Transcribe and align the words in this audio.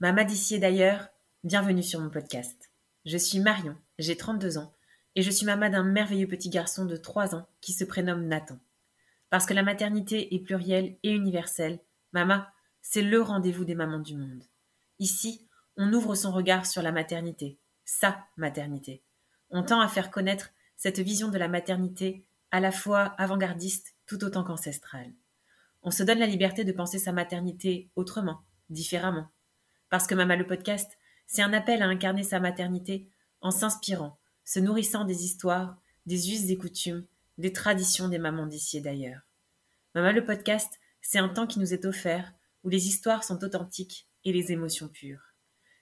Mama 0.00 0.24
d'ici 0.24 0.58
d'ailleurs, 0.58 1.08
bienvenue 1.44 1.82
sur 1.82 2.00
mon 2.00 2.10
podcast. 2.10 2.70
Je 3.06 3.16
suis 3.16 3.40
Marion, 3.40 3.76
j'ai 3.98 4.18
32 4.18 4.58
ans 4.58 4.74
et 5.14 5.22
je 5.22 5.30
suis 5.30 5.46
maman 5.46 5.70
d'un 5.70 5.82
merveilleux 5.82 6.28
petit 6.28 6.50
garçon 6.50 6.84
de 6.84 6.96
3 6.96 7.34
ans 7.34 7.48
qui 7.62 7.72
se 7.72 7.84
prénomme 7.84 8.26
Nathan. 8.26 8.58
Parce 9.30 9.46
que 9.46 9.54
la 9.54 9.62
maternité 9.62 10.34
est 10.34 10.40
plurielle 10.40 10.96
et 11.02 11.10
universelle, 11.10 11.78
Mama, 12.12 12.52
c'est 12.82 13.00
le 13.00 13.22
rendez-vous 13.22 13.64
des 13.64 13.74
mamans 13.74 14.00
du 14.00 14.14
monde. 14.14 14.44
Ici, 15.02 15.48
on 15.76 15.92
ouvre 15.92 16.14
son 16.14 16.30
regard 16.30 16.64
sur 16.64 16.80
la 16.80 16.92
maternité, 16.92 17.58
sa 17.84 18.24
maternité. 18.36 19.02
On 19.50 19.64
tend 19.64 19.80
à 19.80 19.88
faire 19.88 20.12
connaître 20.12 20.50
cette 20.76 21.00
vision 21.00 21.28
de 21.28 21.38
la 21.38 21.48
maternité 21.48 22.24
à 22.52 22.60
la 22.60 22.70
fois 22.70 23.06
avant-gardiste 23.18 23.96
tout 24.06 24.22
autant 24.22 24.44
qu'ancestrale. 24.44 25.12
On 25.82 25.90
se 25.90 26.04
donne 26.04 26.20
la 26.20 26.28
liberté 26.28 26.62
de 26.62 26.70
penser 26.70 27.00
sa 27.00 27.10
maternité 27.10 27.90
autrement, 27.96 28.44
différemment. 28.70 29.26
Parce 29.90 30.06
que 30.06 30.14
Mama 30.14 30.36
le 30.36 30.46
podcast, 30.46 30.96
c'est 31.26 31.42
un 31.42 31.52
appel 31.52 31.82
à 31.82 31.86
incarner 31.86 32.22
sa 32.22 32.38
maternité 32.38 33.10
en 33.40 33.50
s'inspirant, 33.50 34.20
se 34.44 34.60
nourrissant 34.60 35.04
des 35.04 35.24
histoires, 35.24 35.80
des 36.06 36.30
us 36.30 36.48
et 36.48 36.56
coutumes, 36.56 37.04
des 37.38 37.52
traditions 37.52 38.08
des 38.08 38.20
mamans 38.20 38.46
d'ici 38.46 38.76
et 38.78 38.80
d'ailleurs. 38.80 39.22
Mama 39.96 40.12
le 40.12 40.24
podcast, 40.24 40.78
c'est 41.00 41.18
un 41.18 41.28
temps 41.28 41.48
qui 41.48 41.58
nous 41.58 41.74
est 41.74 41.86
offert 41.86 42.32
où 42.62 42.68
les 42.68 42.86
histoires 42.86 43.24
sont 43.24 43.42
authentiques 43.42 44.06
et 44.24 44.32
les 44.32 44.52
émotions 44.52 44.88
pures. 44.88 45.34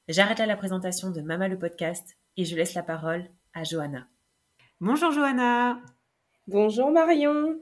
J'arrête 0.08 0.38
là 0.38 0.46
la 0.46 0.56
présentation 0.56 1.10
de 1.10 1.20
Mama 1.20 1.48
le 1.48 1.58
podcast 1.58 2.16
et 2.36 2.44
je 2.44 2.56
laisse 2.56 2.74
la 2.74 2.82
parole 2.82 3.28
à 3.54 3.64
Johanna. 3.64 4.08
Bonjour 4.80 5.12
Johanna. 5.12 5.80
Bonjour 6.46 6.90
Marion. 6.90 7.60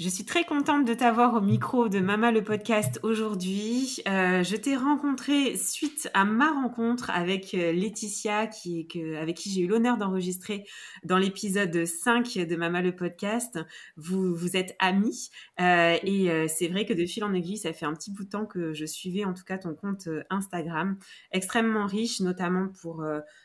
Je 0.00 0.08
suis 0.08 0.24
très 0.24 0.44
contente 0.44 0.86
de 0.86 0.94
t'avoir 0.94 1.34
au 1.34 1.42
micro 1.42 1.90
de 1.90 1.98
Mama 1.98 2.32
le 2.32 2.42
podcast 2.42 2.98
aujourd'hui. 3.02 3.98
Euh, 4.08 4.42
je 4.42 4.56
t'ai 4.56 4.74
rencontré 4.74 5.58
suite 5.58 6.08
à 6.14 6.24
ma 6.24 6.52
rencontre 6.52 7.10
avec 7.10 7.52
euh, 7.52 7.70
Laetitia, 7.70 8.46
qui, 8.46 8.88
que, 8.88 9.16
avec 9.16 9.36
qui 9.36 9.50
j'ai 9.50 9.60
eu 9.60 9.66
l'honneur 9.66 9.98
d'enregistrer 9.98 10.64
dans 11.04 11.18
l'épisode 11.18 11.84
5 11.84 12.32
de 12.32 12.56
Mama 12.56 12.80
le 12.80 12.96
podcast. 12.96 13.58
Vous, 13.98 14.34
vous 14.34 14.56
êtes 14.56 14.74
amis 14.78 15.28
euh, 15.60 15.98
et 16.02 16.30
euh, 16.30 16.46
c'est 16.48 16.68
vrai 16.68 16.86
que 16.86 16.94
de 16.94 17.04
fil 17.04 17.22
en 17.22 17.34
aiguille, 17.34 17.58
ça 17.58 17.72
fait 17.74 17.84
un 17.84 17.92
petit 17.92 18.10
bout 18.10 18.24
de 18.24 18.30
temps 18.30 18.46
que 18.46 18.72
je 18.72 18.86
suivais 18.86 19.24
en 19.24 19.34
tout 19.34 19.44
cas 19.44 19.58
ton 19.58 19.74
compte 19.74 20.06
euh, 20.06 20.22
Instagram, 20.30 20.96
extrêmement 21.32 21.86
riche, 21.86 22.20
notamment 22.20 22.68
pour 22.80 23.04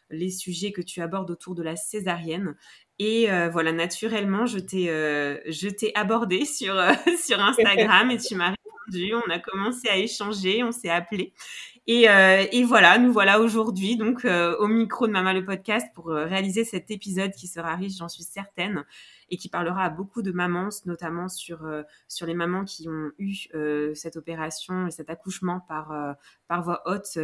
les 0.09 0.29
sujets 0.29 0.71
que 0.71 0.81
tu 0.81 1.01
abordes 1.01 1.29
autour 1.31 1.55
de 1.55 1.63
la 1.63 1.75
césarienne. 1.75 2.55
Et 2.99 3.29
euh, 3.29 3.49
voilà, 3.49 3.71
naturellement, 3.71 4.45
je 4.45 4.59
t'ai, 4.59 4.89
euh, 4.89 5.37
je 5.47 5.67
t'ai 5.67 5.91
abordé 5.95 6.45
sur, 6.45 6.77
euh, 6.77 6.93
sur 7.23 7.39
Instagram 7.41 8.09
et 8.11 8.17
tu 8.17 8.35
m'as 8.35 8.51
répondu. 8.51 9.13
On 9.15 9.29
a 9.29 9.39
commencé 9.39 9.89
à 9.89 9.97
échanger, 9.97 10.63
on 10.63 10.71
s'est 10.71 10.89
appelé. 10.89 11.33
Et, 11.87 12.07
et 12.51 12.63
voilà, 12.63 12.97
nous 12.97 13.13
voilà 13.13 13.39
aujourd'hui 13.39 13.95
donc 13.95 14.25
au 14.25 14.67
micro 14.67 15.05
de 15.05 15.11
Mama 15.11 15.33
le 15.33 15.45
podcast 15.45 15.85
pour 15.93 16.07
réaliser 16.07 16.65
cet 16.65 16.89
épisode 16.89 17.31
qui 17.33 17.45
sera 17.45 17.75
riche, 17.75 17.97
j'en 17.99 18.09
suis 18.09 18.23
certaine, 18.23 18.83
et 19.29 19.37
qui 19.37 19.49
parlera 19.49 19.85
à 19.85 19.89
beaucoup 19.89 20.21
de 20.21 20.31
mamans, 20.31 20.69
notamment 20.85 21.27
sur, 21.27 21.67
sur 22.07 22.25
les 22.25 22.33
mamans 22.33 22.65
qui 22.65 22.87
ont 22.87 23.11
eu 23.17 23.35
cette 23.95 24.17
opération 24.17 24.87
et 24.87 24.91
cet 24.91 25.09
accouchement 25.09 25.61
par, 25.67 26.15
par 26.47 26.63
voie 26.63 26.81
haute, 26.85 27.17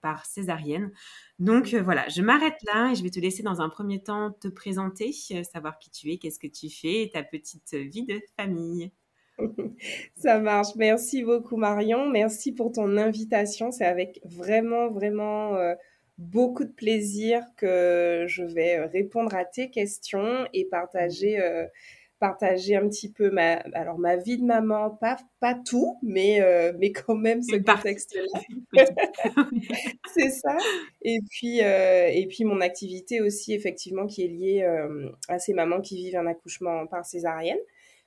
par 0.00 0.26
césarienne. 0.26 0.92
Donc 1.38 1.72
euh, 1.72 1.82
voilà, 1.82 2.08
je 2.08 2.20
m'arrête 2.22 2.60
là 2.66 2.90
et 2.90 2.94
je 2.94 3.02
vais 3.02 3.10
te 3.10 3.20
laisser 3.20 3.42
dans 3.42 3.60
un 3.60 3.68
premier 3.68 4.02
temps 4.02 4.32
te 4.32 4.48
présenter, 4.48 5.12
euh, 5.32 5.42
savoir 5.44 5.78
qui 5.78 5.90
tu 5.90 6.10
es, 6.10 6.18
qu'est-ce 6.18 6.38
que 6.38 6.48
tu 6.48 6.68
fais, 6.68 7.10
ta 7.12 7.22
petite 7.22 7.74
vie 7.74 8.04
de 8.04 8.20
famille. 8.36 8.90
Ça 10.16 10.40
marche. 10.40 10.74
Merci 10.76 11.22
beaucoup 11.22 11.56
Marion. 11.56 12.08
Merci 12.10 12.52
pour 12.52 12.72
ton 12.72 12.96
invitation. 12.96 13.70
C'est 13.70 13.86
avec 13.86 14.20
vraiment, 14.24 14.90
vraiment 14.90 15.54
euh, 15.54 15.74
beaucoup 16.18 16.64
de 16.64 16.72
plaisir 16.72 17.42
que 17.56 18.24
je 18.26 18.42
vais 18.42 18.84
répondre 18.84 19.34
à 19.34 19.44
tes 19.44 19.70
questions 19.70 20.46
et 20.52 20.64
partager 20.66 21.38
partager 22.18 22.74
un 22.76 22.88
petit 22.88 23.10
peu 23.10 23.30
ma, 23.30 23.54
alors 23.74 23.98
ma 23.98 24.16
vie 24.16 24.38
de 24.38 24.44
maman, 24.44 24.90
pas, 24.90 25.16
pas 25.40 25.54
tout, 25.54 25.98
mais, 26.02 26.40
euh, 26.40 26.72
mais 26.78 26.92
quand 26.92 27.14
même 27.14 27.42
ce 27.42 27.56
contexte-là. 27.56 28.40
c'est 30.14 30.30
ça. 30.30 30.56
Et 31.02 31.18
puis, 31.30 31.62
euh, 31.62 32.08
et 32.08 32.26
puis 32.26 32.44
mon 32.44 32.60
activité 32.60 33.20
aussi, 33.20 33.52
effectivement, 33.54 34.06
qui 34.06 34.24
est 34.24 34.28
liée 34.28 34.62
euh, 34.62 35.10
à 35.28 35.38
ces 35.38 35.54
mamans 35.54 35.80
qui 35.80 35.96
vivent 35.96 36.16
un 36.16 36.26
accouchement 36.26 36.86
par 36.86 37.04
césarienne. 37.04 37.58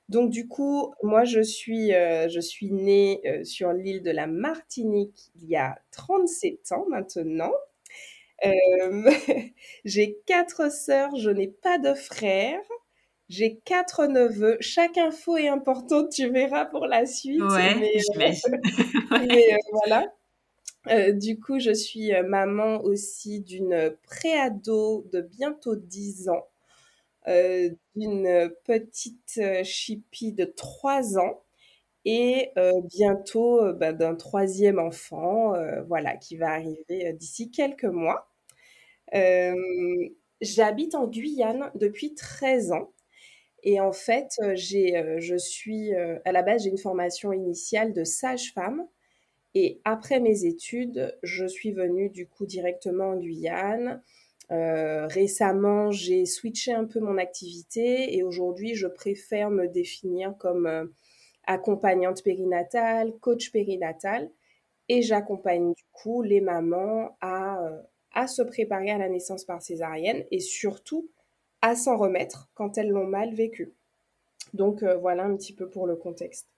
Donc 0.08 0.30
du 0.30 0.46
coup, 0.46 0.92
moi 1.02 1.24
je 1.24 1.40
suis, 1.40 1.90
je 1.90 2.40
suis 2.40 2.70
née 2.70 3.22
sur 3.44 3.72
l'île 3.72 4.02
de 4.02 4.10
la 4.10 4.26
Martinique 4.26 5.30
il 5.36 5.48
y 5.48 5.56
a 5.56 5.78
37 5.92 6.72
ans 6.72 6.84
maintenant. 6.90 7.52
j'ai 9.84 10.18
quatre 10.26 10.72
sœurs, 10.72 11.14
je 11.16 11.30
n'ai 11.30 11.48
pas 11.48 11.78
de 11.78 11.94
frères. 11.94 12.60
J'ai 13.32 13.56
quatre 13.64 14.06
neveux. 14.08 14.58
Chaque 14.60 14.98
info 14.98 15.38
est 15.38 15.48
importante, 15.48 16.10
tu 16.10 16.28
verras 16.28 16.66
pour 16.66 16.86
la 16.86 17.06
suite. 17.06 17.40
Ouais, 17.40 17.74
mais, 17.76 17.98
j'imagine. 17.98 18.60
mais 19.10 19.54
euh, 19.54 19.56
voilà. 19.72 20.12
Euh, 20.88 21.12
du 21.12 21.40
coup, 21.40 21.58
je 21.58 21.72
suis 21.72 22.12
euh, 22.12 22.24
maman 22.24 22.82
aussi 22.82 23.40
d'une 23.40 23.96
préado 24.02 25.06
de 25.12 25.22
bientôt 25.22 25.76
10 25.76 26.28
ans, 26.28 26.46
d'une 27.96 28.52
petite 28.64 29.40
chipie 29.62 30.32
de 30.32 30.44
3 30.44 31.18
ans 31.18 31.42
et 32.04 32.50
bientôt 32.84 33.72
bah, 33.72 33.94
d'un 33.94 34.14
troisième 34.14 34.78
enfant, 34.78 35.54
voilà, 35.86 36.18
qui 36.18 36.36
va 36.36 36.50
arriver 36.50 37.14
d'ici 37.14 37.50
quelques 37.50 37.84
mois. 37.84 38.31
J'habite 40.42 40.96
en 40.96 41.06
Guyane 41.06 41.70
depuis 41.76 42.14
13 42.14 42.72
ans. 42.72 42.92
Et 43.62 43.80
en 43.80 43.92
fait, 43.92 44.32
euh, 44.42 44.52
j'ai, 44.56 44.96
euh, 44.96 45.20
je 45.20 45.36
suis, 45.36 45.94
euh, 45.94 46.18
à 46.24 46.32
la 46.32 46.42
base, 46.42 46.64
j'ai 46.64 46.70
une 46.70 46.78
formation 46.78 47.32
initiale 47.32 47.92
de 47.92 48.04
sage-femme. 48.04 48.86
Et 49.54 49.80
après 49.84 50.18
mes 50.18 50.44
études, 50.46 51.16
je 51.22 51.46
suis 51.46 51.72
venue 51.72 52.10
du 52.10 52.26
coup 52.26 52.46
directement 52.46 53.10
en 53.10 53.16
Guyane. 53.16 54.02
récemment, 54.50 55.90
j'ai 55.90 56.26
switché 56.26 56.72
un 56.74 56.84
peu 56.84 57.00
mon 57.00 57.16
activité 57.18 58.16
et 58.16 58.22
aujourd'hui, 58.22 58.74
je 58.74 58.86
préfère 58.86 59.50
me 59.50 59.66
définir 59.66 60.34
comme 60.38 60.92
accompagnante 61.46 62.22
périnatale, 62.22 63.12
coach 63.20 63.50
périnatal. 63.52 64.30
Et 64.88 65.02
j'accompagne 65.02 65.72
du 65.74 65.84
coup 65.92 66.22
les 66.22 66.40
mamans 66.40 67.16
à, 67.20 67.60
à 68.12 68.26
se 68.26 68.42
préparer 68.42 68.90
à 68.90 68.98
la 68.98 69.08
naissance 69.08 69.44
par 69.44 69.62
césarienne 69.62 70.24
et 70.30 70.40
surtout 70.40 71.08
à 71.60 71.76
s'en 71.76 71.96
remettre 71.96 72.50
quand 72.54 72.76
elles 72.76 72.90
l'ont 72.90 73.06
mal 73.06 73.34
vécu. 73.34 73.72
Donc 74.54 74.82
euh, 74.82 74.96
voilà 74.96 75.24
un 75.24 75.36
petit 75.36 75.54
peu 75.54 75.68
pour 75.68 75.86
le 75.86 75.96
contexte. 75.96 76.48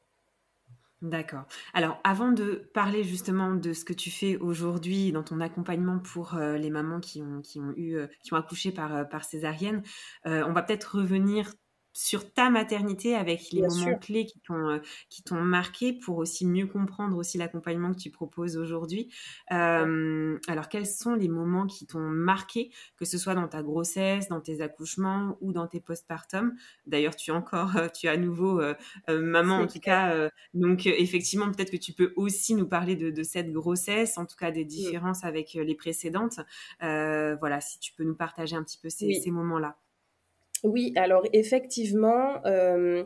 D'accord. 1.02 1.44
Alors, 1.74 2.00
avant 2.02 2.32
de 2.32 2.70
parler 2.72 3.04
justement 3.04 3.54
de 3.54 3.74
ce 3.74 3.84
que 3.84 3.92
tu 3.92 4.10
fais 4.10 4.36
aujourd'hui 4.36 5.12
dans 5.12 5.22
ton 5.22 5.40
accompagnement 5.40 5.98
pour 5.98 6.34
euh, 6.34 6.56
les 6.56 6.70
mamans 6.70 7.00
qui 7.00 7.20
ont, 7.20 7.42
qui 7.42 7.60
eu, 7.76 7.96
euh, 7.96 8.06
qui 8.22 8.32
ont 8.32 8.36
accouché 8.36 8.72
par 8.72 9.24
césarienne, 9.24 9.82
on 10.24 10.52
va 10.52 10.62
peut-être 10.62 10.96
revenir 10.98 11.52
sur 11.94 12.32
ta 12.32 12.50
maternité 12.50 13.14
avec 13.14 13.52
les 13.52 13.62
moments 13.62 13.96
clés 13.96 14.26
qui 14.26 14.40
t'ont 14.40 14.68
euh, 14.68 14.78
qui 15.08 15.22
t'ont 15.22 15.40
marqué 15.40 15.92
pour 15.92 16.18
aussi 16.18 16.44
mieux 16.44 16.66
comprendre 16.66 17.16
aussi 17.16 17.38
l'accompagnement 17.38 17.92
que 17.92 17.98
tu 17.98 18.10
proposes 18.10 18.56
aujourd'hui. 18.56 19.14
Euh, 19.52 20.36
alors 20.48 20.68
quels 20.68 20.86
sont 20.86 21.14
les 21.14 21.28
moments 21.28 21.66
qui 21.66 21.86
t'ont 21.86 22.00
marqué 22.00 22.72
que 22.96 23.04
ce 23.04 23.16
soit 23.16 23.34
dans 23.34 23.46
ta 23.46 23.62
grossesse, 23.62 24.28
dans 24.28 24.40
tes 24.40 24.60
accouchements 24.60 25.38
ou 25.40 25.52
dans 25.52 25.68
tes 25.68 25.80
postpartum 25.80 26.54
D'ailleurs, 26.86 27.14
tu 27.14 27.30
es 27.30 27.34
encore 27.34 27.76
euh, 27.76 27.86
tu 27.88 28.06
es 28.08 28.10
à 28.10 28.16
nouveau 28.16 28.60
maman 29.08 29.58
en 29.58 29.66
tout 29.68 29.78
cas 29.78 30.28
donc 30.52 30.86
effectivement 30.86 31.50
peut-être 31.52 31.70
que 31.70 31.76
tu 31.76 31.92
peux 31.92 32.12
aussi 32.16 32.54
nous 32.54 32.66
parler 32.66 32.96
de, 32.96 33.22
cette 33.22 33.52
grossesse, 33.52 34.18
en 34.18 34.26
tout 34.26 34.36
cas 34.36 34.50
des 34.50 34.64
mmh. 34.64 34.68
différences 34.68 35.24
avec 35.24 35.54
les 35.54 35.74
précédentes. 35.76 36.40
voilà, 36.80 37.60
si 37.60 37.78
tu 37.78 37.92
peux 37.92 38.04
nous 38.04 38.16
partager 38.16 38.56
un 38.56 38.64
petit 38.64 38.78
peu 38.78 38.88
ces, 38.88 39.12
ces 39.22 39.30
moments-là. 39.30 39.76
Oui, 40.64 40.94
alors 40.96 41.26
effectivement, 41.34 42.42
euh, 42.46 43.04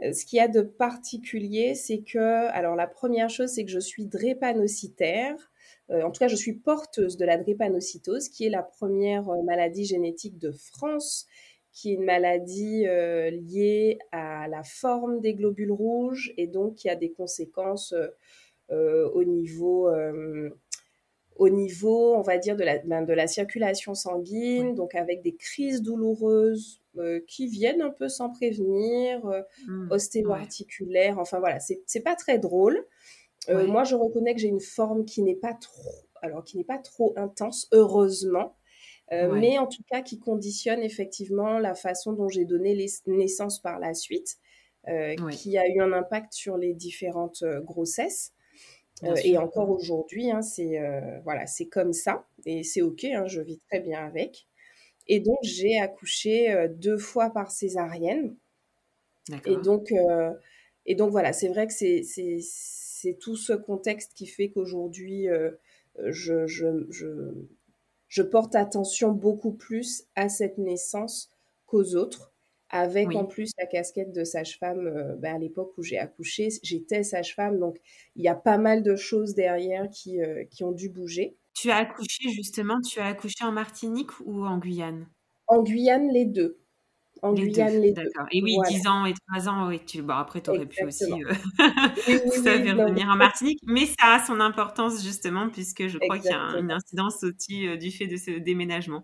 ce 0.00 0.24
qu'il 0.24 0.36
y 0.36 0.40
a 0.40 0.46
de 0.46 0.62
particulier, 0.62 1.74
c'est 1.74 2.02
que, 2.02 2.46
alors 2.52 2.76
la 2.76 2.86
première 2.86 3.28
chose, 3.28 3.50
c'est 3.50 3.64
que 3.64 3.70
je 3.70 3.80
suis 3.80 4.06
drépanocytaire. 4.06 5.34
Euh, 5.90 6.02
en 6.02 6.12
tout 6.12 6.20
cas, 6.20 6.28
je 6.28 6.36
suis 6.36 6.52
porteuse 6.52 7.16
de 7.16 7.24
la 7.24 7.36
drépanocytose, 7.36 8.28
qui 8.28 8.46
est 8.46 8.48
la 8.48 8.62
première 8.62 9.28
euh, 9.28 9.42
maladie 9.42 9.86
génétique 9.86 10.38
de 10.38 10.52
France, 10.52 11.26
qui 11.72 11.90
est 11.90 11.94
une 11.94 12.04
maladie 12.04 12.84
liée 12.84 13.98
à 14.12 14.48
la 14.48 14.62
forme 14.64 15.20
des 15.20 15.34
globules 15.34 15.72
rouges 15.72 16.32
et 16.36 16.48
donc 16.48 16.74
qui 16.74 16.88
a 16.88 16.96
des 16.96 17.12
conséquences 17.12 17.94
au 18.68 19.24
niveau 19.24 19.88
au 21.40 21.48
niveau, 21.48 22.14
on 22.16 22.20
va 22.20 22.36
dire, 22.36 22.54
de 22.54 22.62
la, 22.62 22.78
ben, 22.80 23.00
de 23.00 23.14
la 23.14 23.26
circulation 23.26 23.94
sanguine, 23.94 24.74
donc 24.74 24.94
avec 24.94 25.22
des 25.22 25.34
crises 25.34 25.80
douloureuses 25.80 26.82
euh, 26.98 27.20
qui 27.26 27.46
viennent 27.46 27.80
un 27.80 27.88
peu 27.88 28.10
sans 28.10 28.28
prévenir, 28.28 29.24
euh, 29.24 29.40
mmh, 29.66 29.90
ostéo-articulaires, 29.90 31.18
enfin 31.18 31.38
voilà, 31.38 31.58
c'est 31.58 32.04
pas 32.04 32.14
très 32.14 32.38
drôle. 32.38 32.84
Euh, 33.48 33.66
moi, 33.66 33.84
je 33.84 33.94
reconnais 33.94 34.34
que 34.34 34.40
j'ai 34.40 34.48
une 34.48 34.60
forme 34.60 35.06
qui 35.06 35.22
n'est 35.22 35.34
pas 35.34 35.54
trop, 35.54 35.94
alors 36.20 36.44
qui 36.44 36.58
n'est 36.58 36.64
pas 36.64 36.76
trop 36.76 37.14
intense, 37.16 37.68
heureusement, 37.72 38.54
mais 39.10 39.58
en 39.58 39.66
tout 39.66 39.82
cas 39.90 40.02
qui 40.02 40.20
conditionne 40.20 40.82
effectivement 40.82 41.58
la 41.58 41.74
façon 41.74 42.12
dont 42.12 42.28
j'ai 42.28 42.44
donné 42.44 42.74
les 42.74 42.86
naissances 43.06 43.60
par 43.60 43.80
la 43.80 43.94
suite, 43.94 44.36
qui 45.32 45.56
a 45.56 45.66
eu 45.66 45.80
un 45.80 45.92
impact 45.94 46.34
sur 46.34 46.58
les 46.58 46.74
différentes 46.74 47.42
grossesses. 47.64 48.34
Et 49.24 49.38
encore 49.38 49.70
aujourd'hui, 49.70 50.30
hein, 50.30 50.42
c'est 50.42 50.80
voilà, 51.24 51.46
c'est 51.46 51.66
comme 51.66 51.92
ça 51.92 52.26
et 52.44 52.62
c'est 52.62 52.82
ok, 52.82 53.04
hein, 53.04 53.26
je 53.26 53.40
vis 53.40 53.58
très 53.68 53.80
bien 53.80 54.04
avec. 54.04 54.46
Et 55.12 55.18
donc, 55.18 55.38
j'ai 55.42 55.76
accouché 55.80 56.52
euh, 56.52 56.68
deux 56.68 56.96
fois 56.96 57.30
par 57.30 57.50
césarienne. 57.50 58.36
Et 59.44 59.56
donc, 59.56 59.90
euh, 59.90 60.32
et 60.86 60.94
donc, 60.94 61.10
voilà, 61.10 61.32
c'est 61.32 61.48
vrai 61.48 61.66
que 61.66 61.72
c'est 61.72 63.18
tout 63.20 63.36
ce 63.36 63.52
contexte 63.52 64.12
qui 64.14 64.26
fait 64.26 64.50
qu'aujourd'hui, 64.50 65.28
euh, 65.28 65.50
je, 66.06 66.46
je, 66.46 66.86
je, 66.90 67.34
je, 68.06 68.22
porte 68.22 68.54
attention 68.54 69.10
beaucoup 69.10 69.52
plus 69.52 70.04
à 70.14 70.28
cette 70.28 70.58
naissance 70.58 71.32
qu'aux 71.66 71.96
autres, 71.96 72.32
avec 72.70 73.14
en 73.14 73.24
plus 73.24 73.50
la 73.58 73.66
casquette 73.66 74.12
de 74.12 74.24
sage-femme. 74.24 75.16
Ben, 75.18 75.36
à 75.36 75.38
l'époque 75.38 75.72
où 75.76 75.82
j'ai 75.82 75.98
accouché, 75.98 76.48
j'étais 76.62 77.02
sage-femme, 77.02 77.58
donc 77.58 77.78
il 78.16 78.24
y 78.24 78.28
a 78.28 78.34
pas 78.34 78.58
mal 78.58 78.82
de 78.82 78.96
choses 78.96 79.34
derrière 79.34 79.88
qui, 79.90 80.18
qui 80.50 80.64
ont 80.64 80.72
dû 80.72 80.88
bouger. 80.88 81.36
Tu 81.54 81.70
as 81.70 81.76
accouché 81.76 82.28
justement, 82.30 82.80
tu 82.80 83.00
as 83.00 83.06
accouché 83.06 83.44
en 83.44 83.52
Martinique 83.52 84.18
ou 84.24 84.46
en 84.46 84.58
Guyane? 84.58 85.08
En 85.46 85.62
Guyane, 85.62 86.08
les 86.12 86.24
deux. 86.24 86.58
En 87.22 87.34
Guyane, 87.34 87.80
les 87.80 87.92
deux. 87.92 88.04
D'accord. 88.04 88.26
Et 88.32 88.42
oui, 88.42 88.56
10 88.68 88.86
ans 88.86 89.04
et 89.04 89.14
3 89.28 89.48
ans, 89.48 89.68
oui. 89.68 89.80
Tu... 89.86 90.02
Bon, 90.02 90.14
après, 90.14 90.40
tu 90.40 90.50
aurais 90.50 90.66
pu 90.66 90.84
aussi 90.84 91.04
euh... 91.04 91.32
revenir 91.58 93.08
en 93.08 93.16
Martinique. 93.16 93.60
Mais 93.66 93.86
ça 93.86 94.14
a 94.14 94.24
son 94.24 94.40
importance, 94.40 95.02
justement, 95.02 95.48
puisque 95.50 95.86
je 95.86 95.98
crois 95.98 96.18
qu'il 96.18 96.30
y 96.30 96.34
a 96.34 96.58
une 96.58 96.70
incidence 96.70 97.22
aussi 97.24 97.66
euh, 97.66 97.76
du 97.76 97.90
fait 97.90 98.06
de 98.06 98.16
ce 98.16 98.38
déménagement. 98.38 99.02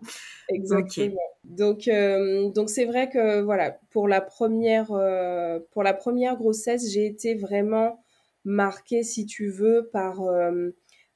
Exactement. 0.49 1.15
Donc, 1.43 1.87
euh, 1.87 2.49
donc 2.49 2.69
c'est 2.69 2.85
vrai 2.85 3.09
que, 3.09 3.41
voilà, 3.41 3.77
pour 3.91 4.07
la 4.07 4.21
première, 4.21 4.91
euh, 4.91 5.59
pour 5.71 5.83
la 5.83 5.93
première 5.93 6.37
grossesse, 6.37 6.91
j'ai 6.91 7.05
été 7.05 7.35
vraiment 7.35 7.99
marquée, 8.45 9.03
si 9.03 9.25
tu 9.25 9.49
veux, 9.49 9.89
par 9.91 10.21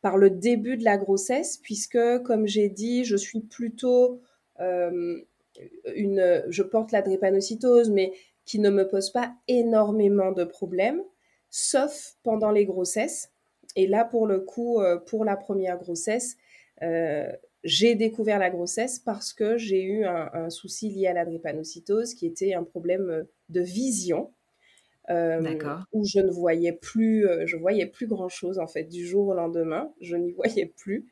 par 0.01 0.17
le 0.17 0.31
début 0.31 0.77
de 0.77 0.83
la 0.83 0.97
grossesse, 0.97 1.57
puisque, 1.57 1.99
comme 2.23 2.47
j'ai 2.47 2.69
dit, 2.69 3.05
je 3.05 3.15
suis 3.15 3.41
plutôt 3.41 4.21
une, 5.95 6.43
je 6.49 6.63
porte 6.63 6.91
la 6.91 7.01
drépanocytose, 7.01 7.89
mais 7.89 8.11
qui 8.45 8.59
ne 8.59 8.69
me 8.69 8.87
pose 8.87 9.11
pas 9.11 9.33
énormément 9.47 10.31
de 10.31 10.43
problèmes, 10.43 11.01
sauf 11.49 12.15
pendant 12.23 12.51
les 12.51 12.65
grossesses. 12.65 13.31
Et 13.75 13.87
là, 13.87 14.03
pour 14.03 14.27
le 14.27 14.39
coup, 14.39 14.81
euh, 14.81 14.97
pour 14.97 15.25
la 15.25 15.37
première 15.37 15.77
grossesse, 15.77 16.35
euh, 16.81 17.31
j'ai 17.63 17.95
découvert 17.95 18.39
la 18.39 18.49
grossesse 18.49 18.99
parce 18.99 19.33
que 19.33 19.57
j'ai 19.57 19.83
eu 19.83 20.03
un, 20.03 20.29
un, 20.33 20.49
souci 20.49 20.89
lié 20.89 21.07
à 21.07 21.13
la 21.13 21.25
drépanocytose 21.25 22.15
qui 22.15 22.25
était 22.25 22.53
un 22.53 22.63
problème 22.63 23.25
de 23.49 23.61
vision. 23.61 24.31
Euh, 25.09 25.57
où 25.91 26.05
je 26.05 26.19
ne 26.19 26.29
voyais 26.29 26.73
plus, 26.73 27.27
euh, 27.27 27.45
je 27.47 27.57
voyais 27.57 27.87
plus 27.87 28.07
grand 28.07 28.29
chose 28.29 28.59
en 28.59 28.67
fait 28.67 28.83
du 28.83 29.05
jour 29.05 29.27
au 29.29 29.33
lendemain, 29.33 29.91
je 29.99 30.15
n'y 30.15 30.31
voyais 30.31 30.67
plus. 30.77 31.11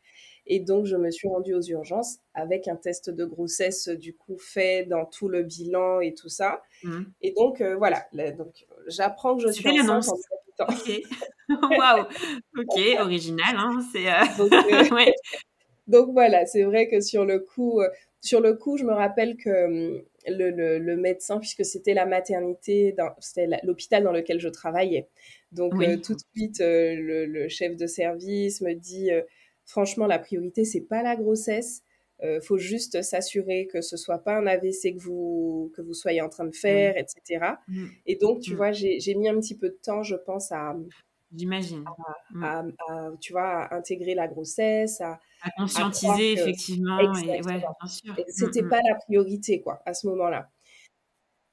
Et 0.49 0.59
donc, 0.59 0.85
je 0.85 0.97
me 0.97 1.11
suis 1.11 1.27
rendue 1.27 1.53
aux 1.53 1.61
urgences 1.61 2.17
avec 2.33 2.67
un 2.67 2.75
test 2.75 3.09
de 3.09 3.23
grossesse, 3.23 3.87
du 3.87 4.15
coup, 4.15 4.37
fait 4.37 4.83
dans 4.83 5.05
tout 5.05 5.29
le 5.29 5.43
bilan 5.43 6.01
et 6.01 6.13
tout 6.13 6.29
ça. 6.29 6.61
Mmh. 6.83 7.01
Et 7.21 7.33
donc, 7.33 7.61
euh, 7.61 7.75
voilà. 7.77 8.05
donc, 8.37 8.65
j'apprends 8.87 9.37
que 9.37 9.43
je 9.43 9.51
suis 9.51 9.81
enceinte 9.81 10.19
en 10.59 10.65
Ok. 10.67 11.01
Waouh. 11.79 12.05
ok, 12.57 12.79
original. 12.99 13.55
Hein, 13.55 13.79
c'est, 13.93 14.05
donc, 14.37 14.51
ouais. 14.91 15.13
donc, 15.87 16.11
voilà, 16.11 16.45
c'est 16.45 16.63
vrai 16.63 16.89
que 16.89 16.99
sur 16.99 17.25
le 17.25 17.39
coup, 17.39 17.81
sur 18.19 18.41
le 18.41 18.55
coup, 18.55 18.77
je 18.77 18.83
me 18.83 18.93
rappelle 18.93 19.37
que 19.37 19.95
hum, 19.95 20.03
le, 20.27 20.95
médecin, 20.95 21.39
puisque 21.39 21.65
c'était 21.65 21.93
la 21.93 22.05
maternité, 22.05 22.95
c'était 23.19 23.47
l'hôpital 23.63 24.03
dans 24.03 24.11
lequel 24.11 24.39
je 24.39 24.49
travaillais. 24.49 25.07
Donc, 25.51 25.73
euh, 25.81 25.97
tout 25.97 26.13
de 26.13 26.21
suite, 26.35 26.61
euh, 26.61 27.25
le, 27.27 27.47
chef 27.47 27.75
de 27.75 27.87
service 27.87 28.61
me 28.61 28.73
dit 28.73 29.11
euh, 29.11 29.21
franchement, 29.69 30.07
la 30.07 30.19
priorité, 30.19 30.65
c'est 30.65 30.81
pas 30.81 31.03
la 31.03 31.15
grossesse. 31.15 31.83
Il 32.21 32.41
faut 32.41 32.57
juste 32.57 33.01
s'assurer 33.01 33.67
que 33.71 33.79
ce 33.79 33.95
soit 33.95 34.17
pas 34.17 34.35
un 34.35 34.45
AVC 34.45 34.93
que 34.93 34.99
vous, 34.99 35.71
que 35.73 35.81
vous 35.81 35.93
soyez 35.93 36.21
en 36.21 36.27
train 36.27 36.43
de 36.43 36.53
faire, 36.53 36.97
etc. 36.97 37.53
Mmh. 37.69 37.85
Et 38.07 38.17
donc, 38.17 38.41
tu 38.41 38.53
mmh. 38.53 38.57
vois, 38.57 38.71
j'ai 38.73 39.15
mis 39.15 39.29
un 39.29 39.39
petit 39.39 39.55
peu 39.55 39.69
de 39.69 39.79
temps, 39.81 40.03
je 40.03 40.17
pense, 40.17 40.51
à, 40.51 40.75
J'imagine. 41.35 41.85
À, 42.41 42.63
tu 43.21 43.33
vois, 43.33 43.63
à 43.63 43.75
intégrer 43.75 44.15
la 44.15 44.27
grossesse, 44.27 44.99
à, 45.01 45.19
conscientiser 45.57 46.33
effectivement. 46.33 46.99
Et, 46.99 47.41
ouais. 47.43 47.63
C'était 48.27 48.63
pas 48.63 48.81
la 48.87 48.95
priorité, 48.95 49.61
quoi, 49.61 49.81
à 49.85 49.93
ce 49.93 50.07
moment-là. 50.07 50.49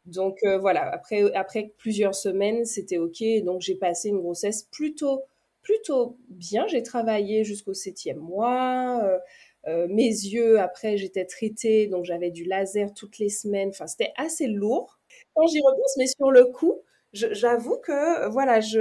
Donc 0.06 0.38
euh, 0.44 0.58
voilà, 0.58 0.88
après, 0.92 1.32
après 1.34 1.74
plusieurs 1.78 2.14
semaines, 2.14 2.64
c'était 2.64 2.98
OK. 2.98 3.22
Donc 3.44 3.60
j'ai 3.60 3.74
passé 3.74 4.08
une 4.08 4.20
grossesse 4.20 4.62
plutôt, 4.70 5.22
plutôt 5.66 6.16
bien. 6.28 6.66
J'ai 6.68 6.82
travaillé 6.82 7.42
jusqu'au 7.42 7.74
septième 7.74 8.18
mois. 8.18 9.02
Euh, 9.02 9.18
euh, 9.66 9.88
mes 9.90 10.06
yeux, 10.06 10.60
après, 10.60 10.96
j'étais 10.96 11.24
traitée, 11.24 11.88
donc 11.88 12.04
j'avais 12.04 12.30
du 12.30 12.44
laser 12.44 12.94
toutes 12.94 13.18
les 13.18 13.28
semaines. 13.28 13.70
Enfin, 13.70 13.88
c'était 13.88 14.12
assez 14.16 14.46
lourd. 14.46 15.00
Quand 15.34 15.46
j'y 15.48 15.60
repense, 15.60 15.96
mais 15.98 16.06
sur 16.06 16.30
le 16.30 16.44
coup, 16.44 16.82
j'avoue 17.12 17.78
que, 17.78 18.28
voilà, 18.28 18.60
je, 18.60 18.80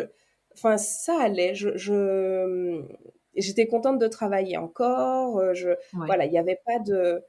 enfin, 0.53 0.77
ça 0.77 1.19
allait. 1.19 1.55
Je, 1.55 1.75
je 1.75 2.83
j'étais 3.35 3.65
contente 3.65 3.97
de 3.97 4.07
travailler 4.07 4.57
encore. 4.57 5.39
Euh, 5.39 5.55
je, 5.55 5.69
Voilà, 5.93 6.25
il 6.25 6.31
n'y 6.31 6.37
avait 6.37 6.61
pas 6.67 6.77
de. 6.77 7.23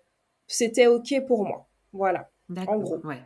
C'était 0.46 0.86
OK 0.86 1.14
pour 1.26 1.46
moi. 1.46 1.66
Voilà, 1.94 2.30
en 2.54 2.78
gros. 2.78 2.98
Ouais. 3.06 3.22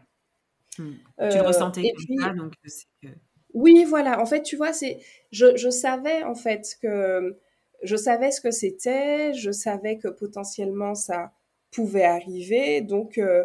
Hmm. 0.78 0.92
tu 1.18 1.36
le 1.36 1.42
ressentais 1.42 1.82
comme 1.82 2.18
ça, 2.20 2.32
donc 2.32 2.54
c'est 2.64 2.86
que... 3.02 3.08
Oui, 3.54 3.84
voilà. 3.84 4.20
En 4.20 4.26
fait, 4.26 4.42
tu 4.42 4.56
vois, 4.56 4.72
c'est, 4.72 4.98
je, 5.32 5.56
je, 5.56 5.70
savais 5.70 6.22
en 6.22 6.34
fait 6.34 6.76
que 6.82 7.36
je 7.82 7.96
savais 7.96 8.30
ce 8.30 8.40
que 8.40 8.50
c'était, 8.50 9.34
je 9.34 9.50
savais 9.50 9.98
que 9.98 10.08
potentiellement 10.08 10.94
ça 10.94 11.32
pouvait 11.70 12.04
arriver, 12.04 12.80
donc 12.80 13.18
euh, 13.18 13.44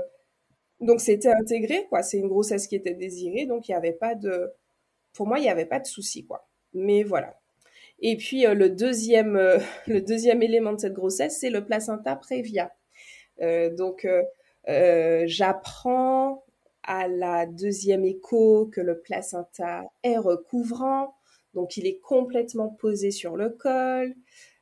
donc 0.81 1.01
c'était 1.01 1.29
intégré 1.31 1.85
quoi. 1.89 2.03
C'est 2.03 2.17
une 2.19 2.27
grossesse 2.27 2.67
qui 2.67 2.75
était 2.75 2.93
désirée, 2.93 3.45
donc 3.45 3.67
il 3.67 3.71
n'y 3.71 3.75
avait 3.77 3.93
pas 3.93 4.15
de, 4.15 4.51
pour 5.13 5.27
moi, 5.27 5.39
il 5.39 5.43
n'y 5.43 5.49
avait 5.49 5.65
pas 5.65 5.79
de 5.79 5.87
souci 5.87 6.25
quoi. 6.25 6.47
Mais 6.73 7.03
voilà. 7.03 7.39
Et 7.99 8.17
puis 8.17 8.45
euh, 8.45 8.53
le 8.53 8.69
deuxième 8.69 9.35
euh, 9.37 9.59
le 9.87 10.01
deuxième 10.01 10.43
élément 10.43 10.73
de 10.73 10.79
cette 10.79 10.93
grossesse, 10.93 11.39
c'est 11.39 11.49
le 11.49 11.65
placenta 11.65 12.15
prévia. 12.15 12.73
Euh, 13.41 13.69
donc 13.75 14.07
j'apprends 15.27 16.44
à 16.85 17.07
la 17.07 17.45
deuxième 17.45 18.05
écho 18.05 18.67
que 18.67 18.81
le 18.81 18.99
placenta 18.99 19.83
est 20.03 20.17
recouvrant, 20.17 21.15
donc 21.53 21.77
il 21.77 21.87
est 21.87 21.99
complètement 21.99 22.69
posé 22.69 23.11
sur 23.11 23.35
le 23.37 23.49
col. 23.49 24.15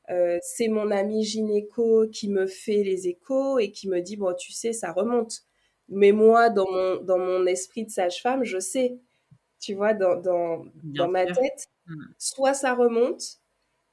Euh, 0.09 0.37
c'est 0.41 0.67
mon 0.67 0.91
ami 0.91 1.23
gynéco 1.23 2.07
qui 2.11 2.29
me 2.29 2.45
fait 2.47 2.83
les 2.83 3.07
échos 3.07 3.59
et 3.59 3.71
qui 3.71 3.87
me 3.87 4.01
dit 4.01 4.17
bon 4.17 4.33
tu 4.37 4.51
sais 4.51 4.73
ça 4.73 4.91
remonte. 4.91 5.43
Mais 5.89 6.11
moi 6.11 6.49
dans 6.49 6.69
mon 6.71 6.97
dans 7.03 7.19
mon 7.19 7.45
esprit 7.45 7.85
de 7.85 7.91
sage-femme 7.91 8.43
je 8.43 8.59
sais, 8.59 8.97
tu 9.59 9.73
vois 9.75 9.93
dans 9.93 10.15
dans, 10.17 10.65
dans 10.83 11.09
ma 11.09 11.25
tête 11.25 11.67
Mm. 11.87 12.03
Soit 12.17 12.53
ça 12.53 12.73
remonte 12.75 13.39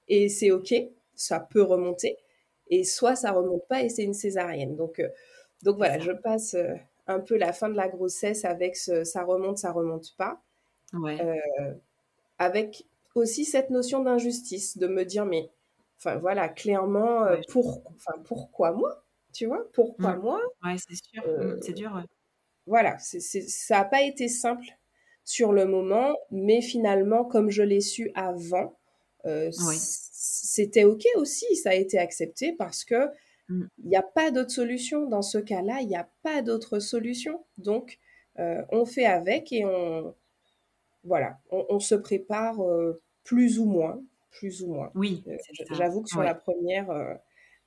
et 0.09 0.29
c'est 0.29 0.51
OK, 0.51 0.75
ça 1.15 1.41
peut 1.41 1.63
remonter, 1.63 2.17
et 2.69 2.85
soit 2.85 3.17
ça 3.17 3.33
remonte 3.33 3.67
pas 3.69 3.83
et 3.83 3.89
c'est 3.89 4.05
une 4.05 4.15
césarienne. 4.15 4.77
Donc, 4.77 4.99
euh, 5.01 5.09
donc 5.63 5.77
voilà, 5.77 5.99
je 5.99 6.13
passe 6.13 6.55
euh, 6.55 6.75
un 7.11 7.21
peu 7.21 7.37
la 7.37 7.53
fin 7.53 7.69
de 7.69 7.77
la 7.77 7.89
grossesse 7.89 8.45
avec 8.45 8.77
ce 8.77 9.05
ça 9.05 9.25
remonte, 9.25 9.59
ça 9.59 9.73
remonte 9.73 10.15
pas. 10.17 10.43
Euh, 10.95 11.75
avec 12.39 12.87
aussi 13.15 13.45
cette 13.45 13.71
notion 13.71 14.03
d'injustice, 14.03 14.79
de 14.79 14.87
me 14.87 15.05
dire, 15.05 15.25
mais 15.27 15.51
enfin 15.99 16.17
voilà, 16.17 16.49
clairement, 16.49 17.27
pour, 17.49 17.83
enfin, 17.95 18.19
pourquoi 18.25 18.73
moi 18.73 19.05
Tu 19.33 19.47
vois, 19.47 19.71
pourquoi 19.73 20.17
mm. 20.17 20.21
moi 20.21 20.41
Ouais, 20.65 20.77
c'est 20.79 20.97
sûr, 20.97 21.23
mm, 21.27 21.59
c'est 21.63 21.73
dur. 21.73 22.03
Voilà, 22.67 22.99
c'est, 22.99 23.21
ça 23.21 23.79
n'a 23.79 23.85
pas 23.85 24.03
été 24.03 24.29
simple 24.29 24.67
sur 25.25 25.53
le 25.53 25.67
moment, 25.67 26.17
mais 26.31 26.61
finalement, 26.61 27.25
comme 27.25 27.51
je 27.51 27.63
l'ai 27.63 27.81
su 27.81 28.11
avant, 28.15 28.79
euh, 29.27 29.51
c'était 29.53 30.85
OK 30.85 31.05
aussi, 31.17 31.57
ça 31.57 31.71
a 31.71 31.75
été 31.75 31.99
accepté 31.99 32.53
parce 32.53 32.85
que. 32.85 33.09
Il 33.51 33.89
n'y 33.89 33.97
a 33.97 34.03
pas 34.03 34.31
d'autre 34.31 34.51
solution. 34.51 35.09
Dans 35.09 35.23
ce 35.23 35.39
cas-là, 35.39 35.81
il 35.81 35.89
n'y 35.89 35.97
a 35.97 36.09
pas 36.23 36.43
d'autre 36.43 36.79
solution. 36.79 37.45
Donc, 37.59 37.99
euh, 38.39 38.63
on 38.71 38.87
fait 38.87 39.07
avec 39.07 39.53
et 39.53 39.65
on, 39.65 40.15
voilà, 41.05 41.39
on, 41.51 41.81
se 41.81 41.95
prépare 41.95 42.61
euh, 42.61 43.03
plus 43.25 43.59
ou 43.59 43.67
moins 43.67 44.01
plus 44.31 44.63
ou 44.63 44.73
moins. 44.73 44.93
Oui, 44.95 45.25
j'avoue 45.73 46.03
que 46.03 46.09
sur 46.09 46.23
la 46.23 46.37
première, 46.37 47.19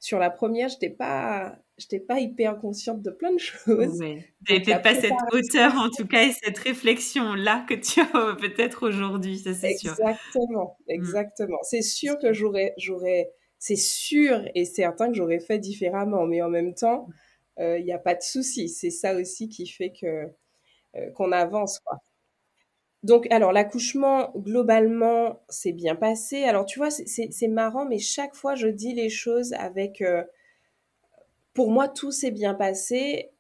sur 0.04 0.20
la 0.20 0.30
première, 0.30 0.68
j'étais 0.68 0.90
pas, 0.90 1.56
j'étais 1.78 2.02
pas 2.02 2.20
hyper 2.20 2.60
consciente 2.60 3.02
de 3.02 3.10
plein 3.10 3.32
de 3.32 3.40
choses. 3.40 4.02
Ouais. 4.02 4.28
Tu 4.46 4.62
peut-être 4.62 4.82
pas 4.82 4.96
cette 4.96 5.14
hauteur, 5.32 5.76
en 5.78 5.90
tout 5.90 6.06
cas, 6.06 6.24
et 6.24 6.34
cette 6.34 6.58
réflexion-là 6.58 7.66
que 7.70 7.74
tu 7.74 8.02
as 8.02 8.36
peut-être 8.36 8.86
aujourd'hui, 8.86 9.40
ça 9.40 9.54
c'est 9.54 9.78
sûr. 9.78 9.92
Exactement, 9.92 10.78
mmh. 10.82 10.92
exactement. 10.92 11.60
C'est 11.64 11.82
sûr 11.82 12.20
que 12.20 12.34
j'aurais, 12.34 12.74
j'aurais, 12.78 13.32
c'est 13.64 13.78
sûr 13.78 14.44
et 14.56 14.66
certain 14.66 15.08
que 15.08 15.14
j'aurais 15.14 15.40
fait 15.40 15.58
différemment, 15.58 16.26
mais 16.26 16.42
en 16.42 16.50
même 16.50 16.74
temps, 16.74 17.08
il 17.58 17.64
euh, 17.64 17.80
n'y 17.80 17.94
a 17.94 17.98
pas 17.98 18.14
de 18.14 18.22
souci. 18.22 18.68
C'est 18.68 18.90
ça 18.90 19.16
aussi 19.16 19.48
qui 19.48 19.66
fait 19.68 19.94
que 19.94 20.30
euh, 20.98 21.10
qu'on 21.12 21.32
avance. 21.32 21.80
Donc, 23.04 23.26
alors, 23.32 23.54
l'accouchement, 23.54 24.34
globalement, 24.36 25.42
c'est 25.48 25.72
bien 25.72 25.96
passé. 25.96 26.44
Alors, 26.44 26.66
tu 26.66 26.78
vois, 26.78 26.92
c'est 26.92 27.48
marrant, 27.48 27.86
mais 27.86 28.00
chaque 28.00 28.36
fois, 28.36 28.56
je 28.56 28.68
dis 28.68 28.94
les 28.94 29.10
choses 29.10 29.54
avec... 29.54 30.02
Euh, 30.02 30.26
pour 31.54 31.72
moi, 31.72 31.88
tout 31.88 32.12
s'est 32.12 32.32
bien 32.32 32.56
passé, 32.56 33.32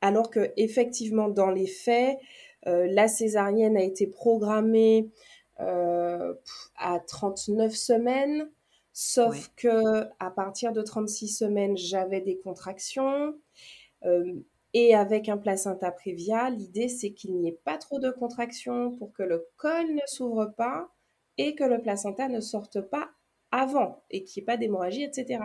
alors 0.00 0.30
que 0.30 0.52
effectivement, 0.56 1.28
dans 1.28 1.50
les 1.50 1.66
faits, 1.66 2.18
la 2.66 3.08
césarienne 3.08 3.76
a 3.76 3.82
été 3.82 4.06
programmée 4.06 5.10
à 5.58 7.00
39 7.08 7.74
semaines, 7.74 8.48
sauf 8.92 9.50
que 9.56 10.04
à 10.18 10.30
partir 10.30 10.72
de 10.72 10.82
36 10.82 11.28
semaines, 11.28 11.76
j'avais 11.76 12.20
des 12.20 12.38
contractions. 12.38 13.34
Et 14.74 14.94
avec 14.94 15.28
un 15.28 15.36
placenta 15.36 15.90
prévia, 15.90 16.48
l'idée 16.50 16.88
c'est 16.88 17.12
qu'il 17.12 17.34
n'y 17.34 17.48
ait 17.48 17.60
pas 17.64 17.76
trop 17.76 17.98
de 17.98 18.10
contractions 18.10 18.90
pour 18.92 19.12
que 19.12 19.22
le 19.22 19.46
col 19.56 19.94
ne 19.94 20.00
s'ouvre 20.06 20.46
pas 20.56 20.88
et 21.36 21.54
que 21.54 21.64
le 21.64 21.80
placenta 21.80 22.28
ne 22.28 22.40
sorte 22.40 22.80
pas 22.80 23.10
avant 23.50 24.02
et 24.10 24.24
qu'il 24.24 24.40
n'y 24.40 24.44
ait 24.44 24.46
pas 24.46 24.56
d'hémorragie, 24.56 25.04
etc. 25.04 25.44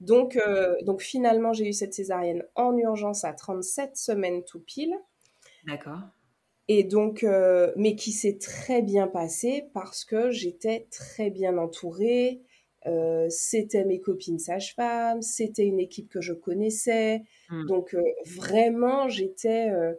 Donc, 0.00 0.36
euh, 0.36 0.74
donc 0.82 1.00
finalement, 1.00 1.52
j'ai 1.52 1.68
eu 1.68 1.72
cette 1.72 1.94
césarienne 1.94 2.44
en 2.56 2.76
urgence 2.76 3.24
à 3.24 3.32
37 3.32 3.96
semaines 3.96 4.42
tout 4.44 4.60
pile. 4.60 4.96
D'accord. 5.64 6.00
Et 6.66 6.82
donc, 6.82 7.22
euh, 7.22 7.72
mais 7.76 7.94
qui 7.94 8.10
s'est 8.10 8.38
très 8.38 8.82
bien 8.82 9.06
passé 9.06 9.68
parce 9.74 10.04
que 10.04 10.30
j'étais 10.30 10.88
très 10.90 11.30
bien 11.30 11.56
entourée. 11.58 12.42
Euh, 12.86 13.26
c'était 13.28 13.84
mes 13.84 14.00
copines 14.00 14.38
sages-femmes, 14.38 15.22
c'était 15.22 15.64
une 15.64 15.78
équipe 15.78 16.08
que 16.08 16.20
je 16.20 16.32
connaissais. 16.32 17.22
Mmh. 17.48 17.66
Donc 17.66 17.94
euh, 17.94 18.02
vraiment, 18.26 19.08
j'étais, 19.08 19.70
euh, 19.70 19.94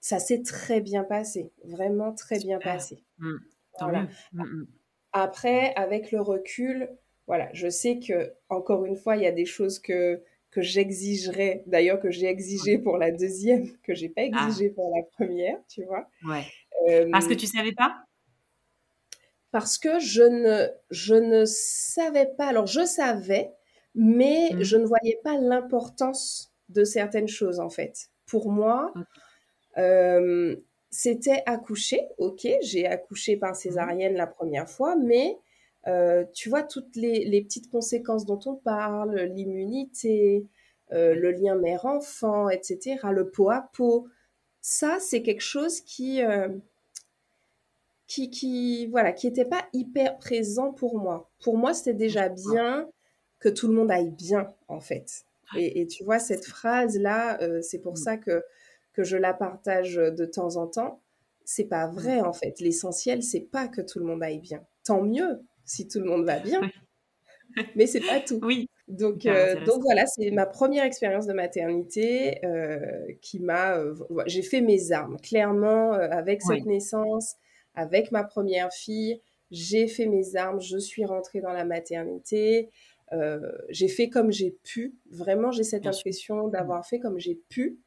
ça 0.00 0.18
s'est 0.18 0.42
très 0.42 0.80
bien 0.80 1.04
passé, 1.04 1.52
vraiment 1.64 2.12
très 2.12 2.38
bien 2.38 2.58
passé. 2.58 3.04
Mmh. 3.18 3.34
Mmh, 4.32 4.64
Après, 5.12 5.74
avec 5.74 6.10
le 6.10 6.20
recul, 6.20 6.88
voilà, 7.26 7.48
je 7.52 7.68
sais 7.68 7.98
que 7.98 8.32
encore 8.48 8.86
une 8.86 8.96
fois, 8.96 9.16
il 9.16 9.22
y 9.22 9.26
a 9.26 9.32
des 9.32 9.46
choses 9.46 9.78
que 9.78 10.22
que 10.50 10.62
j'exigerais, 10.62 11.64
d'ailleurs 11.66 12.00
que 12.00 12.10
j'ai 12.10 12.28
exigé 12.28 12.78
pour 12.78 12.96
la 12.96 13.10
deuxième, 13.10 13.70
que 13.82 13.94
j'ai 13.94 14.08
pas 14.08 14.22
ah. 14.32 14.46
exigé 14.46 14.70
pour 14.70 14.90
la 14.96 15.02
première, 15.02 15.58
tu 15.68 15.84
vois. 15.84 16.08
Ouais. 16.26 17.10
Parce 17.12 17.26
que 17.26 17.34
tu 17.34 17.46
savais 17.46 17.72
pas? 17.72 18.05
Parce 19.56 19.78
que 19.78 19.98
je 19.98 20.22
ne, 20.22 20.68
je 20.90 21.14
ne 21.14 21.46
savais 21.46 22.26
pas, 22.26 22.48
alors 22.48 22.66
je 22.66 22.84
savais, 22.84 23.54
mais 23.94 24.50
mmh. 24.52 24.62
je 24.62 24.76
ne 24.76 24.84
voyais 24.84 25.18
pas 25.24 25.38
l'importance 25.38 26.52
de 26.68 26.84
certaines 26.84 27.26
choses 27.26 27.58
en 27.58 27.70
fait. 27.70 28.10
Pour 28.26 28.50
moi, 28.50 28.92
euh, 29.78 30.56
c'était 30.90 31.42
accoucher, 31.46 32.02
ok, 32.18 32.46
j'ai 32.60 32.86
accouché 32.86 33.38
par 33.38 33.52
mmh. 33.52 33.54
césarienne 33.54 34.14
la 34.14 34.26
première 34.26 34.68
fois, 34.68 34.94
mais 34.94 35.38
euh, 35.86 36.26
tu 36.34 36.50
vois, 36.50 36.62
toutes 36.62 36.94
les, 36.94 37.24
les, 37.24 37.40
petites 37.40 37.70
conséquences 37.70 38.26
dont 38.26 38.40
on 38.44 38.56
parle, 38.56 39.18
l'immunité, 39.34 40.44
euh, 40.92 41.14
le 41.14 41.30
lien 41.30 41.54
mère-enfant, 41.54 42.50
etc., 42.50 42.98
le 43.10 43.30
pot 43.30 43.48
à 43.48 43.70
pot, 43.72 44.06
ça, 44.60 44.98
c'est 45.00 45.22
quelque 45.22 45.40
chose 45.40 45.80
qui, 45.80 46.20
qui, 48.06 48.30
qui 48.30 48.86
voilà, 48.86 49.12
qui 49.12 49.26
n'était 49.26 49.44
pas 49.44 49.66
hyper 49.72 50.18
présent 50.18 50.72
pour 50.72 50.98
moi. 50.98 51.30
Pour 51.42 51.56
moi, 51.56 51.74
c'était 51.74 51.94
déjà 51.94 52.28
bien 52.28 52.88
que 53.40 53.48
tout 53.48 53.68
le 53.68 53.74
monde 53.74 53.90
aille 53.90 54.10
bien, 54.10 54.52
en 54.68 54.80
fait. 54.80 55.24
Et, 55.56 55.86
tu 55.86 56.02
vois, 56.02 56.18
cette 56.18 56.44
phrase-là, 56.44 57.40
euh, 57.40 57.60
c'est 57.62 57.78
pour 57.78 57.92
mm. 57.92 57.96
ça 57.96 58.16
que, 58.16 58.42
que 58.92 59.04
je 59.04 59.16
la 59.16 59.32
partage 59.32 59.94
de 59.94 60.24
temps 60.24 60.56
en 60.56 60.66
temps. 60.66 61.00
C'est 61.44 61.66
pas 61.66 61.86
vrai, 61.86 62.20
mm. 62.20 62.26
en 62.26 62.32
fait. 62.32 62.60
L'essentiel, 62.60 63.22
c'est 63.22 63.40
pas 63.40 63.68
que 63.68 63.80
tout 63.80 63.98
le 64.00 64.06
monde 64.06 64.22
aille 64.22 64.40
bien. 64.40 64.64
Tant 64.84 65.02
mieux 65.02 65.40
si 65.64 65.86
tout 65.86 66.00
le 66.00 66.06
monde 66.06 66.24
va 66.24 66.38
bien. 66.40 66.60
Mais 67.76 67.86
c'est 67.86 68.00
pas 68.00 68.20
tout. 68.20 68.40
Oui. 68.42 68.68
Donc, 68.88 69.26
euh, 69.26 69.64
donc 69.64 69.82
voilà, 69.82 70.06
c'est 70.06 70.30
ma 70.30 70.46
première 70.46 70.84
expérience 70.84 71.26
de 71.26 71.32
maternité 71.32 72.44
euh, 72.44 73.06
qui 73.20 73.40
m'a. 73.40 73.80
j'ai 74.26 74.42
fait 74.42 74.60
mes 74.60 74.92
armes, 74.92 75.16
clairement, 75.20 75.92
avec 75.92 76.42
cette 76.42 76.66
naissance 76.66 77.36
avec 77.76 78.10
ma 78.10 78.24
première 78.24 78.72
fille, 78.72 79.20
j'ai 79.50 79.86
fait 79.86 80.06
mes 80.06 80.34
armes, 80.36 80.60
je 80.60 80.78
suis 80.78 81.04
rentrée 81.04 81.40
dans 81.40 81.52
la 81.52 81.64
maternité, 81.64 82.70
euh, 83.12 83.52
j'ai 83.68 83.88
fait 83.88 84.08
comme 84.08 84.32
j'ai 84.32 84.56
pu. 84.64 84.96
Vraiment, 85.10 85.52
j'ai 85.52 85.62
cette 85.62 85.86
impression 85.86 86.48
d'avoir 86.48 86.86
fait 86.86 86.98
comme 86.98 87.18
j'ai 87.18 87.36
pu, 87.48 87.78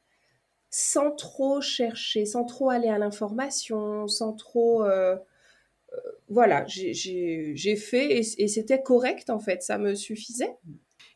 sans 0.69 1.12
trop 1.12 1.60
chercher, 1.60 2.25
sans 2.25 2.46
trop 2.46 2.69
aller 2.69 2.89
à 2.89 2.98
l'information, 2.98 4.08
sans 4.08 4.34
trop... 4.34 4.86
Euh, 4.86 5.17
euh, 5.91 5.98
voilà, 6.27 6.65
j'ai 6.67 7.75
fait 7.75 8.19
et, 8.19 8.43
et 8.43 8.48
c'était 8.48 8.81
correct 8.81 9.31
en 9.31 9.39
fait, 9.39 9.63
ça 9.63 9.79
me 9.79 9.96
suffisait. 9.96 10.55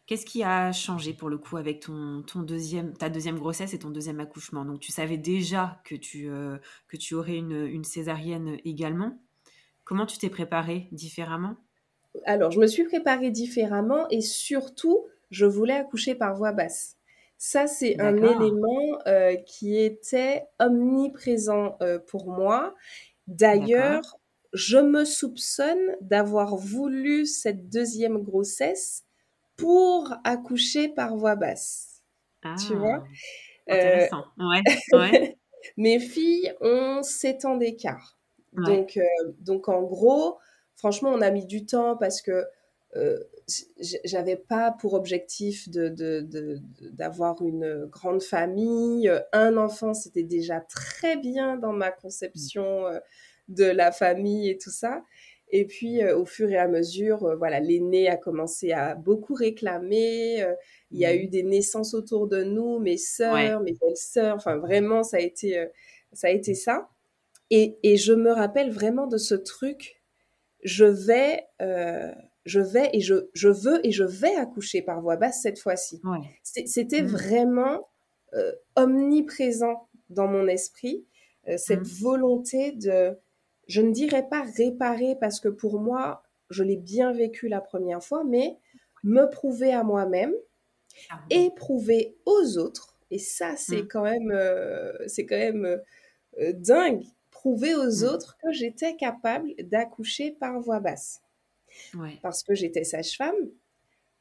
Qu'est-ce 0.06 0.26
qui 0.26 0.44
a 0.44 0.74
changé 0.74 1.14
pour 1.14 1.30
le 1.30 1.38
coup 1.38 1.56
avec 1.56 1.80
ton, 1.80 2.24
ton, 2.24 2.42
deuxième, 2.42 2.94
ta 2.94 3.10
deuxième 3.10 3.38
grossesse 3.38 3.74
et 3.74 3.80
ton 3.80 3.90
deuxième 3.90 4.20
accouchement? 4.20 4.66
Donc 4.66 4.82
tu 4.82 4.92
savais 4.92 5.18
déjà 5.18 5.80
que 5.86 5.96
tu, 5.96 6.30
euh, 6.30 6.58
que 6.90 6.98
tu 6.98 7.16
aurais 7.16 7.38
une, 7.38 7.66
une, 7.66 7.86
césarienne 7.86 8.58
également. 8.66 9.18
Comment 9.86 10.06
tu 10.06 10.18
t'es 10.18 10.30
préparée 10.30 10.90
différemment? 10.92 11.56
Alors 12.26 12.52
je 12.52 12.60
me 12.60 12.68
suis 12.68 12.84
préparée 12.84 13.32
différemment 13.32 14.08
et 14.10 14.20
surtout 14.20 15.06
je 15.32 15.46
voulais 15.46 15.74
accoucher 15.74 16.16
par 16.16 16.36
voie 16.36 16.52
basse. 16.52 16.98
Ça 17.38 17.66
c'est 17.68 18.00
un 18.02 18.18
élément 18.18 19.00
euh, 19.08 19.36
qui 19.36 19.78
était 19.78 20.44
omniprésent 20.60 21.78
euh, 21.82 21.98
pour 21.98 22.28
moi. 22.30 22.76
D'ailleurs, 23.28 24.20
je 24.52 24.78
me 24.78 25.06
soupçonne 25.06 25.96
d'avoir 26.02 26.58
voulu 26.58 27.26
cette 27.26 27.70
deuxième 27.70 28.18
grossesse 28.22 29.06
pour 29.64 30.14
accoucher 30.26 30.90
par 30.90 31.16
voix 31.16 31.36
basse. 31.36 32.04
tu 32.68 32.76
vois? 32.76 33.04
ah, 33.70 33.76
Intéressant. 33.76 34.26
ouais, 34.38 34.62
ouais. 34.94 35.38
Mes 35.78 36.00
filles 36.00 36.54
ont 36.60 37.02
7 37.02 37.46
ans 37.46 37.56
d'écart. 37.56 38.18
Donc, 38.54 38.98
euh, 38.98 39.04
donc, 39.40 39.70
en 39.70 39.82
gros, 39.84 40.38
franchement, 40.76 41.12
on 41.12 41.22
a 41.22 41.32
mis 41.32 41.46
du 41.46 41.66
temps 41.66 41.96
parce 41.96 42.22
que 42.22 42.46
euh, 42.96 43.18
j'avais 44.04 44.36
pas 44.36 44.72
pour 44.72 44.94
objectif 44.94 45.70
d'avoir 45.70 47.36
de, 47.36 47.42
de, 47.42 47.48
une 47.48 47.86
grande 47.86 48.22
famille. 48.22 49.10
Un 49.32 49.58
enfant, 49.58 49.94
c'était 49.94 50.24
déjà 50.24 50.60
très 50.60 51.16
bien 51.16 51.56
dans 51.58 51.74
ma 51.74 51.92
conception 51.92 52.86
euh, 52.88 53.00
de 53.48 53.66
la 53.66 53.92
famille 53.92 54.50
et 54.50 54.58
tout 54.58 54.72
ça. 54.72 55.04
Et 55.56 55.66
puis, 55.66 56.02
euh, 56.02 56.18
au 56.18 56.26
fur 56.26 56.50
et 56.50 56.58
à 56.58 56.68
mesure, 56.68 57.24
euh, 57.26 57.36
voilà, 57.36 57.60
l'aîné 57.60 58.10
a 58.10 58.18
commencé 58.18 58.72
à 58.72 58.96
beaucoup 58.96 59.36
réclamer. 59.36 60.42
Euh, 60.42 60.56
il 60.90 61.00
y 61.00 61.06
a 61.06 61.14
eu 61.14 61.28
mmh. 61.28 61.30
des 61.30 61.44
naissances 61.44 61.94
autour 61.94 62.28
de 62.28 62.44
nous, 62.44 62.80
mes 62.80 62.98
sœurs, 62.98 63.62
mes 63.62 63.74
belles-sœurs. 63.74 64.36
Enfin, 64.36 64.58
vraiment, 64.58 65.04
ça 65.04 65.18
a 65.18 65.20
été, 65.20 65.64
ça 66.12 66.28
a 66.28 66.30
été 66.32 66.56
ça. 66.56 66.90
Et, 67.52 67.78
et, 67.84 67.98
je 67.98 68.14
me 68.14 68.32
rappelle 68.32 68.72
vraiment 68.72 69.06
de 69.06 69.18
ce 69.18 69.36
truc. 69.36 70.02
Je 70.64 70.86
vais, 70.86 71.46
je 71.60 72.60
vais 72.60 72.90
et 72.94 73.02
je, 73.02 73.30
je, 73.34 73.50
veux 73.50 73.86
et 73.86 73.92
je 73.92 74.04
vais 74.04 74.36
accoucher 74.36 74.82
par 74.82 75.02
voie 75.02 75.18
basse 75.18 75.44
cette 75.44 75.60
fois-ci. 75.60 76.02
C'était 76.42 77.04
mmh. 77.04 77.08
vraiment 77.08 77.90
omniprésent 78.76 79.88
dans 80.10 80.28
mon 80.28 80.48
esprit, 80.48 81.06
cette 81.58 81.82
mmh. 81.82 82.02
volonté 82.02 82.72
de 82.72 83.16
je 83.68 83.82
ne 83.82 83.92
dirais 83.92 84.28
pas 84.30 84.44
réparer 84.44 85.16
parce 85.20 85.40
que 85.40 85.50
pour 85.50 85.80
moi, 85.80 86.24
je 86.50 86.64
l'ai 86.64 86.78
bien 86.78 87.14
vécu 87.14 87.48
la 87.48 87.62
première 87.62 88.04
fois, 88.04 88.24
mais 88.24 88.58
me 89.04 89.30
prouver 89.30 89.74
à 89.74 89.84
moi-même 89.84 90.34
et 91.30 91.50
prouver 91.56 92.16
aux 92.26 92.58
autres. 92.58 92.98
Et 93.12 93.20
ça, 93.20 93.56
c'est 93.58 93.84
mmh. 93.84 93.88
quand 93.88 94.04
même, 94.04 94.32
euh, 94.32 94.92
c'est 95.08 95.26
quand 95.26 95.38
même 95.38 95.82
euh, 96.40 96.54
dingue. 96.54 97.04
Prouver 97.32 97.76
aux 97.76 98.04
mmh. 98.04 98.08
autres 98.08 98.38
que 98.42 98.52
j'étais 98.52 98.96
capable 98.96 99.54
d'accoucher 99.60 100.32
par 100.32 100.60
voix 100.60 100.80
basse. 100.80 101.22
Parce 102.22 102.44
que 102.44 102.54
j'étais 102.54 102.84
sage-femme, 102.84 103.36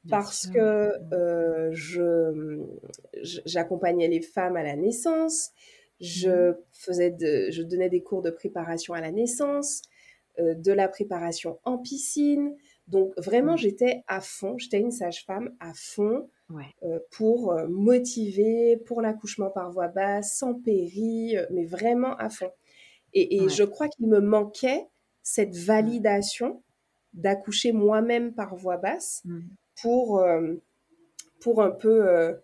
parce 0.09 0.47
que 0.47 0.99
mmh. 0.99 1.13
euh, 1.13 1.71
je, 1.73 2.65
j'accompagnais 3.23 4.09
les 4.09 4.23
femmes 4.23 4.57
à 4.57 4.63
la 4.63 4.75
naissance, 4.75 5.53
je 6.03 6.51
mmh. 6.51 6.57
faisais 6.73 7.11
de, 7.11 7.49
je 7.51 7.63
donnais 7.63 7.89
des 7.89 8.03
cours 8.03 8.21
de 8.21 8.31
préparation 8.31 8.95
à 8.95 9.01
la 9.01 9.11
naissance. 9.11 9.83
de 10.39 10.73
la 10.73 10.89
préparation 10.89 11.59
en 11.65 11.77
piscine. 11.77 12.57
Donc 12.89 13.13
vraiment, 13.19 13.57
j'étais 13.57 14.03
à 14.07 14.21
fond, 14.23 14.57
j'étais 14.57 14.81
une 14.81 14.91
sage-femme 14.91 15.55
à 15.61 15.73
fond 15.75 16.31
pour 17.11 17.55
motiver, 17.69 18.79
pour 18.87 19.03
l'accouchement 19.03 19.51
par 19.51 19.71
voie 19.71 19.89
basse, 19.89 20.39
sans 20.39 20.55
péri, 20.55 21.37
mais 21.51 21.67
vraiment 21.67 22.17
à 22.17 22.31
fond. 22.31 22.51
Et, 23.15 23.49
je 23.49 23.63
crois 23.63 23.89
qu'il 23.89 24.07
me 24.07 24.21
manquait 24.21 24.87
cette 25.23 25.55
validation 25.55 26.63
d'accoucher 27.13 27.73
moi-même 27.73 28.35
par 28.35 28.57
voie 28.57 28.79
basse 28.79 29.23
mmh. 29.25 29.41
pour, 29.83 30.21
euh, 30.21 30.55
pour 31.41 31.63
un 31.63 31.71
peu 31.71 32.35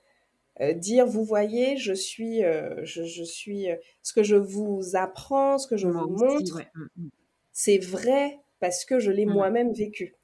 euh, 0.61 0.71
euh, 0.71 0.73
dire, 0.73 1.07
vous 1.07 1.25
voyez, 1.25 1.77
je 1.77 1.93
suis, 1.93 2.43
je, 2.83 3.25
suis, 3.25 3.67
ce 4.03 4.12
que 4.12 4.23
je 4.23 4.37
vous 4.37 4.95
apprends, 4.95 5.59
ce 5.59 5.67
que 5.67 5.77
je 5.77 5.88
vous 5.88 6.09
montre, 6.09 6.62
mmh, 6.75 6.88
mmh. 6.97 7.09
c'est 7.53 7.79
vrai 7.79 8.38
parce 8.61 8.85
que 8.85 8.99
je 8.99 9.11
l'ai 9.11 9.27
moi-même 9.27 9.73
vécu. 9.73 10.15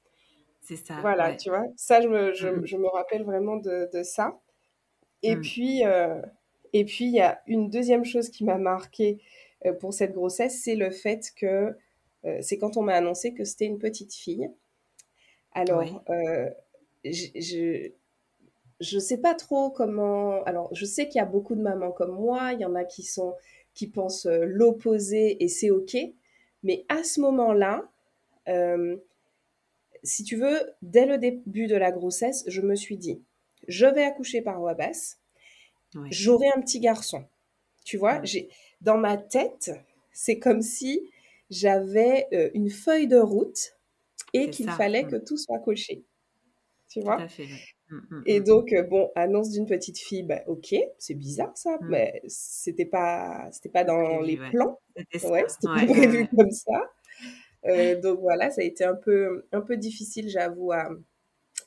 C'est 0.61 0.75
ça. 0.75 0.99
Voilà, 1.01 1.35
tu 1.35 1.49
vois, 1.49 1.65
ça, 1.75 2.01
je 2.01 2.07
me, 2.07 2.33
je, 2.33 2.77
me 2.77 2.87
rappelle 2.87 3.23
vraiment 3.23 3.57
de, 3.57 3.89
de 3.93 4.03
ça. 4.03 4.39
Et 5.21 5.35
puis, 5.37 5.83
et 6.73 6.85
puis, 6.85 7.05
il 7.05 7.13
y 7.13 7.21
a 7.21 7.41
une 7.47 7.69
deuxième 7.69 8.05
chose 8.05 8.29
qui 8.29 8.43
m'a 8.43 8.57
marquée 8.57 9.19
pour 9.79 9.93
cette 9.93 10.13
grossesse, 10.13 10.61
c'est 10.63 10.75
le 10.75 10.91
fait 10.91 11.31
que 11.35 11.75
euh, 12.25 12.39
c'est 12.41 12.57
quand 12.57 12.77
on 12.77 12.81
m'a 12.81 12.95
annoncé 12.95 13.33
que 13.33 13.43
c'était 13.43 13.65
une 13.65 13.79
petite 13.79 14.13
fille. 14.13 14.49
Alors, 15.51 16.03
euh, 16.09 16.49
je 17.03 17.91
ne 18.95 18.99
sais 18.99 19.17
pas 19.17 19.33
trop 19.33 19.69
comment. 19.69 20.43
Alors, 20.43 20.69
je 20.73 20.85
sais 20.85 21.07
qu'il 21.07 21.19
y 21.19 21.21
a 21.21 21.25
beaucoup 21.25 21.55
de 21.55 21.61
mamans 21.61 21.91
comme 21.91 22.15
moi. 22.15 22.53
Il 22.53 22.59
y 22.59 22.65
en 22.65 22.75
a 22.75 22.83
qui 22.83 23.03
sont 23.03 23.35
qui 23.73 23.87
pensent 23.87 24.25
euh, 24.25 24.45
l'opposé 24.45 25.43
et 25.43 25.47
c'est 25.47 25.69
ok. 25.69 25.97
Mais 26.63 26.85
à 26.89 27.03
ce 27.03 27.19
moment-là, 27.21 27.83
si 30.05 30.23
tu 30.23 30.35
veux, 30.35 30.59
dès 30.81 31.05
le 31.05 31.17
début 31.17 31.67
de 31.67 31.75
la 31.75 31.91
grossesse, 31.91 32.43
je 32.47 32.61
me 32.61 32.75
suis 32.75 32.97
dit, 32.97 33.21
je 33.67 33.85
vais 33.85 34.03
accoucher 34.03 34.41
par 34.41 34.59
voie 34.59 34.73
basse. 34.73 35.19
J'aurai 36.09 36.47
un 36.49 36.61
petit 36.61 36.79
garçon. 36.79 37.25
Tu 37.85 37.97
vois, 37.97 38.21
j'ai 38.23 38.49
dans 38.81 38.97
ma 38.97 39.17
tête, 39.17 39.71
c'est 40.11 40.39
comme 40.39 40.61
si 40.61 41.09
j'avais 41.49 42.27
euh, 42.33 42.49
une 42.53 42.69
feuille 42.69 43.07
de 43.07 43.17
route 43.17 43.77
et 44.33 44.49
qu'il 44.49 44.69
fallait 44.69 45.03
mmh. 45.03 45.11
que 45.11 45.15
tout 45.15 45.37
soit 45.37 45.59
coché. 45.59 46.03
Tu 46.89 47.01
vois? 47.01 47.17
mmh, 47.17 47.43
mmh, 47.43 47.57
Et 48.25 48.41
donc, 48.41 48.73
euh, 48.73 48.83
bon, 48.83 49.11
annonce 49.15 49.51
d'une 49.51 49.65
petite 49.65 49.99
fille, 49.99 50.23
bah, 50.23 50.41
ok, 50.47 50.75
c'est 50.97 51.13
bizarre 51.13 51.55
ça, 51.55 51.77
mais 51.81 52.21
c'était 52.27 52.85
pas, 52.85 53.47
c'était 53.51 53.69
pas 53.69 53.83
dans 53.83 54.19
les 54.21 54.37
plans. 54.37 54.79
C'était 54.95 55.27
ouais, 55.27 55.45
pas 55.63 55.85
prévu 55.85 56.27
comme 56.35 56.51
ça. 56.51 56.91
Euh, 57.65 57.99
donc 58.01 58.19
voilà, 58.19 58.49
ça 58.49 58.61
a 58.61 58.63
été 58.63 58.83
un 58.83 58.95
peu, 58.95 59.45
un 59.51 59.61
peu 59.61 59.77
difficile, 59.77 60.29
j'avoue, 60.29 60.71
à, 60.71 60.89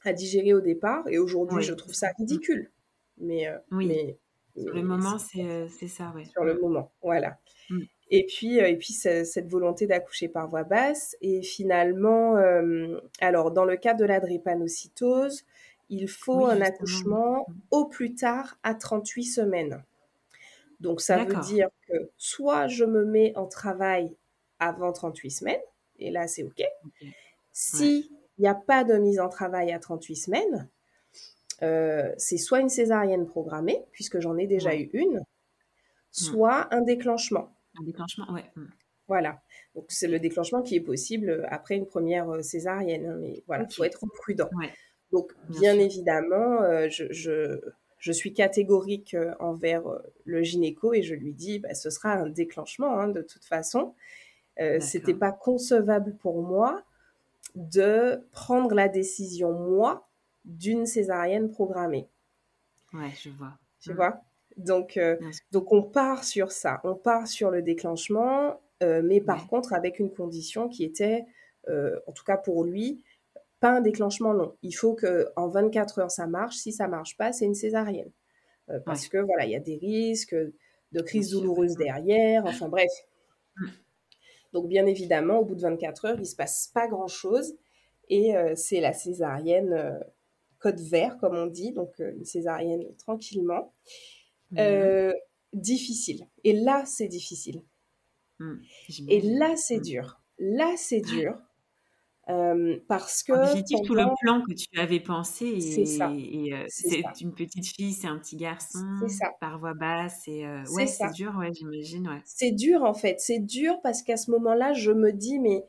à, 0.05 0.13
digérer 0.13 0.55
au 0.55 0.61
départ. 0.61 1.07
Et 1.09 1.19
aujourd'hui, 1.19 1.63
je 1.63 1.75
trouve 1.75 1.95
ça 1.95 2.09
ridicule. 2.19 2.71
Mais, 3.19 3.47
mais, 3.71 4.19
sur 4.57 4.75
le 4.75 4.83
moment, 4.83 5.19
c'est 5.19 5.69
ça, 5.89 6.13
ouais. 6.15 6.25
Sur 6.25 6.45
le 6.45 6.59
moment, 6.61 6.91
voilà. 7.03 7.39
Et 8.11 8.25
puis, 8.27 8.61
euh, 8.61 8.69
et 8.69 8.77
puis 8.77 8.93
cette 8.93 9.49
volonté 9.49 9.87
d'accoucher 9.87 10.29
par 10.29 10.49
voie 10.49 10.65
basse. 10.65 11.17
Et 11.21 11.43
finalement, 11.43 12.37
euh, 12.37 12.99
alors 13.21 13.51
dans 13.51 13.65
le 13.65 13.77
cas 13.77 13.95
de 13.95 14.05
la 14.05 14.21
drépanocytose, 14.21 15.45
il 15.89 16.09
faut 16.09 16.47
un 16.47 16.61
accouchement 16.61 17.47
mm. 17.49 17.55
au 17.71 17.87
plus 17.87 18.15
tard 18.15 18.59
à 18.63 18.75
38 18.75 19.25
semaines. 19.25 19.85
Donc 20.81 21.01
ça 21.01 21.25
veut 21.25 21.41
dire 21.41 21.69
que 21.89 22.11
soit 22.17 22.69
je 22.69 22.85
me 22.85 23.05
mets 23.05 23.33
en 23.37 23.47
travail 23.47 24.15
avant 24.61 24.93
38 24.93 25.31
semaines, 25.31 25.61
et 25.99 26.11
là 26.11 26.29
c'est 26.29 26.45
OK. 26.45 26.63
S'il 27.53 28.09
n'y 28.39 28.47
a 28.47 28.55
pas 28.55 28.85
de 28.85 28.95
mise 28.95 29.19
en 29.19 29.29
travail 29.29 29.73
à 29.73 29.79
38 29.79 30.17
semaines, 30.17 30.69
euh, 31.63 32.13
c'est 32.17 32.37
soit 32.37 32.61
une 32.61 32.69
césarienne 32.69 33.27
programmée, 33.27 33.85
puisque 33.91 34.21
j'en 34.21 34.37
ai 34.37 34.47
déjà 34.47 34.77
eu 34.77 34.89
une, 34.93 35.19
mm. 35.19 35.25
soit 36.11 36.73
un 36.73 36.83
déclenchement. 36.83 37.53
Un 37.81 37.85
déclenchement, 37.85 38.33
ouais. 38.33 38.45
Mmh. 38.57 38.65
Voilà. 39.09 39.41
Donc, 39.75 39.87
c'est 39.89 40.07
le 40.07 40.21
déclenchement 40.21 40.63
qui 40.63 40.77
est 40.77 40.81
possible 40.81 41.31
euh, 41.31 41.47
après 41.49 41.77
une 41.77 41.87
première 41.87 42.29
euh, 42.31 42.43
césarienne. 42.43 43.07
Hein, 43.07 43.17
mais 43.21 43.43
voilà, 43.47 43.67
il 43.69 43.75
faut 43.75 43.85
être 43.85 44.05
prudent. 44.15 44.49
Donc, 45.13 45.33
bien, 45.49 45.79
évidemment, 45.79 46.63
euh, 46.63 46.89
je, 46.91 47.07
je, 47.99 48.13
suis 48.13 48.33
catégorique 48.33 49.17
envers 49.41 49.85
le 50.25 50.43
gynéco 50.43 50.93
et 50.93 51.03
je 51.03 51.15
lui 51.15 51.33
dis, 51.33 51.59
bah, 51.59 51.75
ce 51.75 51.91
sera 51.91 52.13
un 52.13 52.29
déclenchement 52.29 52.99
hein, 52.99 53.09
de 53.09 53.23
toute 53.23 53.45
façon. 53.45 53.95
Euh, 54.61 54.81
C'était 54.81 55.15
pas 55.15 55.33
concevable 55.33 56.17
pour 56.17 56.43
moi 56.43 56.83
de 57.55 58.21
prendre 58.33 58.75
la 58.75 58.89
décision, 58.89 59.53
moi, 59.53 60.09
d'une 60.45 60.87
césarienne 60.87 61.51
programmée. 61.51 62.09
Ouais, 62.93 63.11
je 63.21 63.31
vois. 63.31 63.59
Tu 63.81 63.93
mmh. 63.93 63.97
vois? 63.97 64.23
Donc, 64.59 64.97
euh, 64.97 65.17
donc 65.53 65.73
on 65.73 65.83
part 65.83 66.25
sur 66.25 66.51
ça, 66.51 66.81
on 66.83 66.97
part 66.97 67.29
sur 67.29 67.51
le 67.51 67.63
déclenchement, 67.63 68.61
euh, 68.83 69.03
mais 69.05 69.21
par 69.21 69.47
contre 69.47 69.73
avec 69.73 70.01
une 70.01 70.13
condition 70.13 70.69
qui 70.69 70.83
était, 70.85 71.25
euh, 71.69 71.99
en 72.09 72.13
tout 72.13 72.25
cas 72.25 72.37
pour 72.37 72.65
lui, 72.65 73.05
pas 73.61 73.71
un 73.71 73.81
déclenchement 73.81 74.33
long. 74.33 74.57
Il 74.63 74.73
faut 74.73 74.95
que 74.95 75.29
en 75.37 75.49
24 75.49 75.99
heures 76.01 76.11
ça 76.11 76.27
marche. 76.27 76.57
Si 76.57 76.73
ça 76.73 76.89
marche 76.89 77.17
pas, 77.17 77.33
c'est 77.33 77.45
une 77.45 77.55
césarienne, 77.55 78.11
parce 78.85 79.09
que 79.09 79.19
voilà, 79.19 79.45
il 79.45 79.53
y 79.53 79.57
a 79.57 79.61
des 79.61 79.77
risques 79.77 80.37
de 80.93 81.01
crise 81.03 81.31
douloureuse 81.31 81.77
derrière. 81.77 82.45
Enfin 82.47 82.69
bref. 82.69 82.91
Mmh. 83.57 83.67
Donc 84.53 84.69
bien 84.69 84.87
évidemment, 84.87 85.39
au 85.39 85.45
bout 85.45 85.55
de 85.55 85.63
24 85.63 86.05
heures, 86.07 86.21
il 86.21 86.27
se 86.27 86.37
passe 86.37 86.71
pas 86.73 86.89
grand 86.89 87.09
chose 87.09 87.55
et 88.09 88.35
c'est 88.55 88.81
la 88.81 88.95
césarienne 88.95 90.01
code 90.59 90.81
vert 90.81 91.19
comme 91.19 91.37
on 91.37 91.47
dit, 91.47 91.73
donc 91.73 91.99
une 91.99 92.25
césarienne 92.25 92.85
tranquillement. 92.97 93.73
Mmh. 94.51 94.59
Euh, 94.59 95.13
difficile. 95.53 96.27
Et 96.45 96.53
là, 96.53 96.85
c'est 96.87 97.09
difficile. 97.09 97.63
Mmh, 98.39 98.55
et 99.09 99.21
là, 99.21 99.55
c'est 99.57 99.79
mmh. 99.79 99.83
dur. 99.83 100.21
Là, 100.39 100.75
c'est 100.77 101.01
dur. 101.01 101.39
Euh, 102.31 102.79
parce 102.89 103.23
que. 103.23 103.33
En 103.33 103.83
tout 103.83 103.95
le 103.95 104.05
plan 104.21 104.43
que 104.43 104.53
tu 104.53 104.79
avais 104.79 105.01
pensé, 105.01 105.61
c'est 105.61 105.87
ça. 105.87 106.11
Euh, 106.11 106.65
c'est 106.69 107.03
une 107.21 107.33
petite 107.33 107.67
fille, 107.67 107.93
c'est 107.93 108.07
un 108.07 108.19
petit 108.19 108.37
garçon, 108.37 108.85
ça. 109.09 109.31
par 109.41 109.59
voix 109.59 109.75
basse. 109.75 110.29
Et, 110.29 110.47
ouais, 110.75 110.87
c'est 110.87 111.11
dur, 111.13 111.35
ouais, 111.39 111.53
j'imagine. 111.53 112.09
Ouais. 112.09 112.21
C'est 112.25 112.53
dur, 112.53 112.83
en 112.85 112.95
fait. 112.95 113.21
C'est 113.21 113.39
dur 113.39 113.81
parce 113.83 114.03
qu'à 114.03 114.17
ce 114.17 114.31
moment-là, 114.33 114.75
je 114.75 114.93
me 114.93 115.13
dis, 115.13 115.39
mais 115.39 115.65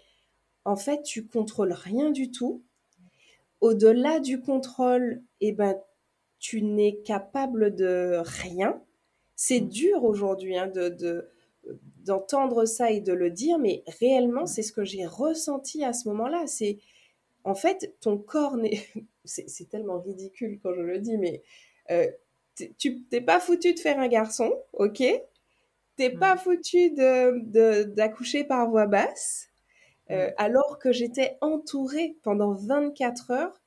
en 0.65 0.75
fait, 0.75 1.01
tu 1.03 1.25
contrôles 1.25 1.73
rien 1.73 2.11
du 2.11 2.29
tout. 2.29 2.63
Au-delà 3.61 4.19
du 4.19 4.41
contrôle, 4.41 5.21
eh 5.41 5.51
ben, 5.51 5.75
tu 6.39 6.61
n'es 6.61 6.99
capable 7.05 7.75
de 7.75 8.21
rien. 8.23 8.81
C'est 9.35 9.61
mm. 9.61 9.69
dur 9.69 10.03
aujourd'hui 10.03 10.57
hein, 10.57 10.67
de, 10.67 11.29
d'entendre 12.05 12.65
ça 12.65 12.91
et 12.91 13.01
de 13.01 13.13
le 13.13 13.29
dire, 13.29 13.59
mais 13.59 13.83
réellement, 13.99 14.45
c'est 14.45 14.61
ce 14.61 14.71
que 14.71 14.83
j'ai 14.83 15.05
ressenti 15.05 15.83
à 15.83 15.93
ce 15.93 16.07
moment-là. 16.09 16.47
C'est 16.47 16.79
en 17.43 17.55
fait, 17.55 17.95
ton 18.01 18.17
corps 18.17 18.57
n'est. 18.57 18.81
C'est 19.25 19.69
tellement 19.69 19.99
ridicule 19.99 20.59
quand 20.63 20.73
je 20.73 20.81
le 20.81 20.97
dis, 20.97 21.15
mais 21.15 21.43
euh, 21.91 22.07
tu 22.79 23.03
t'es 23.03 23.21
pas 23.21 23.39
foutu 23.39 23.75
de 23.75 23.79
faire 23.79 23.99
un 23.99 24.07
garçon, 24.07 24.51
ok? 24.73 25.03
T'es 25.97 26.09
pas 26.09 26.33
mm. 26.33 26.37
foutu 26.39 26.89
de, 26.89 27.83
d'accoucher 27.83 28.43
par 28.43 28.67
voix 28.67 28.87
basse, 28.87 29.49
euh, 30.09 30.31
alors 30.37 30.79
que 30.79 30.91
j'étais 30.91 31.37
entourée 31.41 32.17
pendant 32.23 32.55
24 32.55 33.29
heures 33.29 33.61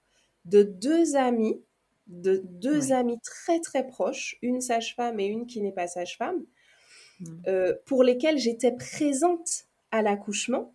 de 0.46 0.64
deux 0.64 1.14
amis 1.14 1.62
de 2.08 2.42
deux 2.44 2.92
amis 2.92 3.20
très 3.20 3.60
très 3.60 3.86
proches, 3.86 4.36
une 4.42 4.60
sage-femme 4.60 5.20
et 5.20 5.26
une 5.26 5.46
qui 5.46 5.60
n'est 5.62 5.72
pas 5.72 5.86
sage-femme, 5.86 6.38
mmh. 6.38 6.46
Euh, 7.46 7.74
pour 7.86 8.02
lesquels 8.02 8.38
j'étais 8.38 8.72
présente 8.72 9.66
à 9.90 10.02
l'accouchement, 10.02 10.74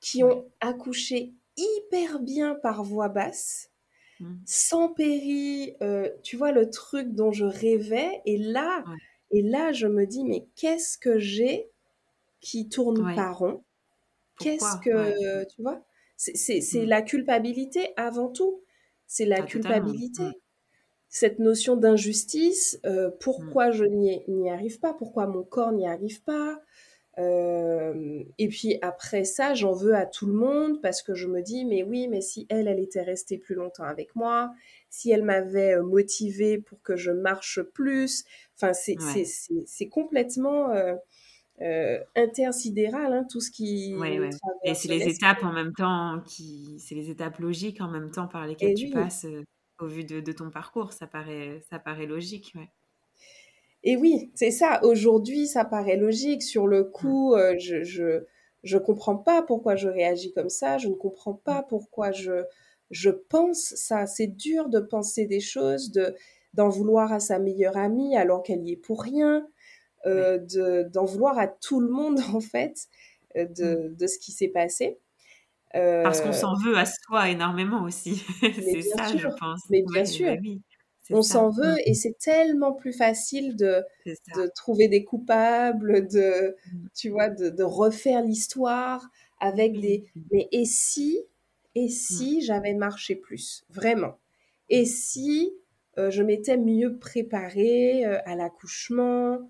qui 0.00 0.24
ont 0.24 0.46
accouché 0.60 1.34
hyper 1.56 2.20
bien 2.20 2.54
par 2.54 2.82
voix 2.82 3.08
basse, 3.08 3.70
mmh. 4.20 4.34
sans 4.46 4.88
péri, 4.88 5.74
euh, 5.82 6.08
tu 6.22 6.36
vois 6.36 6.52
le 6.52 6.70
truc 6.70 7.12
dont 7.12 7.32
je 7.32 7.44
rêvais, 7.44 8.22
et 8.24 8.38
là, 8.38 8.84
et 9.30 9.42
là 9.42 9.72
je 9.72 9.86
me 9.86 10.06
dis 10.06 10.24
mais 10.24 10.46
qu'est-ce 10.56 10.96
que 10.96 11.18
j'ai 11.18 11.68
qui 12.40 12.68
tourne 12.68 13.14
pas 13.14 13.32
rond? 13.32 13.62
Qu'est-ce 14.38 14.78
que 14.82 15.44
tu 15.54 15.62
vois? 15.62 15.82
C'est 16.16 16.60
mmh. 16.60 16.84
la 16.84 17.02
culpabilité 17.02 17.92
avant 17.96 18.28
tout. 18.28 18.62
C'est 19.06 19.26
la 19.26 19.38
ah, 19.40 19.42
culpabilité 19.42 20.22
cette 21.10 21.40
notion 21.40 21.76
d'injustice, 21.76 22.80
euh, 22.86 23.10
pourquoi 23.18 23.70
mm. 23.70 23.72
je 23.72 23.84
n'y 23.84 24.48
arrive 24.48 24.78
pas, 24.78 24.94
pourquoi 24.94 25.26
mon 25.26 25.42
corps 25.42 25.72
n'y 25.72 25.86
arrive 25.86 26.22
pas? 26.22 26.62
Euh, 27.18 28.22
et 28.38 28.48
puis 28.48 28.78
après 28.80 29.24
ça, 29.24 29.52
j'en 29.52 29.72
veux 29.72 29.94
à 29.94 30.06
tout 30.06 30.26
le 30.26 30.32
monde 30.32 30.80
parce 30.80 31.02
que 31.02 31.14
je 31.14 31.26
me 31.26 31.42
dis, 31.42 31.64
mais 31.64 31.82
oui, 31.82 32.06
mais 32.06 32.20
si 32.20 32.46
elle, 32.48 32.68
elle 32.68 32.78
était 32.78 33.02
restée 33.02 33.38
plus 33.38 33.56
longtemps 33.56 33.84
avec 33.84 34.14
moi, 34.14 34.52
si 34.88 35.10
elle 35.10 35.24
m'avait 35.24 35.74
euh, 35.74 35.82
motivée 35.82 36.58
pour 36.58 36.80
que 36.80 36.96
je 36.96 37.10
marche 37.10 37.60
plus, 37.60 38.24
enfin, 38.54 38.72
c'est 38.72 39.88
complètement 39.88 40.72
intersidéral, 42.14 43.12
hein, 43.12 43.26
tout 43.28 43.40
ce 43.40 43.50
qui. 43.50 43.96
Et 44.62 44.74
c'est 44.74 44.88
les 44.88 45.08
étapes 45.08 45.42
en 45.42 45.52
même 45.52 45.72
temps 45.72 46.22
qui, 46.24 46.78
c'est 46.78 46.94
les 46.94 47.10
étapes 47.10 47.40
logiques 47.40 47.80
en 47.80 47.90
même 47.90 48.12
temps 48.12 48.28
par 48.28 48.46
lesquelles 48.46 48.74
tu 48.74 48.90
passes 48.90 49.26
au 49.80 49.86
vu 49.86 50.04
de, 50.04 50.20
de, 50.20 50.32
ton 50.32 50.50
parcours. 50.50 50.92
Ça 50.92 51.06
paraît, 51.06 51.62
ça 51.70 51.78
paraît 51.78 52.06
logique. 52.06 52.52
Ouais. 52.54 52.68
Et 53.82 53.96
oui, 53.96 54.30
c'est 54.34 54.50
ça. 54.50 54.80
Aujourd'hui, 54.84 55.46
ça 55.46 55.64
paraît 55.64 55.96
logique. 55.96 56.42
Sur 56.42 56.66
le 56.66 56.84
mmh. 56.84 56.90
coup, 56.90 57.34
je, 57.58 57.82
je 57.82 58.24
je 58.62 58.78
comprends 58.78 59.16
pas 59.16 59.42
pourquoi 59.42 59.76
je 59.76 59.88
réagis 59.88 60.32
comme 60.32 60.50
ça. 60.50 60.78
Je 60.78 60.88
ne 60.88 60.94
comprends 60.94 61.34
pas 61.34 61.62
mmh. 61.62 61.66
pourquoi 61.68 62.12
je 62.12 62.44
je 62.90 63.10
pense 63.10 63.74
ça. 63.76 64.06
C'est 64.06 64.26
dur 64.26 64.68
de 64.68 64.80
penser 64.80 65.26
des 65.26 65.40
choses, 65.40 65.90
de 65.92 66.14
d'en 66.54 66.68
vouloir 66.68 67.12
à 67.12 67.20
sa 67.20 67.38
meilleure 67.38 67.76
amie 67.76 68.16
alors 68.16 68.42
qu'elle 68.42 68.64
y 68.64 68.72
est 68.72 68.76
pour 68.76 69.02
rien, 69.02 69.46
euh, 70.06 70.38
de 70.38 70.88
d'en 70.92 71.04
vouloir 71.04 71.38
à 71.38 71.46
tout 71.46 71.80
le 71.80 71.88
monde 71.88 72.20
en 72.34 72.40
fait 72.40 72.88
euh, 73.36 73.46
de, 73.46 73.88
mmh. 73.88 73.96
de 73.96 74.06
ce 74.06 74.18
qui 74.18 74.32
s'est 74.32 74.48
passé. 74.48 74.98
Parce 75.72 76.20
qu'on 76.20 76.32
s'en 76.32 76.54
veut 76.54 76.76
à 76.76 76.84
soi 76.84 77.28
énormément 77.28 77.82
aussi. 77.82 78.24
c'est 78.40 78.82
ça, 78.82 79.16
je 79.16 79.28
pense. 79.38 79.62
Mais 79.70 79.82
bien 79.92 80.04
sûr. 80.04 80.34
Bah 80.34 81.16
on 81.16 81.22
s'en 81.22 81.50
veut 81.50 81.74
mmh. 81.74 81.86
et 81.86 81.94
c'est 81.94 82.18
tellement 82.18 82.72
plus 82.72 82.92
facile 82.92 83.56
de, 83.56 83.82
de, 84.06 84.50
trouver 84.54 84.88
des 84.88 85.04
coupables, 85.04 86.06
de, 86.08 86.56
tu 86.94 87.08
vois, 87.10 87.28
de, 87.28 87.50
de 87.50 87.62
refaire 87.62 88.22
l'histoire 88.22 89.04
avec 89.40 89.78
des. 89.80 90.04
Mais 90.30 90.48
et 90.52 90.64
si 90.64 91.18
et 91.74 91.88
si 91.88 92.38
mmh. 92.38 92.40
j'avais 92.42 92.74
marché 92.74 93.16
plus, 93.16 93.64
vraiment? 93.70 94.18
Et 94.68 94.84
si 94.84 95.52
euh, 95.98 96.10
je 96.10 96.22
m'étais 96.22 96.56
mieux 96.56 96.98
préparée 96.98 98.06
euh, 98.06 98.18
à 98.24 98.36
l'accouchement 98.36 99.40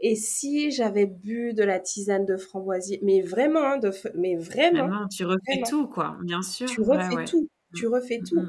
Et 0.00 0.16
si 0.16 0.70
j'avais 0.70 1.06
bu 1.06 1.52
de 1.52 1.62
la 1.62 1.78
tisane 1.78 2.24
de 2.24 2.36
framboisier 2.36 3.00
Mais 3.02 3.20
vraiment, 3.20 3.62
hein, 3.62 3.78
de, 3.78 3.90
mais 4.14 4.36
vraiment. 4.36 5.06
tu 5.08 5.24
refais 5.24 5.60
tout, 5.68 5.86
quoi, 5.86 6.16
bien 6.22 6.42
sûr. 6.42 6.66
Tu 6.66 6.80
refais 6.80 7.24
tout, 7.24 7.48
tu 7.74 7.86
mmh. 7.86 7.94
refais 7.94 8.20
tout. 8.26 8.46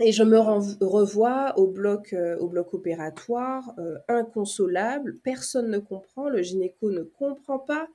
Et 0.00 0.10
je 0.10 0.24
me 0.24 0.38
revois 0.38 1.52
au 1.58 1.68
bloc, 1.68 2.12
euh, 2.12 2.36
au 2.38 2.48
bloc 2.48 2.74
opératoire, 2.74 3.72
inconsolable. 4.08 5.18
Personne 5.22 5.70
ne 5.70 5.78
comprend, 5.78 6.28
le 6.28 6.42
gynéco 6.42 6.90
ne 6.90 7.02
comprend 7.02 7.58
pas. 7.58 7.86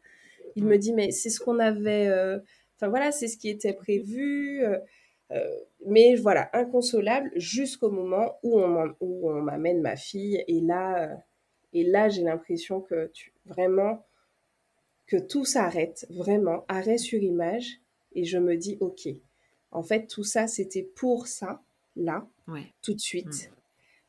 Il 0.55 0.63
me 0.65 0.77
dit, 0.77 0.93
mais 0.93 1.11
c'est 1.11 1.29
ce 1.29 1.39
qu'on 1.39 1.59
avait 1.59 2.39
Enfin 2.77 2.89
voilà, 2.89 3.11
c'est 3.11 3.27
ce 3.27 3.37
qui 3.37 3.49
était 3.49 3.73
prévu. 3.73 4.63
Euh, 4.63 4.77
euh, 5.31 5.59
mais 5.85 6.15
voilà, 6.15 6.49
inconsolable 6.53 7.31
jusqu'au 7.35 7.89
moment 7.89 8.37
où 8.43 8.59
on, 8.59 9.41
m'amène 9.41 9.81
ma 9.81 9.95
fille. 9.95 10.43
Et 10.47 10.61
là, 10.61 11.11
euh, 11.11 11.15
et 11.73 11.83
là 11.83 12.09
j'ai 12.09 12.23
l'impression 12.23 12.81
que 12.81 13.07
tu, 13.13 13.33
vraiment, 13.45 14.05
que 15.05 15.17
tout 15.17 15.45
s'arrête, 15.45 16.05
vraiment, 16.09 16.65
arrêt 16.67 16.97
sur 16.97 17.21
image. 17.21 17.79
Et 18.13 18.23
je 18.23 18.37
me 18.37 18.57
dis, 18.57 18.77
OK, 18.79 19.07
en 19.71 19.83
fait, 19.83 20.07
tout 20.07 20.23
ça, 20.23 20.47
c'était 20.47 20.83
pour 20.83 21.27
ça, 21.27 21.61
là, 21.95 22.27
tout 22.81 22.93
de 22.93 22.99
suite. 22.99 23.51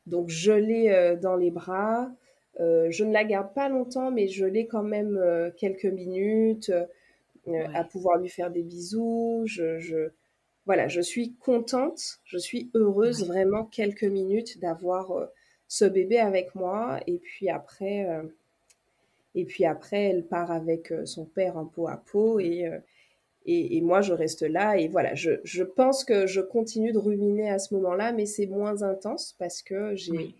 Mm. 0.07 0.09
Donc, 0.09 0.29
je 0.29 0.51
l'ai 0.51 1.17
dans 1.21 1.35
les 1.35 1.51
bras. 1.51 2.11
je 2.57 3.03
ne 3.03 3.13
la 3.13 3.23
garde 3.23 3.53
pas 3.53 3.69
longtemps, 3.69 4.09
mais 4.09 4.27
je 4.27 4.45
l'ai 4.45 4.65
quand 4.65 4.83
même 4.83 5.21
quelques 5.57 5.85
minutes. 5.85 6.71
Euh, 7.47 7.67
à 7.73 7.83
pouvoir 7.83 8.17
lui 8.17 8.29
faire 8.29 8.51
des 8.51 8.63
bisous. 8.63 9.43
Je, 9.45 10.09
voilà, 10.65 10.87
je 10.87 11.01
suis 11.01 11.33
contente, 11.35 12.19
je 12.25 12.37
suis 12.37 12.69
heureuse 12.73 13.25
vraiment 13.25 13.65
quelques 13.65 14.03
minutes 14.03 14.59
d'avoir 14.59 15.11
euh, 15.11 15.25
ce 15.69 15.85
bébé 15.85 16.19
avec 16.19 16.53
moi. 16.55 16.99
Et 17.07 17.19
puis 17.19 17.49
après, 17.49 18.05
euh, 18.09 18.23
et 19.35 19.45
puis 19.45 19.63
après, 19.63 20.03
elle 20.09 20.27
part 20.27 20.51
avec 20.51 20.93
son 21.05 21.23
père 21.23 21.55
en 21.55 21.65
peau 21.65 21.87
à 21.87 21.95
peau 21.95 22.41
et, 22.41 22.69
et, 23.45 23.79
moi 23.81 24.01
je 24.01 24.11
reste 24.11 24.41
là. 24.41 24.77
Et 24.77 24.89
voilà, 24.89 25.15
je, 25.15 25.39
je, 25.43 25.63
pense 25.63 26.03
que 26.03 26.27
je 26.27 26.41
continue 26.41 26.91
de 26.91 26.97
ruminer 26.97 27.49
à 27.49 27.59
ce 27.59 27.73
moment-là, 27.75 28.11
mais 28.11 28.25
c'est 28.25 28.47
moins 28.47 28.81
intense 28.83 29.35
parce 29.39 29.61
que 29.61 29.95
j'ai 29.95 30.35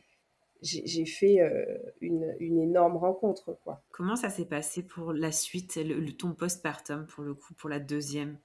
j'ai 0.62 1.06
fait 1.06 1.40
euh, 1.40 1.78
une, 2.02 2.36
une, 2.40 2.60
énorme 2.60 2.98
rencontre. 2.98 3.58
Quoi. 3.64 3.82
Comment 3.92 4.16
ça 4.16 4.30
s'est 4.30 4.46
passé 4.46 4.84
pour 4.84 5.14
la 5.14 5.32
suite, 5.32 5.78
le, 5.78 6.12
ton 6.12 6.34
postpartum 6.34 7.06
pour 7.08 7.24
le 7.24 7.34
coup, 7.34 7.54
pour 7.54 7.70
la 7.70 7.80
deuxième? 7.80 8.38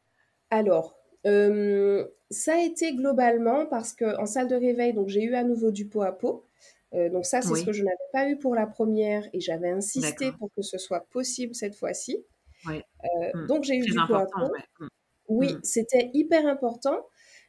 Alors, 0.50 0.96
euh, 1.26 2.06
ça 2.30 2.54
a 2.54 2.62
été 2.62 2.94
globalement 2.94 3.66
parce 3.66 3.92
qu'en 3.92 4.26
salle 4.26 4.48
de 4.48 4.54
réveil, 4.54 4.92
donc 4.92 5.08
j'ai 5.08 5.24
eu 5.24 5.34
à 5.34 5.42
nouveau 5.42 5.70
du 5.70 5.88
pot 5.88 6.02
à 6.02 6.12
pot. 6.12 6.44
Euh, 6.94 7.10
donc 7.10 7.26
ça, 7.26 7.42
c'est 7.42 7.54
ce 7.54 7.64
que 7.64 7.72
je 7.72 7.82
n'avais 7.82 7.96
pas 8.12 8.28
eu 8.28 8.38
pour 8.38 8.54
la 8.54 8.66
première 8.66 9.28
et 9.32 9.40
j'avais 9.40 9.70
insisté 9.70 10.32
pour 10.32 10.50
que 10.54 10.62
ce 10.62 10.78
soit 10.78 11.06
possible 11.10 11.54
cette 11.54 11.74
fois-ci. 11.74 12.24
Ouais. 12.66 12.82
Mmh. 13.34 13.46
Donc 13.46 13.64
j'ai 13.64 13.76
eu 13.76 13.84
du 13.84 13.98
à 13.98 14.06
pot. 14.06 14.52
Mmh. 14.80 14.88
Oui, 15.28 15.54
mmh. 15.54 15.60
c'était 15.62 16.10
hyper 16.14 16.46
important. 16.46 17.06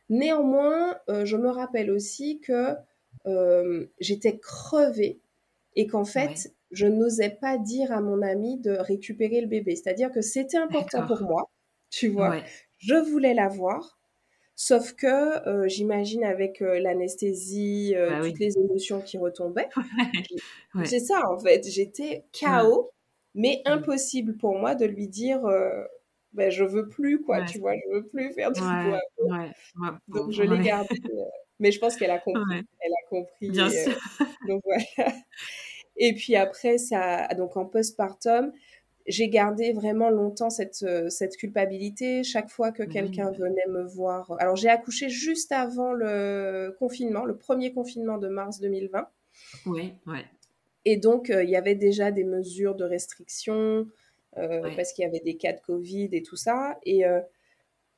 Néanmoins, 0.09 0.97
je 1.07 1.35
me 1.35 1.49
rappelle 1.49 1.91
aussi 1.91 2.39
que 2.39 2.75
euh, 3.27 3.85
j'étais 3.99 4.37
crevée 4.37 5.19
et 5.75 5.87
qu'en 5.87 6.05
fait, 6.05 6.53
je 6.71 6.87
n'osais 6.87 7.29
pas 7.29 7.57
dire 7.57 7.91
à 7.91 8.01
mon 8.01 8.21
ami 8.21 8.59
de 8.59 8.71
récupérer 8.71 9.41
le 9.41 9.47
bébé. 9.47 9.75
C'est-à-dire 9.75 10.11
que 10.11 10.21
c'était 10.21 10.57
important 10.57 11.05
pour 11.07 11.21
moi, 11.21 11.49
tu 11.89 12.07
vois. 12.09 12.41
Je 12.77 12.95
voulais 12.95 13.33
l'avoir, 13.33 13.97
sauf 14.55 14.93
que 14.93 15.47
euh, 15.47 15.67
j'imagine 15.67 16.23
avec 16.23 16.61
euh, 16.61 16.79
l'anesthésie, 16.79 17.93
bah 17.95 18.21
toutes 18.21 18.39
les 18.39 18.57
émotions 18.57 19.01
qui 19.01 19.17
retombaient. 19.17 19.69
C'est 20.85 20.99
ça, 20.99 21.21
en 21.29 21.39
fait. 21.39 21.67
J'étais 21.69 22.25
chaos, 22.31 22.91
mais 23.33 23.61
mmh. 23.65 23.69
impossible 23.69 24.37
pour 24.37 24.57
moi 24.57 24.75
de 24.75 24.85
lui 24.85 25.07
dire 25.07 25.41
ben, 26.33 26.49
je 26.51 26.65
veux 26.65 26.89
plus, 26.89 27.21
quoi, 27.21 27.43
tu 27.43 27.59
vois, 27.59 27.73
je 27.75 27.95
veux 27.95 28.07
plus 28.07 28.33
faire 28.33 28.51
du 28.51 28.61
ouais, 28.61 29.51
Donc, 30.09 30.31
je 30.31 30.43
l'ai 30.43 30.63
gardé 30.63 30.99
mais 31.59 31.71
je 31.71 31.79
pense 31.79 31.95
qu'elle 31.95 32.11
a 32.11 32.19
compris. 32.19 32.63
Elle 32.79 32.91
a 32.91 33.09
compris. 33.09 33.49
Bien 33.49 33.69
sûr. 33.69 33.97
donc 34.47 34.61
voilà. 34.65 35.11
Et 35.97 36.13
puis 36.13 36.35
après, 36.35 36.77
ça, 36.77 37.27
donc 37.35 37.55
en 37.55 37.65
postpartum, 37.65 38.51
j'ai 39.07 39.29
gardé 39.29 39.71
vraiment 39.71 40.09
longtemps 40.09 40.49
cette, 40.49 40.83
euh, 40.83 41.09
cette 41.09 41.37
culpabilité. 41.37 42.23
Chaque 42.23 42.49
fois 42.49 42.71
que 42.71 42.83
quelqu'un 42.83 43.31
venait 43.31 43.67
me 43.69 43.83
voir. 43.83 44.35
Alors, 44.39 44.55
j'ai 44.55 44.69
accouché 44.69 45.09
juste 45.09 45.51
avant 45.51 45.93
le 45.93 46.75
confinement, 46.79 47.25
le 47.25 47.37
premier 47.37 47.71
confinement 47.71 48.17
de 48.17 48.27
mars 48.27 48.59
2020. 48.59 49.07
Oui, 49.67 49.93
ouais. 50.07 50.25
Et 50.85 50.97
donc, 50.97 51.29
euh, 51.29 51.43
il 51.43 51.49
y 51.49 51.55
avait 51.55 51.75
déjà 51.75 52.11
des 52.11 52.23
mesures 52.23 52.75
de 52.75 52.83
restriction 52.83 53.87
euh, 54.37 54.75
parce 54.75 54.91
qu'il 54.91 55.03
y 55.03 55.07
avait 55.07 55.19
des 55.19 55.37
cas 55.37 55.53
de 55.53 55.61
Covid 55.61 56.09
et 56.11 56.23
tout 56.23 56.35
ça. 56.35 56.79
Et 56.83 57.03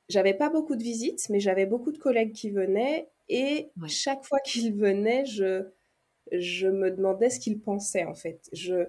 j'avais 0.09 0.33
pas 0.33 0.49
beaucoup 0.49 0.75
de 0.75 0.83
visites, 0.83 1.29
mais 1.29 1.39
j'avais 1.39 1.65
beaucoup 1.65 1.91
de 1.91 1.97
collègues 1.97 2.33
qui 2.33 2.49
venaient 2.49 3.09
et 3.29 3.71
chaque 3.87 4.23
fois 4.23 4.39
qu'il 4.39 4.73
venait, 4.73 5.25
je, 5.25 5.67
je 6.31 6.67
me 6.67 6.91
demandais 6.91 7.29
ce 7.29 7.39
qu'il 7.39 7.59
pensait 7.59 8.05
en 8.05 8.13
fait. 8.13 8.49
Je, 8.53 8.87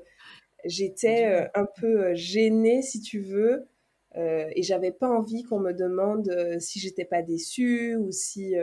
j'étais 0.64 1.26
euh, 1.26 1.48
un 1.54 1.66
peu 1.66 2.06
euh, 2.06 2.14
gênée, 2.14 2.82
si 2.82 3.00
tu 3.00 3.20
veux, 3.20 3.68
euh, 4.16 4.48
et 4.54 4.62
j'avais 4.62 4.92
pas 4.92 5.08
envie 5.08 5.42
qu'on 5.44 5.60
me 5.60 5.72
demande 5.72 6.28
euh, 6.28 6.58
si 6.58 6.80
j'étais 6.80 7.04
pas 7.04 7.22
déçue 7.22 7.96
ou 7.96 8.10
si. 8.10 8.54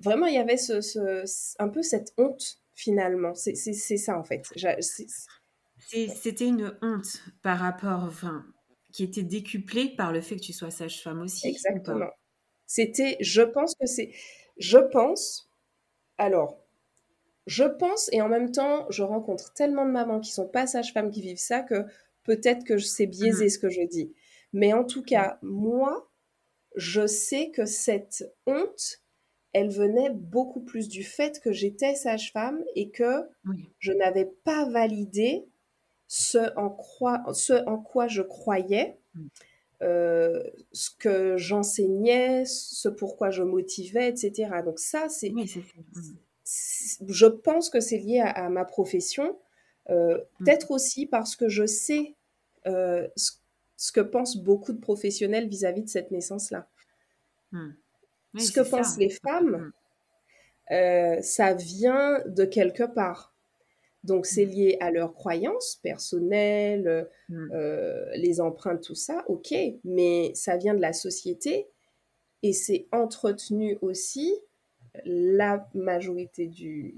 Vraiment, 0.00 0.26
il 0.26 0.34
y 0.34 0.38
avait 0.38 0.58
ce, 0.58 0.80
ce, 0.80 1.24
un 1.58 1.68
peu 1.68 1.82
cette 1.82 2.12
honte 2.18 2.60
finalement. 2.74 3.34
C'est 3.34 3.54
ça 3.54 4.18
en 4.18 4.24
fait. 4.24 4.44
C'était 5.78 6.46
une 6.46 6.76
honte 6.82 7.22
par 7.42 7.58
rapport, 7.58 8.04
enfin, 8.04 8.44
qui 8.92 9.04
était 9.04 9.22
décuplée 9.22 9.94
par 9.96 10.12
le 10.12 10.20
fait 10.20 10.36
que 10.36 10.40
tu 10.42 10.52
sois 10.52 10.70
sage-femme 10.70 11.22
aussi. 11.22 11.48
Exactement. 11.48 12.10
C'était, 12.66 13.16
je 13.20 13.42
pense 13.42 13.74
que 13.76 13.86
c'est, 13.86 14.12
je 14.58 14.78
pense, 14.78 15.50
alors, 16.18 16.65
je 17.46 17.64
pense 17.64 18.08
et 18.12 18.20
en 18.20 18.28
même 18.28 18.50
temps, 18.50 18.86
je 18.90 19.02
rencontre 19.02 19.52
tellement 19.52 19.86
de 19.86 19.92
mamans 19.92 20.20
qui 20.20 20.32
sont 20.32 20.48
pas 20.48 20.66
sages-femmes 20.66 21.10
qui 21.10 21.22
vivent 21.22 21.38
ça 21.38 21.60
que 21.60 21.84
peut-être 22.24 22.64
que 22.64 22.78
c'est 22.78 23.06
biaisé 23.06 23.46
mmh. 23.46 23.50
ce 23.50 23.58
que 23.58 23.70
je 23.70 23.82
dis. 23.82 24.12
Mais 24.52 24.72
en 24.72 24.84
tout 24.84 25.02
cas, 25.02 25.38
moi, 25.42 26.10
je 26.74 27.06
sais 27.06 27.50
que 27.50 27.64
cette 27.64 28.24
honte, 28.46 29.00
elle 29.52 29.70
venait 29.70 30.10
beaucoup 30.10 30.60
plus 30.60 30.88
du 30.88 31.04
fait 31.04 31.40
que 31.40 31.52
j'étais 31.52 31.94
sage-femme 31.94 32.62
et 32.74 32.90
que 32.90 33.28
je 33.78 33.92
n'avais 33.92 34.26
pas 34.44 34.68
validé 34.68 35.46
ce 36.08 36.52
en, 36.56 36.76
ce 37.32 37.64
en 37.66 37.78
quoi 37.78 38.08
je 38.08 38.22
croyais. 38.22 38.98
Mmh. 39.14 39.26
Euh, 39.82 40.42
ce 40.72 40.88
que 40.98 41.36
j'enseignais, 41.36 42.44
ce 42.46 42.88
pourquoi 42.88 43.30
je 43.30 43.42
motivais, 43.42 44.08
etc. 44.08 44.50
Donc 44.64 44.78
ça, 44.78 45.08
c'est... 45.10 45.30
je 47.08 47.26
pense 47.26 47.70
que 47.70 47.80
c'est 47.80 47.98
lié 47.98 48.20
à, 48.20 48.48
ma 48.48 48.64
profession. 48.64 49.38
Euh, 49.90 50.16
mm. 50.16 50.44
Peut-être 50.44 50.70
aussi 50.70 51.06
parce 51.06 51.36
que 51.36 51.48
je 51.48 51.66
sais 51.66 52.14
euh, 52.66 53.06
ce, 53.16 53.92
que 53.92 54.00
pensent 54.00 54.36
beaucoup 54.36 54.72
de 54.72 54.80
professionnels 54.80 55.48
vis-à-vis 55.48 55.82
de 55.82 55.88
cette 55.88 56.10
naissance-là. 56.10 56.68
Mm. 57.52 57.70
ce 58.38 58.52
que 58.52 58.60
pensent 58.60 58.98
les 58.98 59.10
femmes, 59.10 59.72
mm. 60.70 61.22
ça 61.22 61.54
vient 61.54 62.20
de 62.26 62.44
quelque 62.44 62.84
part. 62.84 63.34
Donc 64.04 64.26
c'est 64.26 64.44
lié 64.44 64.76
à 64.80 64.90
leurs 64.90 65.14
croyances 65.14 65.80
personnelles, 65.82 67.08
Mm. 67.28 67.50
euh, 67.52 68.10
les 68.14 68.40
empreintes, 68.40 68.82
tout 68.82 68.94
ça, 68.94 69.24
ok, 69.26 69.52
mais 69.84 70.32
ça 70.34 70.56
vient 70.56 70.74
de 70.74 70.80
la 70.80 70.92
société 70.92 71.68
et 72.42 72.52
c'est 72.52 72.86
entretenu 72.92 73.78
aussi 73.82 74.32
la 75.04 75.68
majorité 75.74 76.46
du, 76.46 76.94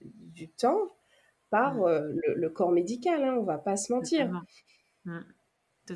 du 0.00 0.48
temps 0.48 0.80
par 1.50 1.82
euh, 1.84 2.08
le, 2.26 2.34
le 2.34 2.50
corps 2.50 2.72
médical, 2.72 3.22
hein, 3.24 3.36
on 3.38 3.42
va 3.44 3.58
pas 3.58 3.76
se 3.76 3.92
mentir. 3.92 4.26
Totalement. 4.26 4.42
Mm. 5.04 5.24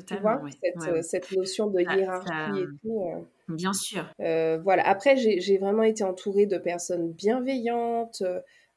Tu 0.07 0.17
vois, 0.21 0.41
cette, 0.51 0.75
Ouais, 0.77 0.91
ouais. 0.93 1.03
cette 1.03 1.31
notion 1.33 1.67
de 1.67 1.83
Ça- 1.83 1.95
hiérarchie 1.95 2.27
ça- 2.29 2.49
et 2.57 2.65
tout. 2.81 3.01
euh. 3.03 3.21
Bien 3.49 3.73
sûr. 3.73 4.05
Euh, 4.21 4.57
voilà. 4.63 4.87
Après, 4.87 5.17
j'ai 5.17 5.57
vraiment 5.57 5.83
été 5.83 6.03
entourée 6.05 6.45
de 6.45 6.57
personnes 6.57 7.11
bienveillantes. 7.11 8.23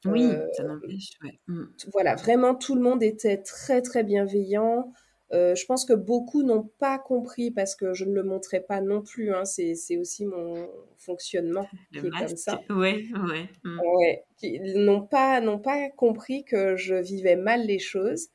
Oui, 0.05 0.29
ça 0.53 0.63
n'empêche. 0.65 1.11
Mm. 1.47 1.63
voilà, 1.93 2.15
vraiment, 2.15 2.53
tout 2.53 2.75
le 2.75 2.81
monde 2.81 3.01
était 3.01 3.37
très, 3.41 3.81
très 3.81 4.03
bienveillant. 4.03 4.91
Euh, 5.33 5.55
je 5.55 5.65
pense 5.65 5.85
que 5.85 5.93
beaucoup 5.93 6.43
n'ont 6.43 6.69
pas 6.79 6.99
compris 6.99 7.51
parce 7.51 7.75
que 7.75 7.93
je 7.93 8.05
ne 8.05 8.13
le 8.13 8.23
montrais 8.23 8.61
pas 8.61 8.81
non 8.81 9.01
plus. 9.01 9.33
hein. 9.33 9.43
C'est 9.45 9.75
aussi 9.97 10.25
mon 10.25 10.69
fonctionnement 10.97 11.67
Le 11.91 12.01
qui 12.01 12.07
est 12.07 12.11
comme 12.11 12.35
ça. 12.37 12.61
Ouais, 12.69 13.05
ouais. 13.27 13.49
Mm. 13.63 13.79
Ouais, 13.97 14.23
qui 14.37 14.59
n'ont 14.59 15.01
pas, 15.01 15.41
n'ont 15.41 15.59
pas 15.59 15.89
compris 15.89 16.43
que 16.45 16.75
je 16.75 16.95
vivais 16.95 17.35
mal 17.35 17.65
les 17.65 17.79
choses. 17.79 18.27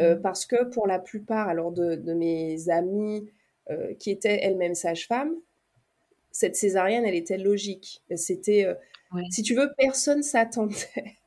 Euh, 0.00 0.16
Mm. 0.16 0.22
parce 0.22 0.46
que 0.46 0.64
pour 0.64 0.86
la 0.86 0.98
plupart 0.98 1.48
alors 1.48 1.72
de, 1.72 1.94
de 1.96 2.14
mes 2.14 2.68
amies 2.68 3.26
euh, 3.70 3.94
qui 3.94 4.10
étaient 4.10 4.40
elles-mêmes 4.42 4.74
sages-femmes, 4.74 5.34
cette 6.30 6.56
césarienne, 6.56 7.04
elle 7.06 7.14
était 7.14 7.38
logique. 7.38 8.02
C'était, 8.16 8.66
Ouais. 9.12 9.22
si 9.30 9.42
tu 9.42 9.54
veux, 9.54 9.70
personne 9.78 10.22
s'attendait. 10.22 10.76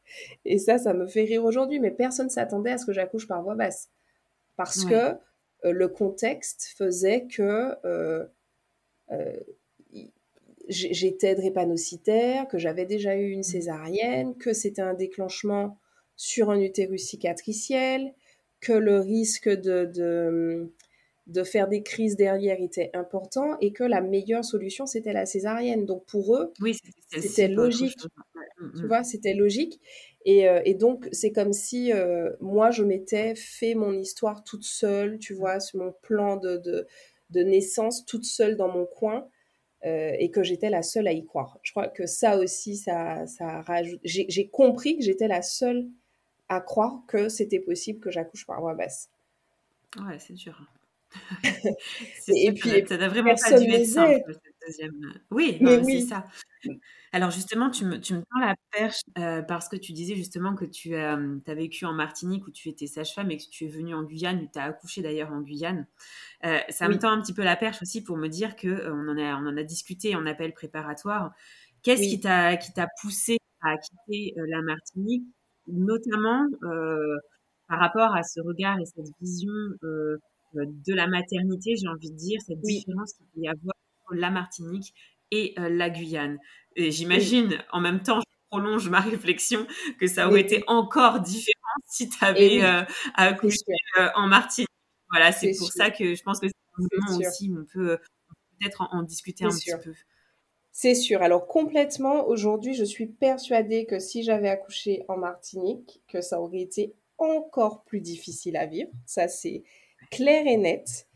Et 0.46 0.60
ça, 0.60 0.78
ça 0.78 0.94
me 0.94 1.08
fait 1.08 1.24
rire 1.24 1.44
aujourd'hui, 1.46 1.80
mais 1.80 1.92
personne 1.92 2.30
s'attendait 2.30 2.72
à 2.72 2.78
ce 2.78 2.86
que 2.86 2.94
j'accouche 2.94 3.28
par 3.28 3.42
voie 3.44 3.56
basse. 3.56 3.90
Parce 4.64 4.86
que 4.86 5.18
euh, 5.66 5.72
le 5.72 5.88
contexte 5.88 6.74
faisait 6.78 7.26
que 7.26 7.76
euh, 7.86 8.26
euh, 9.12 9.38
j'étais 10.70 11.36
drépanocytaire, 11.36 12.48
que 12.48 12.58
j'avais 12.58 12.86
déjà 12.86 13.16
eu 13.16 13.32
une 13.32 13.44
césarienne, 13.44 14.36
que 14.38 14.54
c'était 14.54 14.82
un 14.82 14.94
déclenchement 14.94 15.78
sur 16.16 16.50
un 16.50 16.60
utérus 16.60 17.08
cicatriciel, 17.08 18.14
que 18.60 18.74
le 18.74 19.00
risque 19.00 19.50
de, 19.50 19.86
de, 19.86 20.72
de 21.28 21.44
faire 21.44 21.68
des 21.68 21.82
crises 21.82 22.16
derrière 22.16 22.62
était 22.62 22.92
important 22.94 23.58
et 23.60 23.74
que 23.74 23.84
la 23.84 24.02
meilleure 24.02 24.46
solution, 24.46 24.86
c'était 24.86 25.14
la 25.14 25.26
césarienne. 25.26 25.86
Donc 25.86 26.06
pour 26.06 26.36
eux, 26.36 26.54
Oui, 26.62 26.78
c'était 27.10 27.48
logique. 27.48 28.00
chose. 28.00 28.10
Ouais. 28.36 28.68
Mm, 28.68 28.72
tu 28.78 28.84
mm. 28.84 28.88
vois, 28.88 29.04
c'était 29.04 29.34
logique. 29.34 29.80
Et, 30.26 30.48
euh, 30.48 30.62
et 30.66 30.74
donc, 30.74 31.08
c'est 31.12 31.32
comme 31.32 31.54
si 31.54 31.92
euh, 31.92 32.32
moi, 32.40 32.72
je 32.72 32.84
m'étais 32.84 33.36
fait 33.36 33.74
mon 33.74 33.94
histoire 33.94 34.44
toute 34.44 34.64
seule, 34.64 35.18
tu 35.20 35.34
vois, 35.34 35.60
sur 35.60 35.80
mon 35.80 35.94
plan 36.02 36.38
de, 36.38 36.58
de, 36.58 36.88
de 37.32 37.42
naissance, 37.42 38.06
toute 38.06 38.26
seule 38.26 38.56
dans 38.56 38.68
mon 38.68 38.86
coin, 38.86 39.28
euh, 39.86 40.14
et 40.20 40.30
que 40.30 40.44
j'étais 40.44 40.70
la 40.70 40.84
seule 40.84 41.08
à 41.08 41.12
y 41.12 41.26
croire. 41.26 41.58
Je 41.64 41.72
crois 41.72 41.88
que 41.88 42.06
ça 42.06 42.38
aussi, 42.38 42.78
ça, 42.78 43.26
ça 43.26 43.62
rajoute. 43.62 44.00
J'ai 44.04 44.48
compris 44.48 44.98
que 44.98 45.04
j'étais 45.04 45.28
la 45.28 45.42
seule 45.42 45.88
à 46.50 46.62
croire 46.62 47.02
que 47.08 47.30
c'était 47.30 47.60
possible 47.60 48.00
que 48.00 48.12
j'accouche 48.12 48.46
par 48.46 48.60
voie 48.60 48.76
basse. 48.76 49.10
Ouais, 49.98 50.20
c'est 50.20 50.34
dur. 50.34 50.62
Et 52.28 52.52
puis, 52.54 52.86
ça 52.88 52.98
n'a 52.98 53.10
vraiment 53.10 53.34
pas 53.34 53.60
dû 53.60 53.68
deuxième. 54.66 55.14
Oui, 55.32 55.58
non, 55.62 55.84
c'est 55.84 56.02
ça. 56.02 56.28
Alors 57.12 57.32
justement, 57.32 57.70
tu 57.70 57.86
me, 57.86 58.00
tu 58.00 58.14
me 58.14 58.20
tends 58.22 58.40
la 58.40 58.56
perche 58.72 59.02
euh, 59.18 59.42
parce 59.42 59.68
que 59.68 59.76
tu 59.76 59.94
disais 59.94 60.16
justement 60.16 60.56
que 60.56 60.66
tu 60.66 60.96
as 60.96 61.18
vécu 61.48 61.86
en 61.86 61.94
Martinique 61.94 62.48
où 62.48 62.52
tu 62.52 62.70
étais 62.70 62.88
sage-femme 62.88 63.32
et 63.32 63.38
que 63.38 63.44
tu 63.50 63.66
es 63.66 63.68
venue 63.68 63.94
en 63.96 64.04
Guyane, 64.04 64.48
tu 64.52 64.60
as 64.60 64.64
accouché 64.66 65.02
d'ailleurs 65.02 65.32
en 65.32 65.42
Guyane. 65.42 65.88
Euh, 66.46 66.60
ça 66.70 66.90
me 66.90 66.98
tend 67.00 67.12
un 67.12 67.22
petit 67.22 67.34
peu 67.34 67.44
la 67.44 67.56
perche 67.58 67.82
aussi 67.82 68.04
pour 68.04 68.18
me 68.18 68.28
dire 68.30 68.56
que 68.56 68.68
euh, 68.68 68.94
on 68.94 69.10
en 69.10 69.18
a, 69.18 69.36
on 69.38 69.48
en 69.48 69.58
a 69.58 69.64
discuté 69.64 70.16
en 70.16 70.26
appel 70.26 70.54
préparatoire. 70.54 71.34
Qu'est-ce 71.84 72.02
Oui. 72.02 72.10
qui 72.10 72.20
t'a 72.22 72.58
qui 72.58 72.74
t'a 72.74 72.88
poussé 73.02 73.38
à 73.62 73.78
quitter 73.78 74.34
euh, 74.40 74.46
la 74.50 74.62
Martinique, 74.62 75.26
notamment 75.68 76.46
euh, 76.64 77.18
par 77.68 77.80
rapport 77.80 78.16
à 78.16 78.24
ce 78.24 78.42
regard 78.42 78.80
et 78.80 78.86
cette 78.86 79.12
vision 79.22 79.52
euh, 79.84 80.18
euh, 80.58 80.66
de 80.88 80.94
la 80.94 81.08
maternité, 81.08 81.76
j'ai 81.78 81.88
envie 81.88 82.12
de 82.12 82.16
dire, 82.18 82.40
cette 82.46 82.62
différence 82.62 83.14
qu'il 83.14 83.26
peut 83.28 83.42
y 83.42 83.48
avoir 83.50 83.74
entre 84.12 84.20
la 84.20 84.30
Martinique 84.32 84.94
et 85.32 85.54
euh, 85.60 85.70
la 85.70 85.90
Guyane. 85.90 86.40
Et 86.76 86.92
j'imagine, 86.92 87.64
en 87.72 87.82
même 87.82 88.02
temps, 88.04 88.20
je 88.22 88.26
prolonge 88.50 88.90
ma 88.90 89.00
réflexion, 89.02 89.68
que 90.00 90.08
ça 90.08 90.28
aurait 90.28 90.40
Oui. 90.40 90.42
été 90.42 90.64
encore 90.68 91.20
différent 91.22 91.56
si 91.88 92.10
tu 92.10 92.24
avais 92.24 92.60
oui, 92.60 92.62
euh, 92.64 92.84
accouché 93.16 93.58
euh, 94.00 94.10
en 94.16 94.28
Martinique. 94.28 94.68
Voilà, 95.10 95.32
c'est 95.32 95.50
pour 95.58 95.72
sûr. 95.72 95.74
ça 95.74 95.90
que 95.92 96.16
je 96.16 96.24
pense 96.24 96.40
que 96.40 96.48
c'est 96.48 96.54
un 96.78 96.82
moment 97.08 97.20
aussi 97.20 97.52
où 97.52 97.60
on 97.62 97.66
peut 97.66 97.98
peut-être 98.60 98.82
en, 98.82 98.90
en 99.00 99.04
discuter 99.04 99.46
un 99.46 99.58
sûr. 99.58 99.78
petit 99.78 99.78
peu. 99.78 99.96
C'est 100.72 100.96
sûr. 100.96 101.22
Alors 101.22 101.48
complètement, 101.48 102.28
aujourd'hui, 102.28 102.74
je 102.74 102.84
suis 102.84 103.08
persuadée 103.08 103.86
que 103.86 104.00
si 104.00 104.24
j'avais 104.24 104.50
accouché 104.50 105.04
en 105.08 105.18
Martinique, 105.18 106.02
que 106.08 106.22
ça 106.22 106.42
aurait 106.42 106.62
été 106.62 106.96
encore 107.18 107.84
plus 107.84 108.02
difficile 108.02 108.58
à 108.58 108.66
vivre. 108.66 108.92
Ça, 109.06 109.28
c'est 109.28 109.64
clair 110.10 110.48
et 110.48 110.58
net. 110.58 111.08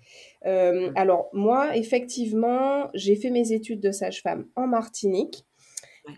Euh, 0.45 0.91
alors 0.95 1.29
moi, 1.33 1.75
effectivement, 1.75 2.89
j'ai 2.93 3.15
fait 3.15 3.31
mes 3.31 3.51
études 3.51 3.79
de 3.79 3.91
sage-femme 3.91 4.47
en 4.55 4.67
Martinique 4.67 5.45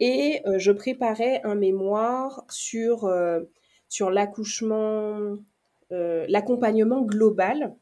et 0.01 0.41
euh, 0.45 0.59
je 0.59 0.71
préparais 0.71 1.41
un 1.43 1.55
mémoire 1.55 2.45
sur, 2.49 3.05
euh, 3.05 3.41
sur 3.87 4.09
l'accouchement, 4.11 5.37
l'accompagnement 5.89 7.01
global. 7.01 7.75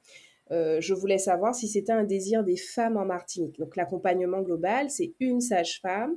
Je 0.52 0.94
voulais 0.94 1.18
savoir 1.18 1.56
si 1.56 1.68
c'était 1.68 1.92
un 1.92 2.04
désir 2.04 2.44
des 2.44 2.58
femmes 2.58 2.98
en 2.98 3.06
Martinique. 3.06 3.58
Donc 3.58 3.76
l'accompagnement 3.76 4.42
global, 4.44 4.92
c'est 4.92 5.16
une 5.20 5.42
sage-femme 5.42 6.16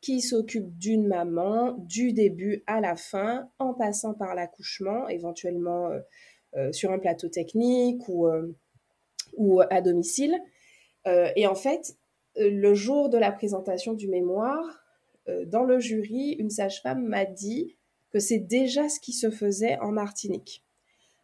qui 0.00 0.20
s'occupe 0.20 0.78
d'une 0.78 1.08
maman 1.08 1.72
du 1.78 2.12
début 2.12 2.62
à 2.68 2.80
la 2.80 2.94
fin, 2.94 3.48
en 3.58 3.74
passant 3.74 4.14
par 4.14 4.36
l'accouchement, 4.36 5.08
éventuellement 5.08 5.90
sur 6.70 6.92
un 6.92 7.00
plateau 7.00 7.28
technique 7.28 8.08
ou, 8.08 8.28
ou 9.36 9.60
à 9.60 9.80
domicile. 9.80 10.38
Euh, 11.06 11.28
et 11.36 11.46
en 11.46 11.54
fait, 11.54 11.96
euh, 12.38 12.50
le 12.50 12.74
jour 12.74 13.08
de 13.08 13.18
la 13.18 13.32
présentation 13.32 13.92
du 13.94 14.08
mémoire, 14.08 14.82
euh, 15.28 15.44
dans 15.44 15.64
le 15.64 15.78
jury, 15.80 16.30
une 16.38 16.50
sage-femme 16.50 17.04
m'a 17.06 17.24
dit 17.24 17.76
que 18.10 18.18
c'est 18.18 18.38
déjà 18.38 18.88
ce 18.88 19.00
qui 19.00 19.12
se 19.12 19.30
faisait 19.30 19.78
en 19.80 19.90
Martinique. 19.92 20.64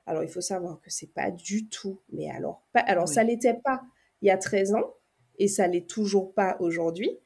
Alors, 0.06 0.22
il 0.24 0.28
faut 0.28 0.40
savoir 0.40 0.80
que 0.80 0.90
c'est 0.90 1.12
pas 1.12 1.30
du 1.30 1.68
tout, 1.68 2.00
mais 2.12 2.28
alors, 2.30 2.62
pas, 2.72 2.80
alors 2.80 3.06
Oui. 3.08 3.14
ça 3.14 3.22
l'était 3.22 3.54
pas 3.54 3.80
il 4.22 4.26
y 4.28 4.30
a 4.30 4.36
13 4.38 4.74
ans 4.74 4.94
et 5.38 5.48
ça 5.48 5.66
l'est 5.66 5.88
toujours 5.88 6.32
pas 6.34 6.56
aujourd'hui. 6.60 7.18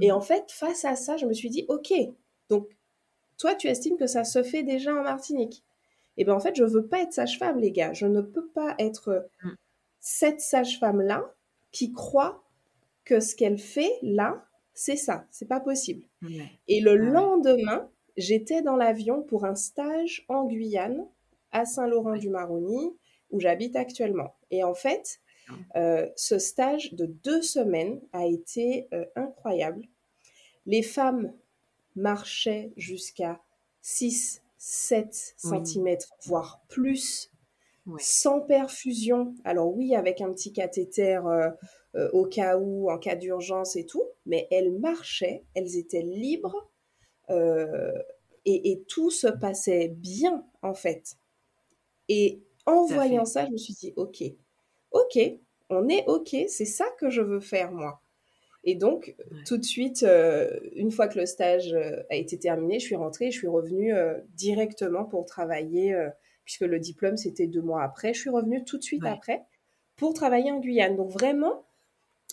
Et 0.00 0.08
Mhm. 0.08 0.16
en 0.16 0.20
fait, 0.20 0.50
face 0.52 0.84
à 0.84 0.96
ça, 0.96 1.16
je 1.16 1.26
me 1.26 1.32
suis 1.32 1.50
dit, 1.50 1.66
OK, 1.68 1.92
donc 2.48 2.68
toi, 3.36 3.54
tu 3.54 3.66
estimes 3.68 3.96
que 3.96 4.06
ça 4.06 4.24
se 4.24 4.42
fait 4.42 4.62
déjà 4.62 4.92
en 4.94 5.02
Martinique. 5.02 5.64
Et 6.16 6.24
bien 6.24 6.34
en 6.34 6.40
fait, 6.40 6.54
je 6.54 6.64
veux 6.64 6.86
pas 6.86 7.00
être 7.02 7.12
sage-femme, 7.12 7.58
les 7.58 7.72
gars. 7.72 7.92
Je 7.92 8.06
ne 8.06 8.20
peux 8.20 8.46
pas 8.48 8.74
être 8.78 9.28
Mm. 9.42 9.50
Cette 10.00 10.40
sage-femme-là 10.40 11.24
qui 11.72 11.92
croit 11.92 12.42
que 13.04 13.20
ce 13.20 13.34
qu'elle 13.36 13.58
fait 13.58 13.92
là, 14.02 14.44
c'est 14.74 14.96
ça. 14.96 15.26
C'est 15.30 15.48
pas 15.48 15.60
possible. 15.60 16.04
Et 16.68 16.80
le 16.80 16.92
Ah 16.92 16.96
lendemain, 16.96 17.88
j'étais 18.16 18.62
dans 18.62 18.76
l'avion 18.76 19.22
pour 19.22 19.44
un 19.44 19.54
stage 19.54 20.24
en 20.28 20.44
Guyane, 20.46 21.06
à 21.52 21.64
Saint-Laurent-du-Maroni, 21.64 22.92
où 23.30 23.40
j'habite 23.40 23.76
actuellement. 23.76 24.34
Et 24.50 24.62
en 24.64 24.74
fait, 24.74 25.20
euh, 25.76 26.08
ce 26.16 26.38
stage 26.38 26.92
de 26.94 27.06
deux 27.06 27.42
semaines 27.42 28.00
a 28.12 28.26
été 28.26 28.88
euh, 28.92 29.04
incroyable. 29.16 29.86
Les 30.66 30.82
femmes 30.82 31.32
marchaient 31.96 32.72
jusqu'à 32.76 33.40
6, 33.82 34.42
7 34.58 35.34
Oui. 35.44 35.66
cm, 35.66 35.96
voire 36.26 36.60
plus, 36.68 37.30
Ouais. 37.86 38.02
sans 38.02 38.40
perfusion. 38.40 39.34
Alors 39.44 39.74
oui, 39.74 39.94
avec 39.94 40.20
un 40.20 40.32
petit 40.32 40.52
cathéter 40.52 41.16
euh, 41.26 41.50
euh, 41.96 42.10
au 42.12 42.26
cas 42.26 42.58
où, 42.58 42.90
en 42.90 42.98
cas 42.98 43.16
d'urgence 43.16 43.76
et 43.76 43.86
tout, 43.86 44.04
mais 44.26 44.48
elles 44.50 44.72
marchaient, 44.72 45.44
elles 45.54 45.76
étaient 45.76 46.02
libres 46.02 46.70
euh, 47.30 47.92
et, 48.46 48.72
et 48.72 48.82
tout 48.84 49.10
se 49.10 49.28
passait 49.28 49.88
bien 49.88 50.46
en 50.62 50.74
fait. 50.74 51.16
Et 52.08 52.42
en 52.66 52.86
à 52.88 52.98
voyant 52.98 53.24
fait. 53.24 53.24
ça, 53.24 53.46
je 53.46 53.52
me 53.52 53.56
suis 53.56 53.74
dit, 53.74 53.92
ok, 53.96 54.22
ok, 54.92 55.18
on 55.70 55.88
est 55.88 56.04
ok, 56.08 56.36
c'est 56.48 56.64
ça 56.64 56.86
que 56.98 57.10
je 57.10 57.22
veux 57.22 57.40
faire 57.40 57.72
moi. 57.72 58.02
Et 58.64 58.74
donc, 58.76 59.16
Ouais. 59.30 59.46
tout 59.46 59.58
de 59.58 59.64
suite, 59.64 60.04
une 60.74 60.90
fois 60.90 61.08
que 61.08 61.18
le 61.18 61.26
stage 61.26 61.74
a 62.10 62.16
été 62.16 62.38
terminé, 62.38 62.78
je 62.80 62.86
suis 62.86 62.96
rentrée, 62.96 63.30
je 63.30 63.38
suis 63.38 63.48
revenue 63.48 63.94
directement 64.34 65.04
pour 65.04 65.26
travailler, 65.26 65.96
puisque 66.44 66.62
le 66.62 66.78
diplôme 66.78 67.16
c'était 67.16 67.46
deux 67.46 67.62
mois 67.62 67.82
après. 67.82 68.14
Je 68.14 68.20
suis 68.20 68.30
revenue 68.30 68.64
tout 68.64 68.78
de 68.78 68.82
suite 68.82 69.02
Ouais. 69.02 69.10
après 69.10 69.44
pour 69.96 70.14
travailler 70.14 70.50
en 70.50 70.60
Guyane. 70.60 70.96
Donc 70.96 71.10
vraiment, 71.10 71.64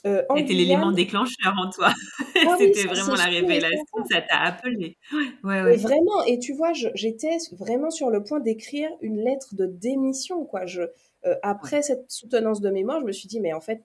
euh, 0.06 0.24
C'était 0.36 0.54
l'élément 0.54 0.92
déclencheur 0.92 1.54
en 1.58 1.70
toi. 1.70 1.92
Ah 2.36 2.56
C'était 2.58 2.84
vraiment 2.84 3.16
la 3.16 3.26
révélation, 3.26 4.06
ça 4.10 4.22
t'a 4.22 4.40
appelé. 4.40 4.98
Ouais, 5.44 5.76
vraiment, 5.76 6.24
et 6.26 6.40
tu 6.40 6.54
vois, 6.54 6.72
j'étais 6.74 7.38
vraiment 7.52 7.90
sur 7.90 8.10
le 8.10 8.24
point 8.24 8.40
d'écrire 8.40 8.90
une 9.02 9.20
lettre 9.20 9.56
de 9.56 9.66
démission. 9.66 10.46
Quoi. 10.46 10.66
Je, 10.66 10.84
euh, 11.26 11.36
après 11.44 11.82
cette 11.82 12.12
soutenance 12.12 12.62
de 12.62 12.70
mémoire, 12.70 13.00
je 13.02 13.06
me 13.06 13.12
suis 13.12 13.28
dit, 13.28 13.40
mais 13.40 13.54
en 13.54 13.62
fait, 13.62 13.76
non. 13.76 13.84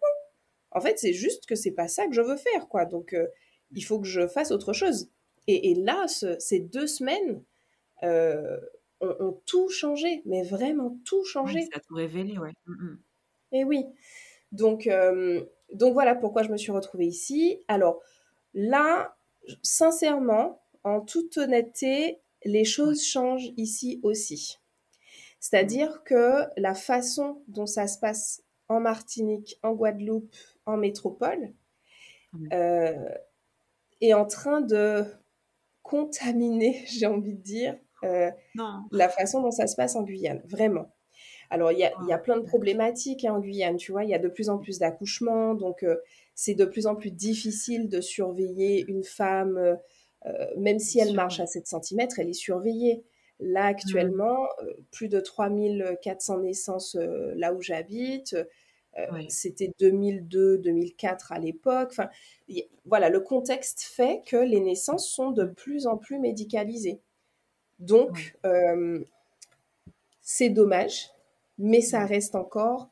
En 0.75 0.81
fait, 0.81 0.99
c'est 0.99 1.13
juste 1.13 1.47
que 1.47 1.55
c'est 1.55 1.73
pas 1.73 1.89
ça 1.89 2.07
que 2.07 2.15
je 2.15 2.23
veux 2.23 2.37
faire. 2.37 2.69
quoi. 2.69 2.85
Donc, 2.87 3.13
euh, 3.13 3.27
il 3.75 3.83
faut 3.85 3.99
que 4.01 4.07
je 4.07 4.27
fasse 4.27 4.53
autre 4.53 4.73
chose. 4.73 5.09
Et, 5.49 5.75
là, 5.75 6.07
ces 6.39 6.61
deux 6.61 6.87
semaines 6.87 7.43
ont, 9.03 9.41
tout 9.47 9.69
changé, 9.69 10.23
mais 10.25 10.43
vraiment 10.43 10.97
tout 11.05 11.25
changé. 11.25 11.63
ça 11.63 11.79
a 11.79 11.81
tout 11.81 11.95
révélé, 11.95 12.39
ouais. 12.39 12.53
Mm, 12.67 12.73
mm. 12.73 12.99
Et 13.53 13.65
oui. 13.65 13.85
Donc, 14.53 14.89
donc 15.73 15.93
voilà 15.95 16.15
pourquoi 16.15 16.43
je 16.43 16.51
me 16.51 16.57
suis 16.57 16.73
retrouvée 16.73 17.07
ici. 17.07 17.63
Alors 17.69 18.01
là, 18.55 19.17
sincèrement, 19.63 20.63
en 20.85 21.01
toute 21.01 21.37
honnêteté, 21.39 22.21
les 22.45 22.65
choses 22.65 23.03
changent 23.03 23.53
ici 23.57 24.01
aussi. 24.03 24.59
C'est-à-dire 25.41 26.05
que 26.05 26.45
la 26.57 26.75
façon 26.75 27.43
dont 27.49 27.67
ça 27.67 27.87
se 27.89 27.99
passe 27.99 28.43
en 28.69 28.81
Martinique, 28.81 29.59
en 29.63 29.73
Guadeloupe, 29.73 30.35
en 30.67 30.77
métropole, 30.77 31.53
euh, 32.53 33.09
est 34.01 34.15
en 34.15 34.25
train 34.25 34.61
de 34.61 35.05
contaminer, 35.83 36.85
j'ai 36.87 37.07
envie 37.07 37.35
de 37.35 37.43
dire, 37.43 37.77
la 38.03 39.09
façon 39.09 39.43
dont 39.43 39.51
ça 39.51 39.67
se 39.67 39.77
passe 39.77 39.97
en 39.97 40.03
Guyane, 40.03 40.43
vraiment. 40.45 40.91
Alors, 41.53 41.71
il 41.71 41.79
y 41.79 41.85
a, 41.85 41.93
y 42.09 42.13
a, 42.15 42.19
plein 42.19 42.39
de 42.39 42.45
problématiques 42.45 43.27
hein, 43.27 43.35
en 43.35 43.41
Guyane, 43.41 43.77
tu 43.77 43.93
vois, 43.93 44.05
il 44.05 44.11
y 44.11 44.15
a 44.15 44.19
de 44.19 44.29
plus 44.29 44.49
en 44.49 44.57
plus 44.57 44.79
d'accouchements, 44.79 45.55
donc 45.55 45.83
euh, 45.83 45.97
c'est 46.35 46.55
de 46.55 46.65
plus 46.65 46.87
en 46.87 46.95
plus 46.95 47.11
difficile 47.11 47.91
de 47.91 48.01
surveiller 48.01 48.87
une 48.89 49.05
femme, 49.05 49.59
euh, 49.59 49.75
euh, 50.25 50.47
même 50.57 50.79
si 50.79 50.99
elle 50.99 51.13
marche 51.13 51.41
à 51.41 51.47
7 51.47 51.67
cm, 51.67 52.09
elle 52.17 52.31
est 52.31 52.33
surveillée. 52.33 53.05
Là, 53.39 53.67
actuellement, 53.67 54.45
mmh. 54.45 54.67
plus 54.93 55.09
de 55.09 55.21
3400 55.21 56.39
naissances 56.39 56.97
là 57.35 57.53
où 57.53 57.61
j'habite. 57.61 58.37
C'était 59.29 59.73
2002-2004 59.81 61.33
à 61.33 61.39
l'époque. 61.39 61.89
Enfin, 61.91 62.09
voilà, 62.87 63.09
le 63.09 63.21
contexte 63.21 63.83
fait 63.83 64.23
que 64.27 64.37
les 64.37 64.61
naissances 64.61 65.11
sont 65.11 65.33
de 65.33 65.45
plus 65.45 65.87
en 65.87 65.99
plus 65.99 66.19
médicalisées. 66.19 67.01
Donc, 67.83 68.37
c'est 70.21 70.51
dommage 70.51 71.13
mais 71.59 71.81
ça 71.81 72.05
reste 72.05 72.35
encore 72.35 72.91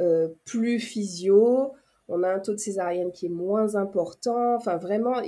euh, 0.00 0.28
plus 0.44 0.80
physio. 0.80 1.72
On 2.08 2.22
a 2.22 2.28
un 2.28 2.40
taux 2.40 2.52
de 2.52 2.58
césarienne 2.58 3.12
qui 3.12 3.26
est 3.26 3.30
moins 3.30 3.76
important. 3.76 4.56
Enfin, 4.56 4.76
vraiment, 4.76 5.22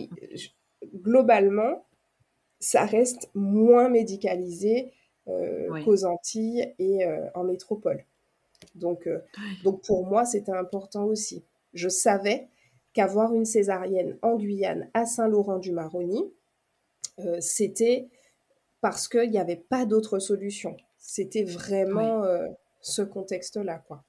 globalement, 0.97 1.87
ça 2.59 2.85
reste 2.85 3.31
moins 3.35 3.89
médicalisé 3.89 4.93
euh, 5.29 5.83
qu'aux 5.85 6.05
Antilles 6.05 6.75
et 6.79 7.07
euh, 7.07 7.29
en 7.35 7.45
métropole. 7.45 8.05
Donc, 8.75 9.09
donc 9.65 9.83
pour 9.85 10.07
moi, 10.07 10.25
c'était 10.25 10.53
important 10.53 11.05
aussi. 11.05 11.45
Je 11.73 11.89
savais 11.89 12.49
qu'avoir 12.93 13.35
une 13.35 13.45
césarienne 13.45 14.19
en 14.23 14.37
Guyane 14.37 14.89
à 14.95 15.05
Saint-Laurent-du-Maroni, 15.05 16.33
c'était 17.41 18.09
parce 18.83 19.09
qu'il 19.09 19.31
n'y 19.31 19.39
avait 19.39 19.57
pas 19.57 19.87
d'autre 19.87 20.19
solution. 20.19 20.77
C'était 20.99 21.45
vraiment 21.45 22.23
ce 22.83 23.01
contexte-là, 23.01 23.79
quoi. 23.79 24.05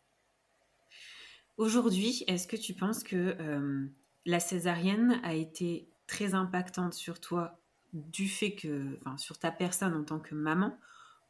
Aujourd'hui, 1.57 2.23
est-ce 2.27 2.47
que 2.47 2.55
tu 2.55 2.73
penses 2.73 3.03
que 3.03 3.35
euh, 3.39 3.85
la 4.25 4.39
césarienne 4.39 5.19
a 5.23 5.35
été 5.35 5.87
très 6.07 6.33
impactante 6.33 6.93
sur 6.93 7.21
toi 7.21 7.59
du 7.93 8.27
fait 8.27 8.55
que, 8.55 8.97
enfin, 9.01 9.17
sur 9.17 9.37
ta 9.37 9.51
personne 9.51 9.93
en 9.93 10.03
tant 10.03 10.19
que 10.19 10.33
maman, 10.33 10.75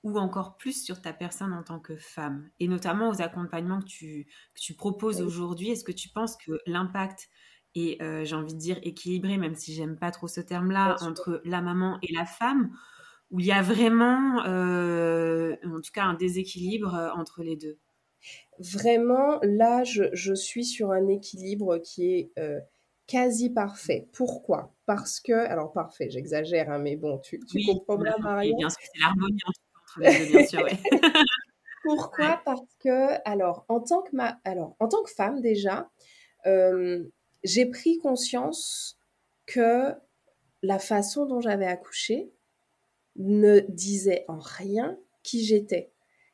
ou 0.04 0.18
encore 0.18 0.56
plus 0.56 0.84
sur 0.84 1.02
ta 1.02 1.12
personne 1.12 1.54
en 1.54 1.64
tant 1.64 1.80
que 1.80 1.98
femme, 1.98 2.50
et 2.62 2.70
notamment 2.70 3.10
aux 3.10 3.22
accompagnements 3.22 3.80
que 3.82 3.86
tu, 3.86 4.28
que 4.56 4.62
tu 4.62 4.74
proposes 4.74 5.22
aujourd'hui, 5.22 5.72
est-ce 5.72 5.84
que 5.84 5.92
tu 5.92 6.08
penses 6.08 6.38
que 6.38 6.60
l'impact 6.66 7.30
est, 7.76 8.02
euh, 8.02 8.24
j'ai 8.24 8.36
envie 8.36 8.54
de 8.54 8.60
dire, 8.60 8.80
équilibré, 8.84 9.38
même 9.38 9.56
si 9.56 9.74
j'aime 9.74 9.98
pas 9.98 10.12
trop 10.12 10.30
ce 10.30 10.40
terme-là, 10.40 10.96
entre 11.02 11.42
la 11.44 11.62
maman 11.62 12.00
et 12.02 12.14
la 12.14 12.26
femme, 12.26 12.72
où 13.34 13.40
il 13.40 13.48
y 13.48 13.52
a 13.52 13.64
vraiment, 13.64 14.46
euh, 14.46 15.56
en 15.66 15.82
tout 15.82 15.92
cas, 15.92 16.04
un 16.04 16.14
déséquilibre 16.14 16.94
euh, 16.94 17.10
entre 17.18 17.44
les 17.44 17.58
deux 17.58 17.78
Vraiment, 18.60 19.40
là, 19.42 19.84
je, 19.84 20.34
suis 20.36 20.64
sur 20.64 20.92
un 20.92 21.08
équilibre 21.08 21.80
qui 21.80 22.14
est 22.14 22.32
euh, 22.38 22.60
quasi 23.08 23.50
parfait. 23.50 24.08
Pourquoi? 24.14 24.72
Parce 24.86 25.20
que, 25.20 25.34
alors 25.34 25.74
parfait, 25.74 26.10
j'exagère, 26.12 26.70
hein, 26.70 26.78
mais 26.78 26.96
bon, 26.96 27.18
tu, 27.18 27.40
comprends 27.66 27.98
bien, 27.98 28.16
Marion. 28.20 28.56
Bien 28.56 28.70
sûr, 28.70 28.80
c'est 28.82 29.02
l'harmonie 29.02 29.40
entre 29.48 30.00
les 30.00 30.20
deux, 30.20 30.32
bien 30.32 30.46
sûr. 30.46 30.68
Pourquoi? 31.84 32.42
Parce 32.46 32.76
que, 32.80 33.18
alors, 33.28 33.66
en 33.68 33.82
tant 33.82 34.04
que, 34.04 34.16
ma... 34.16 34.40
alors, 34.46 34.76
en 34.80 34.88
tant 34.88 35.02
que 35.02 35.10
femme, 35.10 35.42
déjà, 35.42 35.90
j'ai 37.44 37.66
pris 37.66 37.98
conscience 37.98 39.00
que 39.48 39.92
la 40.62 40.78
façon 40.78 41.26
dont 41.26 41.42
j'avais 41.42 41.66
accouché, 41.66 42.32
ne 43.16 43.60
disait 43.70 44.26
en 44.28 44.40
rien 44.40 44.98
qui 45.24 45.44
j'étais. 45.44 45.92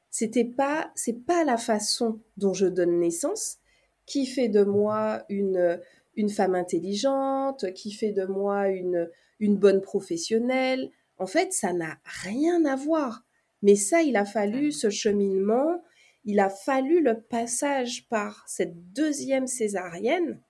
C'était 0.10 0.46
pas, 0.46 0.92
c'est 0.96 1.26
pas 1.26 1.44
la 1.44 1.58
façon 1.58 2.20
dont 2.38 2.54
je 2.54 2.66
donne 2.66 3.00
naissance 3.00 3.58
qui 4.06 4.26
fait 4.26 4.50
de 4.50 4.64
moi 4.64 5.24
une, 5.30 5.80
une 6.16 6.30
femme 6.30 6.56
intelligente, 6.56 7.72
qui 7.74 7.92
fait 7.92 8.12
de 8.12 8.26
moi 8.26 8.70
une, 8.70 9.10
une 9.40 9.56
bonne 9.56 9.82
professionnelle. 9.82 10.90
En 11.20 11.28
fait, 11.28 11.54
ça 11.54 11.74
n'a 11.74 12.00
rien 12.04 12.66
à 12.66 12.76
voir. 12.76 13.24
Mais 13.62 13.76
ça, 13.76 14.02
il 14.02 14.18
a 14.18 14.26
fallu 14.26 14.72
ce 14.72 14.90
cheminement, 14.90 15.84
il 16.26 16.40
a 16.40 16.50
fallu 16.50 17.02
le 17.04 17.22
passage 17.22 18.08
par 18.10 18.44
cette 18.48 18.92
deuxième 18.94 19.48
césarienne 19.48 20.42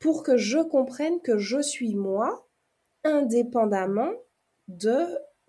pour 0.00 0.24
que 0.24 0.36
je 0.36 0.58
comprenne 0.58 1.20
que 1.20 1.38
je 1.38 1.62
suis 1.62 1.94
moi, 1.94 2.48
indépendamment 3.04 4.10
de 4.66 5.06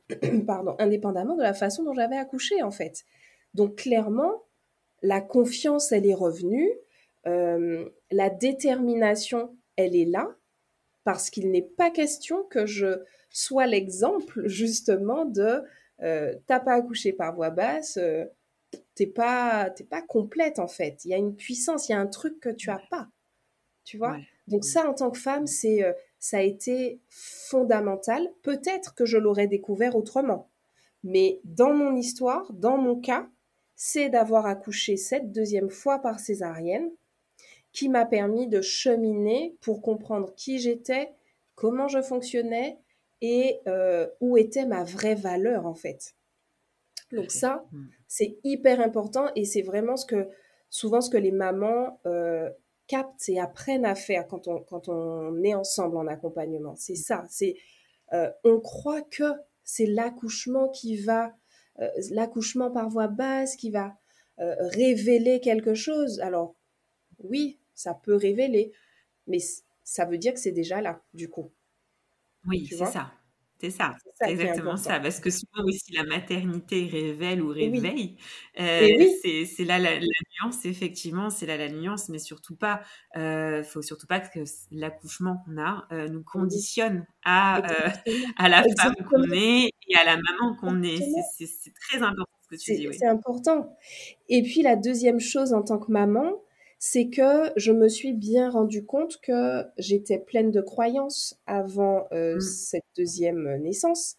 pardon, 0.48 0.76
indépendamment 0.80 1.36
de 1.36 1.44
la 1.44 1.54
façon 1.54 1.84
dont 1.84 1.94
j'avais 1.94 2.18
accouché 2.18 2.62
en 2.62 2.72
fait. 2.72 3.06
Donc 3.54 3.76
clairement, 3.78 4.44
la 5.02 5.22
confiance, 5.22 5.92
elle 5.92 6.06
est 6.06 6.14
revenue, 6.14 6.72
euh, 7.28 7.90
la 8.12 8.30
détermination, 8.30 9.56
elle 9.76 9.96
est 9.96 10.06
là, 10.06 10.36
parce 11.04 11.30
qu'il 11.30 11.52
n'est 11.52 11.62
pas 11.62 11.92
question 11.92 12.44
que 12.44 12.66
je 12.66 13.04
sois 13.30 13.68
l'exemple 13.68 14.44
justement 14.48 15.26
de 15.26 15.62
euh, 16.02 16.36
t'as 16.48 16.60
pas 16.60 16.74
accouché 16.74 17.14
par 17.14 17.36
voix 17.36 17.50
basse, 17.50 17.98
euh, 17.98 18.26
t'es 18.96 19.08
pas 19.08 19.70
t'es 19.70 19.84
pas 19.84 20.02
complète 20.02 20.60
en 20.60 20.68
fait. 20.68 21.06
Il 21.06 21.12
y 21.12 21.14
a 21.14 21.18
une 21.18 21.36
puissance, 21.36 21.88
il 21.88 21.94
y 21.94 21.96
a 21.96 22.00
un 22.00 22.08
truc 22.08 22.40
que 22.40 22.50
tu 22.50 22.70
as 22.70 22.82
pas, 22.90 23.08
tu 23.84 23.98
vois? 23.98 24.18
Donc 24.48 24.66
ça, 24.66 24.90
en 24.90 24.94
tant 24.94 25.12
que 25.12 25.20
femme, 25.20 25.48
c'est 25.48 25.86
ça 26.24 26.38
a 26.38 26.42
été 26.42 27.02
fondamental. 27.10 28.32
Peut-être 28.44 28.96
que 28.96 29.06
je 29.06 29.18
l'aurais 29.18 29.48
découvert 29.48 29.98
autrement. 29.98 30.50
Mais 31.04 31.42
dans 31.44 31.74
mon 31.74 31.98
histoire, 31.98 32.50
dans 32.54 32.78
mon 32.78 32.98
cas, 32.98 33.28
c'est 33.76 34.08
d'avoir 34.08 34.46
accouché 34.46 34.96
cette 34.96 35.34
deuxième 35.34 35.70
fois 35.70 36.00
par 36.00 36.22
césarienne 36.22 36.90
qui 37.74 37.90
m'a 37.90 38.06
permis 38.06 38.48
de 38.48 38.62
cheminer 38.62 39.58
pour 39.60 39.82
comprendre 39.82 40.34
qui 40.36 40.60
j'étais, 40.60 41.12
comment 41.56 41.90
je 41.90 42.02
fonctionnais 42.02 42.80
et 43.20 43.60
euh, 43.68 44.08
où 44.22 44.38
était 44.38 44.66
ma 44.66 44.86
vraie 44.86 45.16
valeur 45.16 45.66
en 45.66 45.76
fait. 45.76 46.16
Donc 47.12 47.32
ça, 47.32 47.66
hmm. 47.74 47.88
c'est 48.08 48.38
hyper 48.46 48.80
important 48.80 49.26
et 49.36 49.44
c'est 49.44 49.62
vraiment 49.62 49.98
ce 49.98 50.06
que 50.06 50.30
souvent 50.70 51.02
ce 51.02 51.10
que 51.10 51.18
les 51.18 51.34
mamans 51.34 52.00
euh, 52.06 52.50
captent 52.94 53.28
et 53.30 53.40
apprennent 53.40 53.86
à 53.86 53.96
faire 53.96 54.28
quand 54.28 54.48
on, 54.48 54.60
quand 54.60 54.88
on 54.88 55.42
est 55.44 55.56
ensemble 55.56 55.98
en 55.98 56.06
accompagnement. 56.06 56.76
C'est 56.76 56.96
ça. 56.96 57.26
C'est 57.28 57.56
euh, 58.14 58.30
on 58.44 58.60
croit 58.60 59.02
que 59.02 59.34
c'est 59.64 59.88
l'accouchement 59.88 60.70
qui 60.70 60.98
va, 60.98 61.36
euh, 61.80 61.90
l'accouchement 62.12 62.70
par 62.70 62.90
voie 62.90 63.08
basse 63.08 63.56
qui 63.56 63.72
va 63.72 63.98
euh, 64.40 64.56
révéler 64.60 65.40
quelque 65.40 65.74
chose. 65.74 66.20
Alors 66.20 66.56
oui, 67.18 67.60
ça 67.74 67.96
peut 67.96 68.16
révéler, 68.16 68.72
mais 69.26 69.40
ça 69.84 70.06
veut 70.06 70.20
dire 70.20 70.34
que 70.34 70.40
c'est 70.40 70.52
déjà 70.52 70.80
là, 70.80 71.02
du 71.16 71.30
coup. 71.30 71.52
Oui, 72.46 72.68
c'est 72.70 72.86
ça. 72.86 73.12
C'est 73.64 73.70
ça, 73.70 73.96
c'est 74.20 74.32
exactement 74.32 74.76
ça. 74.76 75.00
Parce 75.00 75.22
que 75.22 75.30
souvent 75.30 75.64
aussi 75.64 75.94
la 75.94 76.04
maternité 76.04 76.86
révèle 76.92 77.42
ou 77.42 77.48
réveille. 77.48 78.18
Euh, 78.60 78.90
c'est 79.24 79.64
là 79.64 79.80
la, 79.80 80.00
nuance, 80.02 80.66
effectivement, 80.66 81.30
c'est 81.30 81.46
là 81.46 81.56
la 81.56 81.70
nuance, 81.70 82.10
mais 82.10 82.20
surtout 82.20 82.58
pas, 82.58 82.82
il 83.16 83.22
euh, 83.22 83.64
faut 83.64 83.82
surtout 83.82 84.06
pas 84.06 84.20
que 84.20 84.40
l'accouchement 84.72 85.42
qu'on 85.46 85.62
a 85.62 85.88
euh, 85.94 86.10
nous 86.10 86.24
conditionne 86.26 87.06
à, 87.24 87.62
à 88.38 88.50
la 88.50 88.64
femme 88.78 88.96
qu'on 89.10 89.32
est 89.32 89.70
et 89.88 89.96
à 89.96 90.04
la 90.04 90.18
maman 90.18 90.58
qu'on 90.60 90.84
est. 90.84 91.00
C'est 91.32 91.74
très 91.74 92.00
important 92.00 92.34
ce 92.42 92.50
que 92.50 92.62
tu 92.62 92.76
dis. 92.76 92.90
C'est 92.92 93.08
important. 93.08 93.78
Et 94.28 94.44
puis 94.44 94.62
la 94.62 94.76
deuxième 94.76 95.22
chose 95.22 95.54
en 95.54 95.62
tant 95.62 95.80
que 95.80 95.90
maman, 95.90 96.34
c'est 96.86 97.08
que 97.08 97.54
je 97.56 97.72
me 97.72 97.88
suis 97.88 98.12
bien 98.12 98.50
rendu 98.50 98.86
compte 98.86 99.22
que 99.22 99.64
j'étais 99.78 100.20
pleine 100.20 100.52
de 100.52 100.60
croyances 100.60 101.40
avant 101.46 102.10
euh, 102.12 102.36
mmh. 102.36 102.42
cette 102.42 102.84
deuxième 102.98 103.56
naissance. 103.62 104.18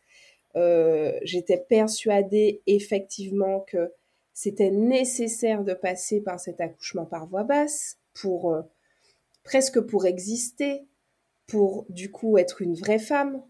Euh, 0.56 1.12
j'étais 1.24 1.58
persuadée 1.58 2.62
effectivement 2.66 3.60
que 3.60 3.92
c'était 4.32 4.70
nécessaire 4.70 5.62
de 5.62 5.74
passer 5.74 6.22
par 6.22 6.40
cet 6.40 6.58
accouchement 6.62 7.04
par 7.04 7.26
voie 7.26 7.44
basse 7.44 7.98
pour 8.14 8.54
euh, 8.54 8.62
presque 9.42 9.80
pour 9.80 10.06
exister, 10.06 10.86
pour 11.46 11.84
du 11.90 12.10
coup 12.10 12.38
être 12.38 12.62
une 12.62 12.76
vraie 12.76 12.98
femme. 12.98 13.42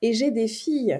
Et 0.00 0.14
j'ai 0.14 0.30
des 0.30 0.48
filles. 0.48 0.98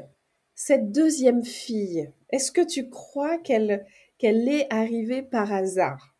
Cette 0.54 0.92
deuxième 0.92 1.42
fille, 1.42 2.10
est-ce 2.28 2.52
que 2.52 2.60
tu 2.60 2.90
crois 2.90 3.38
qu'elle 3.38 3.86
qu'elle 4.18 4.46
est 4.46 4.66
arrivée 4.70 5.22
par 5.22 5.50
hasard? 5.50 6.11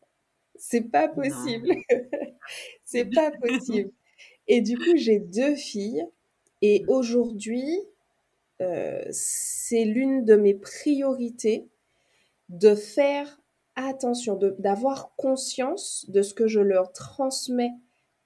C'est 0.64 0.92
pas 0.92 1.08
possible. 1.08 1.74
C'est 2.84 3.04
pas 3.14 3.32
possible. 3.32 3.90
Et 4.46 4.60
du 4.60 4.78
coup, 4.78 4.96
j'ai 4.96 5.18
deux 5.18 5.56
filles. 5.56 6.06
Et 6.62 6.84
aujourd'hui, 6.86 7.80
euh, 8.60 9.02
c'est 9.10 9.84
l'une 9.84 10.24
de 10.24 10.36
mes 10.36 10.54
priorités 10.54 11.66
de 12.48 12.76
faire 12.76 13.40
attention, 13.74 14.38
d'avoir 14.58 15.16
conscience 15.16 16.06
de 16.08 16.22
ce 16.22 16.32
que 16.32 16.46
je 16.46 16.60
leur 16.60 16.92
transmets 16.92 17.72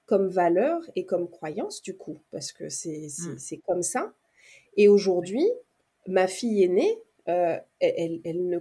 comme 0.04 0.28
valeur 0.28 0.82
et 0.94 1.06
comme 1.06 1.30
croyance, 1.30 1.80
du 1.80 1.96
coup, 1.96 2.18
parce 2.32 2.52
que 2.52 2.68
c'est 2.68 3.08
mmh. 3.18 3.56
comme 3.66 3.82
ça. 3.82 4.12
Et 4.76 4.88
aujourd'hui, 4.88 5.48
ma 6.06 6.26
fille 6.26 6.62
aînée, 6.62 6.98
euh, 7.28 7.58
elle, 7.80 8.20
elle, 8.24 8.46
ne 8.46 8.58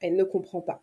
elle 0.00 0.16
ne 0.16 0.24
comprend 0.24 0.62
pas. 0.62 0.82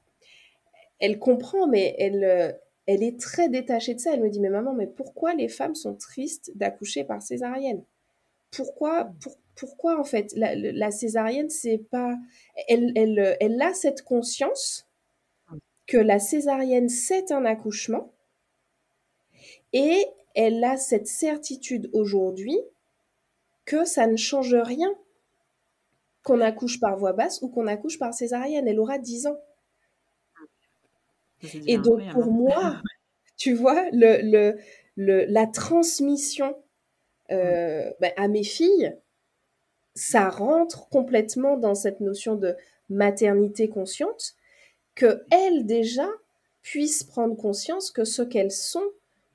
Elle 1.00 1.20
comprend, 1.20 1.68
mais 1.68 1.96
elle, 1.98 2.24
euh, 2.24 2.52
elle 2.86 3.04
est 3.04 3.20
très 3.20 3.50
détachée 3.50 3.94
de 3.94 4.00
ça. 4.00 4.14
Elle 4.14 4.22
me 4.22 4.30
dit, 4.30 4.40
mais 4.40 4.50
maman, 4.50 4.74
mais 4.74 4.88
pourquoi 4.88 5.34
les 5.34 5.48
femmes 5.48 5.76
sont 5.76 5.96
tristes 5.96 6.52
d'accoucher 6.56 7.04
par 7.04 7.22
césarienne? 7.22 7.84
Pourquoi, 8.52 9.12
pourquoi 9.56 10.00
en 10.00 10.04
fait? 10.04 10.34
La, 10.36 10.92
césarienne, 10.92 11.50
c'est 11.50 11.78
pas... 11.78 12.16
Elle, 12.68 12.92
elle, 12.96 13.38
elle 13.40 13.62
a 13.62 13.74
cette 13.74 14.02
conscience 14.02 14.88
que 15.88 15.98
la 15.98 16.20
césarienne, 16.20 16.90
c'est 16.90 17.32
un 17.32 17.46
accouchement 17.46 18.12
et 19.74 20.06
elle 20.36 20.64
a 20.64 20.78
cette 20.78 21.08
certitude 21.08 21.90
aujourd'hui 21.94 22.60
que 23.66 23.86
ça 23.86 24.08
ne 24.08 24.16
change 24.16 24.56
rien 24.56 24.94
qu'on 26.24 26.42
accouche 26.42 26.80
par 26.80 26.98
voie 26.98 27.14
basse 27.14 27.42
ou 27.42 27.50
qu'on 27.50 27.68
accouche 27.68 28.00
par 28.00 28.14
césarienne. 28.14 28.68
Elle 28.68 28.80
aura 28.80 28.98
10 28.98 29.28
ans. 29.28 29.40
Et 31.68 31.78
donc 31.78 32.02
pour 32.12 32.32
moi, 32.32 32.82
tu 33.38 33.54
vois, 33.54 33.86
le, 33.92 34.56
le, 34.96 35.26
la 35.26 35.48
transmission 35.48 36.56
euh, 37.32 37.90
ben, 38.00 38.12
à 38.18 38.28
mes 38.28 38.44
filles, 38.44 38.96
ça 39.96 40.30
rentre 40.30 40.90
complètement 40.90 41.58
dans 41.58 41.76
cette 41.76 42.00
notion 42.00 42.36
de 42.36 42.56
maternité 42.90 43.70
consciente, 43.70 44.36
que 44.96 45.24
elles 45.32 45.66
déjà 45.66 46.08
puissent 46.62 47.04
prendre 47.04 47.36
conscience 47.36 47.92
que 47.92 48.04
ce 48.04 48.22
qu'elles 48.22 48.52
sont 48.52 48.86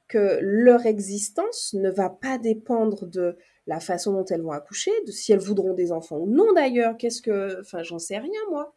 que 0.09 0.39
leur 0.43 0.87
existence 0.87 1.73
ne 1.73 1.91
va 1.91 2.11
pas 2.11 2.39
dépendre 2.39 3.07
de 3.07 3.37
la 3.67 3.81
façon 3.81 4.13
dont 4.13 4.25
elles 4.27 4.43
vont 4.43 4.53
accoucher, 4.53 4.93
de 5.07 5.11
si 5.11 5.33
elles 5.33 5.39
voudront 5.39 5.73
des 5.73 5.93
enfants 5.93 6.19
ou 6.19 6.29
non 6.29 6.53
d'ailleurs, 6.53 6.97
qu'est-ce 6.97 7.23
que, 7.23 7.61
enfin 7.61 7.83
j'en 7.83 7.99
sais 7.99 8.19
rien 8.19 8.41
moi. 8.51 8.75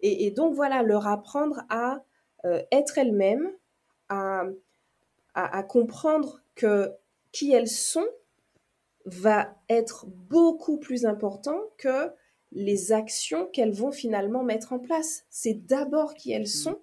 Et, 0.00 0.30
donc 0.32 0.54
voilà, 0.54 0.82
leur 0.82 1.06
apprendre 1.06 1.62
à 1.70 2.04
être 2.72 2.98
elles-mêmes, 2.98 3.50
à, 4.08 4.44
à, 5.34 5.62
comprendre 5.62 6.42
que 6.54 6.92
qui 7.32 7.52
elles 7.52 7.68
sont 7.68 8.06
va 9.06 9.56
être 9.68 10.06
beaucoup 10.06 10.78
plus 10.78 11.06
important 11.06 11.58
que 11.78 12.10
les 12.52 12.92
actions 12.92 13.46
qu'elles 13.46 13.72
vont 13.72 13.90
finalement 13.90 14.42
mettre 14.42 14.72
en 14.72 14.78
place. 14.78 15.24
C'est 15.30 15.66
d'abord 15.66 16.14
qui 16.14 16.32
elles 16.32 16.42
mmh. 16.42 16.46
sont 16.46 16.78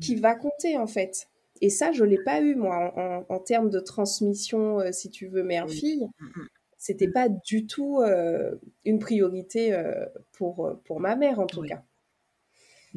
qui 0.00 0.16
va 0.16 0.34
compter 0.34 0.76
en 0.76 0.86
fait. 0.86 1.28
Et 1.60 1.70
ça, 1.70 1.92
je 1.92 2.04
l'ai 2.04 2.22
pas 2.22 2.40
eu, 2.40 2.54
moi, 2.54 2.94
en, 3.28 3.38
termes 3.40 3.70
de 3.70 3.80
transmission, 3.80 4.80
euh, 4.80 4.92
si 4.92 5.10
tu 5.10 5.26
veux, 5.26 5.42
mère-fille. 5.42 6.08
Mm, 6.20 6.24
mm. 6.26 6.48
C'était 6.76 7.08
pas 7.08 7.28
du 7.28 7.66
tout 7.66 8.00
euh, 8.00 8.54
une 8.84 9.00
priorité 9.00 9.72
euh, 9.72 10.06
pour, 10.32 10.78
pour 10.84 11.00
ma 11.00 11.16
mère, 11.16 11.40
en 11.40 11.46
tout 11.46 11.62
cas. 11.62 11.82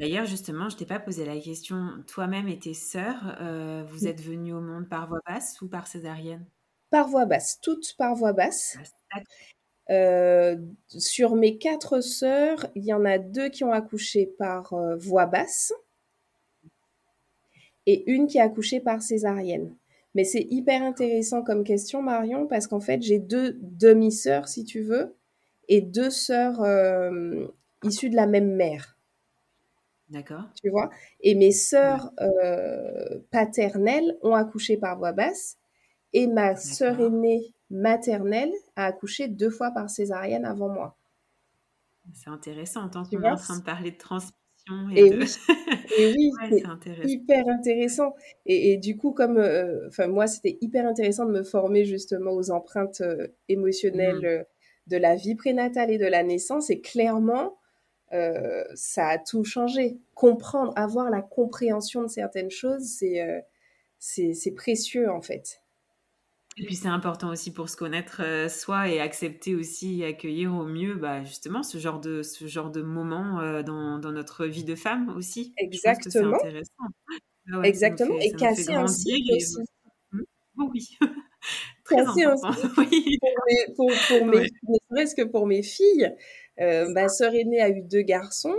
D'ailleurs, 0.01 0.25
justement, 0.25 0.67
je 0.67 0.75
t'ai 0.75 0.85
pas 0.85 0.99
posé 0.99 1.25
la 1.25 1.39
question. 1.39 2.03
Toi-même 2.07 2.47
et 2.47 2.57
tes 2.57 2.73
sœurs, 2.73 3.37
vous 3.87 4.07
êtes 4.07 4.19
venues 4.19 4.53
au 4.53 4.59
monde 4.59 4.89
par 4.89 5.07
voie 5.07 5.21
basse 5.27 5.61
ou 5.61 5.67
par 5.67 5.85
césarienne? 5.85 6.43
Par 6.89 7.07
voie 7.07 7.25
basse, 7.25 7.59
toutes 7.61 7.95
par 7.97 8.15
voie 8.15 8.33
basse. 8.33 8.77
Ah, 9.13 10.53
sur 10.87 11.35
mes 11.35 11.57
quatre 11.59 12.01
sœurs, 12.01 12.65
il 12.75 12.83
y 12.83 12.93
en 12.93 13.05
a 13.05 13.19
deux 13.19 13.49
qui 13.49 13.63
ont 13.63 13.73
accouché 13.73 14.25
par 14.25 14.73
voie 14.97 15.27
basse 15.27 15.71
et 17.85 18.09
une 18.11 18.27
qui 18.27 18.39
a 18.39 18.43
accouché 18.43 18.79
par 18.79 19.01
césarienne. 19.01 19.75
Mais 20.13 20.23
c'est 20.23 20.45
hyper 20.49 20.83
intéressant 20.83 21.41
comme 21.41 21.63
question, 21.63 22.01
Marion, 22.01 22.47
parce 22.47 22.67
qu'en 22.67 22.81
fait, 22.81 23.01
j'ai 23.01 23.19
deux 23.19 23.57
demi-sœurs, 23.61 24.47
si 24.47 24.65
tu 24.65 24.81
veux, 24.81 25.15
et 25.69 25.81
deux 25.81 26.09
sœurs 26.09 26.61
euh, 26.61 27.47
issues 27.83 28.09
de 28.09 28.15
la 28.15 28.27
même 28.27 28.55
mère. 28.55 28.90
D'accord. 30.11 30.43
Tu 30.61 30.69
vois? 30.69 30.89
Et 31.21 31.35
mes 31.35 31.51
sœurs 31.51 32.11
euh, 32.19 33.19
paternelles 33.31 34.17
ont 34.21 34.35
accouché 34.35 34.77
par 34.77 34.97
voie 34.97 35.13
basse, 35.13 35.57
et 36.13 36.27
ma 36.27 36.55
sœur 36.55 36.99
aînée 36.99 37.53
maternelle 37.69 38.51
a 38.75 38.85
accouché 38.85 39.29
deux 39.29 39.49
fois 39.49 39.71
par 39.71 39.89
césarienne 39.89 40.45
avant 40.45 40.67
moi. 40.67 40.97
C'est 42.13 42.29
intéressant, 42.29 42.89
tant 42.89 43.05
qu'on 43.05 43.21
est 43.21 43.29
en 43.29 43.35
train 43.35 43.59
de 43.59 43.63
parler 43.63 43.91
de 43.91 43.97
transmission 43.97 44.35
et, 44.95 45.11
oui, 45.15 45.25
c'est 46.47 47.09
hyper 47.09 47.47
intéressant. 47.47 48.13
Et, 48.45 48.77
du 48.77 48.97
coup, 48.97 49.11
comme, 49.11 49.37
euh, 49.37 49.89
moi, 50.07 50.27
c'était 50.27 50.57
hyper 50.61 50.87
intéressant 50.87 51.25
de 51.25 51.31
me 51.31 51.43
former 51.43 51.85
justement 51.85 52.31
aux 52.31 52.51
empreintes 52.51 53.01
euh, 53.01 53.27
émotionnelles 53.49 54.45
mmh. 54.45 54.91
de 54.91 54.97
la 54.97 55.15
vie 55.15 55.35
prénatale 55.35 55.91
et 55.91 55.97
de 55.97 56.05
la 56.05 56.23
naissance. 56.23 56.69
Et 56.69 56.81
clairement, 56.81 57.57
ça 58.75 59.07
a 59.07 59.17
tout 59.17 59.43
changé. 59.43 59.97
Comprendre, 60.15 60.73
avoir 60.75 61.09
la 61.09 61.21
compréhension 61.21 62.03
de 62.03 62.07
certaines 62.07 62.51
choses, 62.51 62.83
c'est 62.83 63.45
c'est 63.99 64.55
précieux 64.55 65.09
en 65.09 65.21
fait. 65.21 65.61
Et 66.57 66.65
puis 66.65 66.75
c'est 66.75 66.89
important 66.89 67.29
aussi 67.29 67.53
pour 67.53 67.69
se 67.69 67.77
connaître 67.77 68.21
euh, 68.21 68.49
soi 68.49 68.89
et 68.89 68.99
accepter 68.99 69.55
aussi 69.55 70.01
et 70.01 70.05
accueillir 70.05 70.53
au 70.53 70.65
mieux 70.65 70.95
bah, 70.95 71.23
justement 71.23 71.63
ce 71.63 71.77
genre 71.77 72.01
de, 72.01 72.23
ce 72.23 72.45
genre 72.45 72.71
de 72.71 72.81
moment 72.81 73.39
euh, 73.39 73.63
dans, 73.63 73.99
dans, 73.99 74.11
notre 74.11 74.45
vie 74.45 74.65
de 74.65 74.75
femme 74.75 75.09
aussi. 75.15 75.53
Exactement. 75.57 76.37
C'est 76.41 76.47
intéressant. 76.47 76.83
Ah 77.53 77.61
Exactement. 77.63 78.17
et 78.19 78.31
casser 78.33 78.73
un 78.73 78.87
cycle 78.87 79.33
aussi. 79.33 79.57
Mmh. 80.11 80.21
Oh 80.57 80.69
oui. 80.73 80.97
Très 81.85 81.95
casser 81.95 82.23
important. 82.23 82.49
Un 82.77 82.83
oui. 82.83 83.17
Pour 83.75 83.89
mes, 83.89 84.47
pour, 84.67 84.89
mes 84.91 85.05
que 85.15 85.23
pour 85.23 85.47
mes 85.47 85.63
filles, 85.63 86.05
euh, 86.05 86.15
ma 86.59 87.07
sœur 87.07 87.33
aînée 87.33 87.61
a 87.61 87.69
eu 87.69 87.81
deux 87.81 88.01
garçons. 88.01 88.57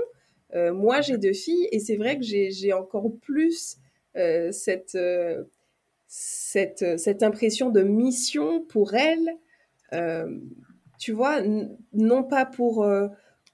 moi, 0.55 1.01
j'ai 1.01 1.18
deux 1.18 1.32
filles 1.32 1.68
et 1.72 1.78
c'est 1.78 1.97
vrai 1.97 2.18
que 2.18 2.24
j'ai 2.24 2.72
encore 2.72 3.11
plus 3.20 3.78
cette 4.51 4.97
cette, 6.14 6.99
cette 6.99 7.22
impression 7.22 7.70
de 7.70 7.80
mission 7.80 8.62
pour 8.66 8.93
elle, 8.93 9.30
euh, 9.95 10.38
tu 10.99 11.12
vois, 11.12 11.40
non 11.95 12.22
pas 12.22 12.45
pour, 12.45 12.84
euh, 12.84 13.09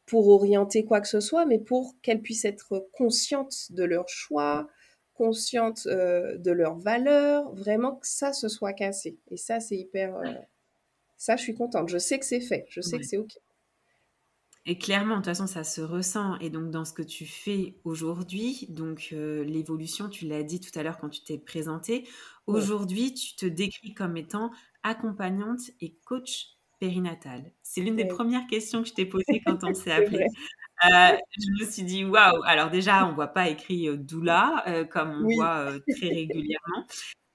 pour 0.06 0.26
orienter 0.26 0.84
quoi 0.84 1.00
que 1.00 1.06
ce 1.06 1.20
soit, 1.20 1.46
mais 1.46 1.60
pour 1.60 1.94
qu'elle 2.02 2.20
puisse 2.20 2.44
être 2.44 2.88
consciente 2.92 3.70
de 3.70 3.84
leur 3.84 4.08
choix, 4.08 4.66
consciente 5.14 5.86
euh, 5.86 6.36
de 6.38 6.50
leurs 6.50 6.78
valeurs, 6.78 7.54
vraiment 7.54 7.94
que 7.94 8.08
ça 8.08 8.32
se 8.32 8.48
soit 8.48 8.72
cassé. 8.72 9.16
Et 9.30 9.36
ça, 9.36 9.60
c'est 9.60 9.76
hyper... 9.76 10.20
ça, 11.16 11.36
je 11.36 11.44
suis 11.44 11.54
contente. 11.54 11.88
Je 11.88 11.98
sais 11.98 12.18
que 12.18 12.26
c'est 12.26 12.40
fait. 12.40 12.66
Je 12.70 12.80
sais 12.80 12.98
que 12.98 13.06
c'est 13.06 13.18
OK. 13.18 13.38
Et 14.70 14.76
clairement, 14.76 15.14
de 15.14 15.20
toute 15.20 15.24
façon, 15.24 15.46
ça 15.46 15.64
se 15.64 15.80
ressent. 15.80 16.38
Et 16.40 16.50
donc, 16.50 16.70
dans 16.70 16.84
ce 16.84 16.92
que 16.92 17.00
tu 17.00 17.24
fais 17.24 17.76
aujourd'hui, 17.84 18.66
donc 18.68 19.08
euh, 19.14 19.42
l'évolution, 19.42 20.10
tu 20.10 20.26
l'as 20.26 20.42
dit 20.42 20.60
tout 20.60 20.78
à 20.78 20.82
l'heure 20.82 20.98
quand 20.98 21.08
tu 21.08 21.22
t'es 21.22 21.38
présentée, 21.38 22.06
aujourd'hui, 22.46 23.14
tu 23.14 23.34
te 23.34 23.46
décris 23.46 23.94
comme 23.94 24.18
étant 24.18 24.50
accompagnante 24.82 25.60
et 25.80 25.96
coach 26.04 26.58
périnatal. 26.80 27.50
C'est 27.62 27.80
l'une 27.80 27.96
des 27.96 28.04
premières 28.04 28.46
questions 28.46 28.82
que 28.82 28.88
je 28.88 28.92
t'ai 28.92 29.06
posées 29.06 29.40
quand 29.46 29.64
on 29.64 29.72
s'est 29.74 29.90
appelé. 29.90 30.26
Euh, 30.84 31.16
je 31.30 31.64
me 31.64 31.70
suis 31.70 31.84
dit, 31.84 32.04
waouh, 32.04 32.42
alors 32.44 32.68
déjà, 32.68 33.06
on 33.06 33.12
ne 33.12 33.14
voit 33.14 33.28
pas 33.28 33.48
écrit 33.48 33.88
euh, 33.88 33.96
doula 33.96 34.86
comme 34.90 35.24
on 35.24 35.34
voit 35.34 35.72
très 35.96 36.08
régulièrement. 36.08 36.84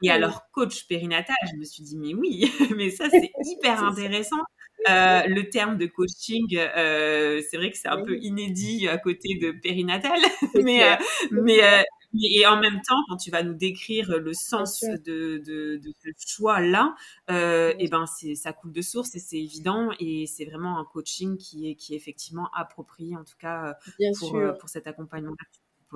Et 0.03 0.11
alors, 0.11 0.43
coach 0.51 0.85
périnatal, 0.87 1.35
je 1.51 1.57
me 1.57 1.63
suis 1.63 1.81
dit, 1.81 1.97
mais 1.97 2.13
oui, 2.13 2.51
mais 2.77 2.91
ça, 2.91 3.09
c'est 3.09 3.31
hyper 3.43 3.83
intéressant 3.83 4.43
euh, 4.89 5.23
le 5.27 5.49
terme 5.49 5.77
de 5.77 5.85
coaching, 5.85 6.57
euh, 6.57 7.41
c'est 7.49 7.57
vrai 7.57 7.71
que 7.71 7.77
c'est 7.77 7.87
un 7.87 8.03
peu 8.03 8.17
inédit 8.17 8.87
à 8.87 8.97
côté 8.97 9.35
de 9.41 9.51
périnatal, 9.51 10.19
mais, 10.63 10.83
euh, 10.83 10.95
mais, 11.31 11.59
Et 12.21 12.45
en 12.45 12.59
même 12.59 12.79
temps, 12.87 13.01
quand 13.09 13.17
tu 13.17 13.31
vas 13.31 13.43
nous 13.43 13.53
décrire 13.53 14.19
le 14.19 14.33
sens 14.33 14.81
de, 14.83 15.41
de, 15.45 15.77
de, 15.77 15.93
ce 16.03 16.35
choix-là, 16.35 16.95
euh, 17.31 17.71
et 17.79 17.85
eh 17.85 17.87
ben 17.87 18.05
c'est 18.05 18.35
ça 18.35 18.53
coule 18.53 18.71
de 18.71 18.81
source 18.81 19.15
et 19.15 19.19
c'est 19.19 19.39
évident 19.39 19.89
et 19.99 20.25
c'est 20.27 20.45
vraiment 20.45 20.77
un 20.77 20.85
coaching 20.85 21.37
qui 21.37 21.69
est 21.69 21.75
qui 21.75 21.93
est 21.93 21.97
effectivement 21.97 22.49
approprié 22.55 23.15
en 23.15 23.23
tout 23.23 23.37
cas 23.39 23.75
pour, 24.19 24.39
pour 24.59 24.69
cet 24.69 24.85
accompagnement 24.85 25.33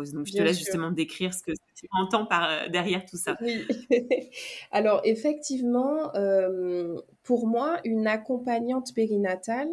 donc, 0.03 0.27
je 0.27 0.33
te 0.33 0.41
laisse 0.41 0.57
justement 0.57 0.91
décrire 0.91 1.33
ce 1.33 1.41
que 1.43 1.51
tu 1.75 1.87
entends 2.01 2.25
par, 2.25 2.49
euh, 2.49 2.67
derrière 2.69 3.05
tout 3.05 3.17
ça. 3.17 3.37
Oui. 3.41 3.65
Alors, 4.71 5.01
effectivement, 5.03 6.13
euh, 6.15 6.99
pour 7.23 7.47
moi, 7.47 7.79
une 7.83 8.07
accompagnante 8.07 8.93
périnatale, 8.93 9.69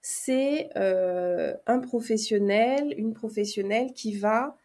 c'est 0.00 0.68
euh, 0.76 1.54
un 1.66 1.80
professionnel, 1.80 2.94
une 2.96 3.12
professionnelle 3.12 3.92
qui 3.92 4.16
va 4.16 4.56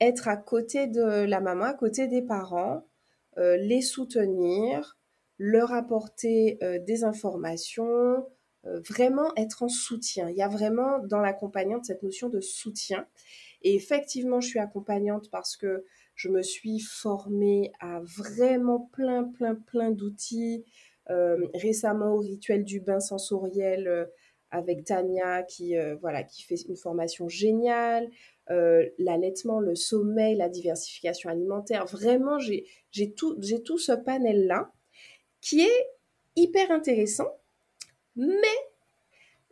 être 0.00 0.28
à 0.28 0.36
côté 0.36 0.86
de 0.86 1.24
la 1.24 1.40
maman, 1.40 1.64
à 1.64 1.74
côté 1.74 2.08
des 2.08 2.22
parents, 2.22 2.84
les 3.36 3.80
soutenir, 3.80 4.98
leur 5.38 5.72
apporter 5.72 6.58
des 6.84 7.04
informations, 7.04 8.26
vraiment 8.64 9.32
être 9.36 9.62
en 9.62 9.68
soutien. 9.68 10.28
Il 10.28 10.36
y 10.36 10.42
a 10.42 10.48
vraiment 10.48 10.98
dans 10.98 11.20
l'accompagnante 11.20 11.84
cette 11.84 12.02
notion 12.02 12.28
de 12.28 12.40
soutien. 12.40 13.06
Et 13.62 13.74
effectivement, 13.74 14.40
je 14.40 14.48
suis 14.48 14.58
accompagnante 14.58 15.30
parce 15.30 15.56
que 15.56 15.84
je 16.14 16.28
me 16.28 16.42
suis 16.42 16.80
formée 16.80 17.72
à 17.80 18.00
vraiment 18.00 18.90
plein, 18.92 19.24
plein, 19.24 19.54
plein 19.54 19.90
d'outils. 19.90 20.64
Euh, 21.10 21.48
récemment 21.54 22.14
au 22.14 22.18
rituel 22.18 22.62
du 22.64 22.78
bain 22.78 23.00
sensoriel 23.00 23.88
euh, 23.88 24.04
avec 24.52 24.84
Tania 24.84 25.42
qui, 25.42 25.76
euh, 25.76 25.96
voilà, 26.00 26.22
qui 26.22 26.44
fait 26.44 26.54
une 26.68 26.76
formation 26.76 27.28
géniale. 27.28 28.08
L'allaitement, 28.98 29.60
le 29.60 29.74
sommeil, 29.74 30.36
la 30.36 30.50
diversification 30.50 31.30
alimentaire. 31.30 31.86
Vraiment, 31.86 32.38
j'ai 32.38 33.12
tout, 33.14 33.40
tout 33.64 33.78
ce 33.78 33.92
panel-là 33.92 34.70
qui 35.40 35.62
est 35.62 35.86
hyper 36.36 36.70
intéressant. 36.70 37.38
Mais 38.14 38.58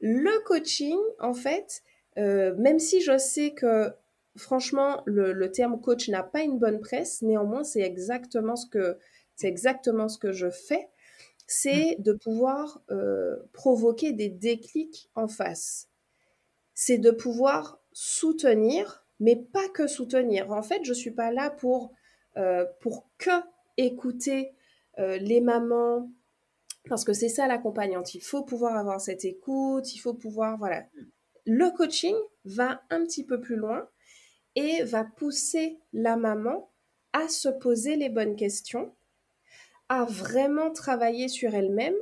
le 0.00 0.44
coaching, 0.44 0.98
en 1.18 1.32
fait, 1.32 1.82
même 2.16 2.78
si 2.78 3.00
je 3.00 3.16
sais 3.16 3.52
que 3.52 3.90
franchement, 4.36 5.02
le, 5.06 5.50
terme 5.50 5.80
coach 5.80 6.08
n'a 6.08 6.22
pas 6.22 6.42
une 6.42 6.58
bonne 6.58 6.80
presse. 6.80 7.22
Néanmoins, 7.22 7.64
c'est 7.64 7.80
exactement 7.80 8.56
ce 8.56 8.66
que 8.66 8.98
c'est 9.36 9.48
exactement 9.48 10.08
ce 10.08 10.18
que 10.18 10.32
je 10.32 10.50
fais. 10.50 10.88
C'est 11.46 11.96
mm. 11.98 12.02
de 12.02 12.12
pouvoir 12.12 12.82
euh, 12.90 13.36
provoquer 13.52 14.12
des 14.12 14.28
déclics 14.28 15.10
en 15.14 15.28
face. 15.28 15.88
C'est 16.74 16.98
de 16.98 17.10
pouvoir 17.10 17.80
soutenir, 17.92 19.06
mais 19.18 19.36
pas 19.36 19.68
que 19.74 19.86
soutenir. 19.86 20.50
En 20.50 20.62
fait, 20.62 20.84
je 20.84 20.92
suis 20.92 21.10
pas 21.10 21.32
là 21.32 21.50
pour 21.50 21.92
euh, 22.36 22.64
pour 22.80 23.10
que 23.18 23.30
écouter 23.76 24.52
euh, 24.98 25.18
les 25.18 25.40
mamans 25.40 26.10
parce 26.88 27.04
que 27.04 27.12
c'est 27.12 27.28
ça 27.28 27.46
l'accompagnante. 27.46 28.14
Il 28.14 28.22
faut 28.22 28.42
pouvoir 28.42 28.76
avoir 28.76 29.00
cette 29.00 29.24
écoute, 29.24 29.94
il 29.94 29.98
faut 29.98 30.14
pouvoir 30.14 30.56
voilà. 30.58 30.84
Le 31.46 31.70
coaching 31.76 32.14
va 32.44 32.82
un 32.90 33.04
petit 33.04 33.24
peu 33.24 33.40
plus 33.40 33.56
loin 33.56 33.88
et 34.56 34.82
va 34.82 35.04
pousser 35.04 35.78
la 35.92 36.16
maman 36.16 36.70
à 37.12 37.28
se 37.28 37.48
poser 37.48 37.96
les 37.96 38.08
bonnes 38.08 38.36
questions, 38.36 38.94
à 39.88 40.04
vraiment 40.04 40.70
travailler 40.70 41.28
sur 41.28 41.54
elle-même. 41.54 41.96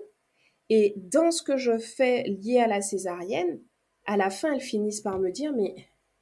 Et 0.68 0.94
dans 0.96 1.30
ce 1.30 1.42
que 1.42 1.56
je 1.56 1.78
fais 1.78 2.24
lié 2.24 2.58
à 2.58 2.66
la 2.66 2.82
césarienne, 2.82 3.60
à 4.04 4.16
la 4.16 4.30
fin, 4.30 4.52
elles 4.52 4.60
finissent 4.60 5.00
par 5.00 5.18
me 5.18 5.30
dire, 5.30 5.52
mais, 5.54 5.74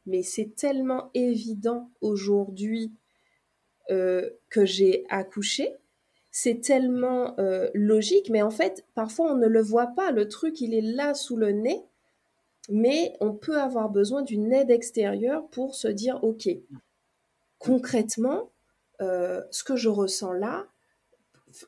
mais 0.07 0.23
c'est 0.23 0.55
tellement 0.55 1.11
évident 1.15 1.91
aujourd'hui 2.01 2.93
euh, 3.91 4.31
que 4.51 4.65
j'ai 4.65 5.05
accouché, 5.09 5.75
c'est 6.31 6.61
tellement 6.61 7.39
euh, 7.39 7.71
logique, 7.73 8.29
mais 8.31 8.43
en 8.43 8.51
fait, 8.51 8.85
parfois 8.95 9.33
on 9.33 9.37
ne 9.37 9.47
le 9.47 9.63
voit 9.63 9.87
pas, 9.87 10.11
le 10.11 10.29
truc, 10.29 10.61
il 10.61 10.75
est 10.75 10.83
là 10.83 11.15
sous 11.15 11.37
le 11.37 11.51
nez, 11.53 11.83
mais 12.69 13.17
on 13.21 13.33
peut 13.33 13.61
avoir 13.61 13.91
besoin 13.91 14.23
d'une 14.23 14.53
aide 14.53 14.71
extérieure 14.71 15.49
pour 15.51 15.75
se 15.75 15.89
dire, 15.89 16.23
OK, 16.25 16.49
concrètement, 17.59 18.51
euh, 19.01 19.43
ce 19.51 19.65
que 19.65 19.77
je 19.77 19.89
ressens 19.89 20.33
là, 20.33 20.67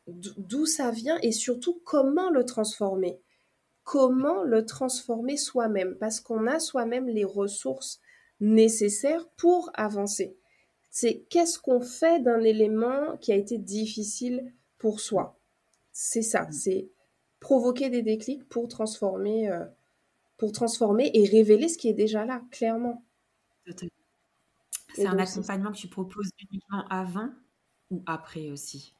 d'où 0.06 0.66
ça 0.66 0.90
vient 0.90 1.18
et 1.22 1.32
surtout 1.32 1.80
comment 1.84 2.30
le 2.30 2.44
transformer. 2.44 3.20
Comment 3.84 4.42
le 4.42 4.66
transformer 4.66 5.36
soi-même, 5.36 5.96
parce 5.96 6.20
qu'on 6.20 6.46
a 6.46 6.58
soi-même 6.58 7.08
les 7.08 7.24
ressources 7.24 8.00
nécessaires 8.40 9.26
pour 9.36 9.70
avancer. 9.74 10.36
C'est 10.90 11.24
qu'est-ce 11.30 11.58
qu'on 11.58 11.80
fait 11.80 12.20
d'un 12.22 12.40
élément 12.40 13.16
qui 13.18 13.32
a 13.32 13.36
été 13.36 13.56
difficile 13.56 14.52
pour 14.78 15.00
soi. 15.00 15.38
C'est 15.92 16.22
ça, 16.22 16.42
mmh. 16.42 16.52
c'est 16.52 16.88
provoquer 17.40 17.88
des 17.88 18.02
déclics 18.02 18.48
pour 18.48 18.68
transformer 18.68 19.50
euh, 19.50 19.64
pour 20.38 20.52
transformer 20.52 21.10
et 21.12 21.26
révéler 21.26 21.68
ce 21.68 21.76
qui 21.76 21.88
est 21.88 21.94
déjà 21.94 22.24
là, 22.24 22.40
clairement. 22.50 23.04
C'est 24.94 25.06
un 25.06 25.18
accompagnement 25.18 25.72
que 25.72 25.76
tu 25.76 25.88
proposes 25.88 26.30
uniquement 26.40 26.84
avant 26.88 27.28
ou 27.90 28.02
après 28.06 28.50
aussi? 28.50 28.94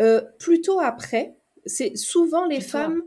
Euh, 0.00 0.22
Plutôt 0.38 0.80
après. 0.80 1.36
C'est 1.66 1.96
souvent 1.96 2.46
les 2.46 2.62
femmes, 2.62 3.02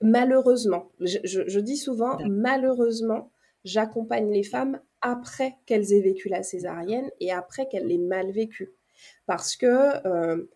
malheureusement, 0.00 0.90
je, 1.00 1.60
dis 1.60 1.76
souvent, 1.76 2.16
malheureusement, 2.26 3.30
j'accompagne 3.64 4.32
les 4.32 4.42
femmes 4.42 4.80
après 5.02 5.56
qu'elles 5.66 5.92
aient 5.92 6.00
vécu 6.00 6.30
la 6.30 6.42
césarienne 6.42 7.10
et 7.20 7.32
après 7.32 7.68
qu'elles 7.68 7.86
l'aient 7.86 7.98
mal 7.98 8.30
vécue. 8.30 8.72
Parce 9.26 9.56
que 9.56 10.06
euh, 10.06 10.48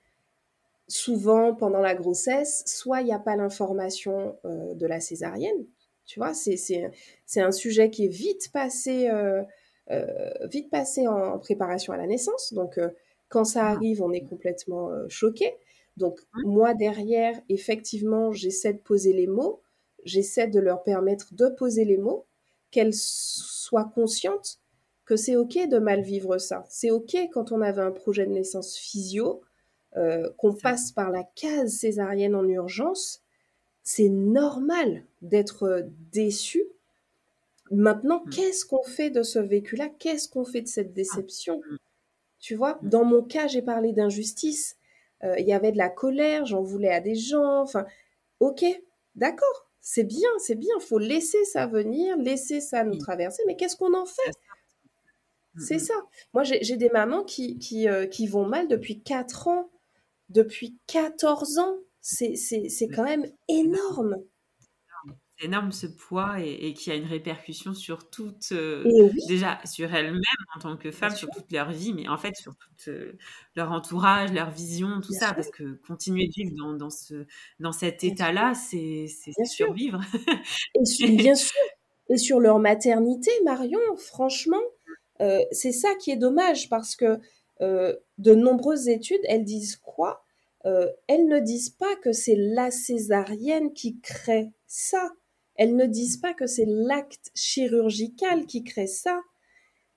souvent, 0.88 1.54
pendant 1.54 1.80
la 1.80 1.94
grossesse, 1.94 2.64
soit 2.66 3.02
il 3.02 3.04
n'y 3.04 3.12
a 3.12 3.18
pas 3.18 3.36
l'information 3.36 4.38
euh, 4.46 4.74
de 4.74 4.86
la 4.86 4.98
césarienne, 4.98 5.66
tu 6.12 6.20
vois, 6.20 6.34
c'est 6.34 7.40
un 7.40 7.52
sujet 7.52 7.88
qui 7.88 8.04
est 8.04 8.12
vite 8.12 8.52
passé, 8.52 9.08
euh, 9.08 9.42
euh, 9.90 10.30
vite 10.50 10.68
passé 10.68 11.08
en, 11.08 11.38
préparation 11.38 11.94
à 11.94 11.96
la 11.96 12.06
naissance. 12.06 12.52
Donc, 12.52 12.76
euh, 12.76 12.90
quand 13.30 13.46
ça 13.46 13.64
ah. 13.64 13.70
arrive, 13.70 14.02
on 14.02 14.12
est 14.12 14.28
complètement 14.28 14.90
choqué. 15.08 15.54
Donc, 15.96 16.20
moi, 16.44 16.74
derrière, 16.74 17.40
effectivement, 17.48 18.30
j'essaie 18.30 18.74
de 18.74 18.78
poser 18.78 19.14
les 19.14 19.26
mots. 19.26 19.62
J'essaie 20.04 20.48
de 20.48 20.60
leur 20.60 20.82
permettre 20.82 21.32
de 21.32 21.48
poser 21.48 21.86
les 21.86 21.96
mots, 21.96 22.26
qu'elles 22.70 22.92
soient 22.92 23.90
conscientes 23.94 24.58
que 25.06 25.16
c'est 25.16 25.36
OK 25.36 25.66
de 25.66 25.78
mal 25.78 26.02
vivre 26.02 26.36
ça. 26.36 26.66
C'est 26.68 26.90
OK 26.90 27.16
quand 27.32 27.52
on 27.52 27.62
avait 27.62 27.80
un 27.80 27.90
projet 27.90 28.26
de 28.26 28.32
naissance 28.32 28.76
physio, 28.76 29.40
qu'on 30.36 30.54
passe 30.54 30.92
par 30.92 31.10
la 31.10 31.24
case 31.34 31.72
césarienne 31.72 32.34
en 32.34 32.46
urgence 32.46 33.22
c'est 33.82 34.08
normal 34.08 35.04
d'être 35.22 35.86
déçu. 36.12 36.64
Maintenant, 37.70 38.22
mmh. 38.24 38.30
qu'est-ce 38.30 38.64
qu'on 38.64 38.82
fait 38.82 39.10
de 39.10 39.22
ce 39.22 39.38
vécu-là? 39.38 39.88
Qu'est-ce 39.98 40.28
qu'on 40.28 40.44
fait 40.44 40.62
de 40.62 40.68
cette 40.68 40.92
déception? 40.92 41.58
Mmh. 41.58 41.76
Tu 42.38 42.54
vois, 42.54 42.78
mmh. 42.82 42.88
dans 42.88 43.04
mon 43.04 43.22
cas, 43.22 43.46
j'ai 43.46 43.62
parlé 43.62 43.92
d'injustice. 43.92 44.76
Euh, 45.24 45.34
il 45.38 45.46
y 45.46 45.52
avait 45.52 45.72
de 45.72 45.78
la 45.78 45.88
colère, 45.88 46.44
j'en 46.46 46.62
voulais 46.62 46.92
à 46.92 47.00
des 47.00 47.14
gens. 47.14 47.62
Enfin, 47.62 47.86
ok, 48.40 48.64
d'accord, 49.14 49.70
c'est 49.80 50.04
bien, 50.04 50.28
c'est 50.38 50.56
bien. 50.56 50.74
Il 50.78 50.84
faut 50.84 50.98
laisser 50.98 51.44
ça 51.44 51.66
venir, 51.66 52.16
laisser 52.18 52.60
ça 52.60 52.84
nous 52.84 52.96
traverser. 52.96 53.42
Mais 53.46 53.56
qu'est-ce 53.56 53.76
qu'on 53.76 53.94
en 53.94 54.06
fait? 54.06 54.32
C'est 55.58 55.78
ça. 55.78 55.94
Moi, 56.32 56.44
j'ai 56.44 56.76
des 56.76 56.88
mamans 56.88 57.24
qui, 57.24 57.58
qui, 57.58 57.86
euh, 57.86 58.06
qui 58.06 58.26
vont 58.26 58.46
mal 58.46 58.68
depuis 58.68 59.02
4 59.02 59.48
ans, 59.48 59.70
depuis 60.30 60.78
14 60.86 61.58
ans 61.58 61.76
c'est 62.02 62.88
quand 62.94 63.04
même 63.04 63.26
énorme. 63.48 64.16
C'est 65.38 65.46
énorme 65.46 65.72
ce 65.72 65.86
poids 65.86 66.40
et, 66.40 66.74
qui 66.74 66.90
a 66.90 66.94
une 66.94 67.06
répercussion 67.06 67.74
sur 67.74 68.10
toute, 68.10 68.52
euh, 68.52 69.10
déjà 69.28 69.60
sur 69.64 69.92
elles-mêmes 69.94 70.20
en 70.54 70.60
tant 70.60 70.76
que 70.76 70.90
femmes, 70.90 71.14
sur 71.14 71.28
toute 71.30 71.50
leur 71.50 71.70
vie, 71.72 71.92
mais 71.94 72.08
en 72.08 72.18
fait 72.18 72.36
sur 72.36 72.54
tout 72.56 72.90
euh, 72.90 73.12
leur 73.56 73.72
entourage, 73.72 74.32
leur 74.32 74.50
vision, 74.50 75.00
tout 75.00 75.12
ça, 75.12 75.32
parce 75.32 75.50
que 75.50 75.80
continuer 75.86 76.26
de 76.26 76.32
vivre 76.32 76.56
dans, 76.56 76.74
dans, 76.74 76.90
ce, 76.90 77.26
dans 77.60 77.72
cet 77.72 78.04
état-là, 78.04 78.52
c'est 78.54 79.06
survivre. 79.44 80.00
et 80.74 81.08
bien 81.16 81.34
sûr. 81.34 81.56
Et 82.10 82.18
sur 82.18 82.40
leur 82.40 82.58
maternité, 82.58 83.30
Marion, 83.44 83.80
franchement, 83.96 84.60
euh, 85.20 85.40
c'est 85.50 85.72
ça 85.72 85.94
qui 85.94 86.10
est 86.10 86.16
dommage 86.16 86.68
parce 86.68 86.96
que 86.96 87.20
de 87.60 88.34
nombreuses 88.34 88.88
études, 88.88 89.20
elles 89.28 89.44
disent 89.44 89.76
quoi? 89.76 90.21
Euh, 90.64 90.88
elles 91.08 91.26
ne 91.26 91.40
disent 91.40 91.70
pas 91.70 91.96
que 91.96 92.12
c'est 92.12 92.36
la 92.36 92.70
césarienne 92.70 93.72
qui 93.72 94.00
crée 94.00 94.52
ça. 94.66 95.10
Elles 95.56 95.76
ne 95.76 95.86
disent 95.86 96.18
pas 96.18 96.34
que 96.34 96.46
c'est 96.46 96.66
l'acte 96.66 97.30
chirurgical 97.34 98.46
qui 98.46 98.62
crée 98.64 98.86
ça. 98.86 99.20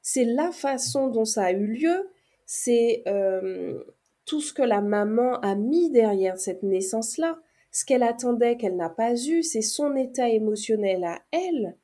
C'est 0.01 0.25
la 0.25 0.51
façon 0.51 1.07
dont 1.07 1.25
ça 1.25 1.45
a 1.45 1.51
eu 1.51 1.67
lieu. 1.67 2.09
C'est 2.45 3.03
euh, 3.07 3.83
tout 4.25 4.41
ce 4.41 4.53
que 4.53 4.61
la 4.61 4.81
maman 4.81 5.39
a 5.41 5.55
mis 5.55 5.91
derrière 5.91 6.37
cette 6.37 6.63
naissance-là. 6.63 7.39
Ce 7.71 7.85
qu'elle 7.85 8.03
attendait 8.03 8.57
qu'elle 8.57 8.75
n'a 8.75 8.89
pas 8.89 9.13
eu, 9.13 9.43
c'est 9.43 9.61
son 9.61 9.95
état 9.95 10.29
émotionnel 10.29 11.03
à 11.03 11.21
elle 11.31 11.75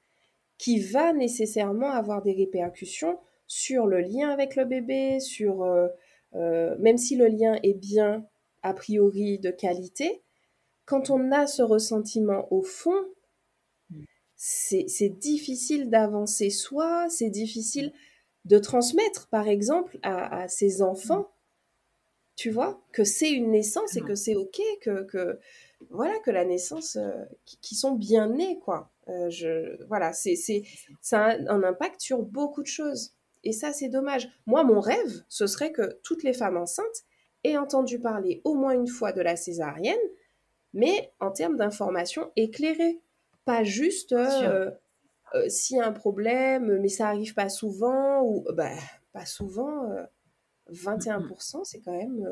qui 0.58 0.80
va 0.80 1.12
nécessairement 1.14 1.90
avoir 1.90 2.22
des 2.22 2.34
répercussions 2.34 3.18
sur 3.48 3.88
le 3.88 4.00
lien 4.00 4.30
avec 4.30 4.56
le 4.56 4.66
bébé, 4.66 5.20
sur 5.20 5.66
même 6.34 6.98
si 6.98 7.18
le 7.18 7.28
lien 7.28 7.60
est 7.64 7.74
bien 7.74 8.26
a 8.64 8.74
priori 8.74 9.40
de 9.40 9.52
qualité, 9.52 10.22
quand 10.86 11.10
on 11.10 11.32
a 11.32 11.48
ce 11.48 11.62
ressentiment 11.62 12.48
au 12.52 12.64
fond, 12.64 13.06
c'est 14.36 15.10
difficile 15.10 15.90
d'avancer 15.90 16.50
soi, 16.50 17.08
c'est 17.10 17.30
difficile 17.30 17.94
de 18.46 18.58
transmettre, 18.58 19.30
par 19.30 19.48
exemple, 19.48 20.00
à, 20.02 20.48
ses 20.48 20.82
enfants, 20.82 21.32
tu 22.36 22.50
vois, 22.50 22.84
que 22.92 23.04
c'est 23.04 23.32
une 23.32 23.52
naissance 23.52 23.96
et 23.96 24.02
que 24.02 24.16
c'est 24.16 24.36
ok, 24.36 24.60
que, 24.82 25.40
voilà, 25.92 26.18
que 26.20 26.32
la 26.32 26.44
naissance, 26.44 26.96
euh, 26.96 27.12
qui, 27.46 27.76
sont 27.76 27.92
bien 27.94 28.28
nés, 28.28 28.58
quoi. 28.60 28.92
Euh, 29.10 29.30
je, 29.30 29.84
voilà, 29.86 30.12
c'est 30.12 30.36
ça 31.02 31.26
a 31.26 31.38
un 31.38 31.64
impact 31.64 32.02
sur 32.02 32.24
beaucoup 32.24 32.64
de 32.64 32.68
choses. 32.68 33.14
Et 33.44 33.52
ça, 33.52 33.74
c'est 33.74 33.90
dommage. 33.90 34.30
Moi, 34.46 34.64
mon 34.64 34.80
rêve, 34.80 35.24
ce 35.30 35.48
serait 35.48 35.72
que 35.72 36.00
toutes 36.04 36.24
les 36.24 36.34
femmes 36.34 36.58
enceintes 36.58 37.06
aient 37.44 37.58
entendu 37.58 38.00
parler 38.00 38.42
au 38.44 38.56
moins 38.56 38.74
une 38.74 38.88
fois 38.88 39.12
de 39.12 39.22
la 39.22 39.36
césarienne, 39.36 39.98
mais 40.74 41.12
en 41.20 41.32
termes 41.32 41.58
d'information 41.58 42.32
éclairée. 42.36 43.00
Pas 43.46 43.64
juste 43.64 44.14
euh, 44.14 44.70
euh, 45.34 45.50
s'il 45.50 45.78
y 45.78 45.80
a 45.80 45.88
un 45.88 45.92
problème, 45.92 46.80
mais 46.80 46.90
ça 46.90 47.08
arrive 47.08 47.34
pas 47.34 47.50
souvent, 47.50 48.22
ou 48.22 48.46
bah, 48.54 48.70
pas 49.14 49.26
souvent. 49.26 49.90
21%, 50.72 51.58
euh, 51.58 51.64
c'est 51.64 51.82
quand 51.82 51.92
même. 51.92 52.24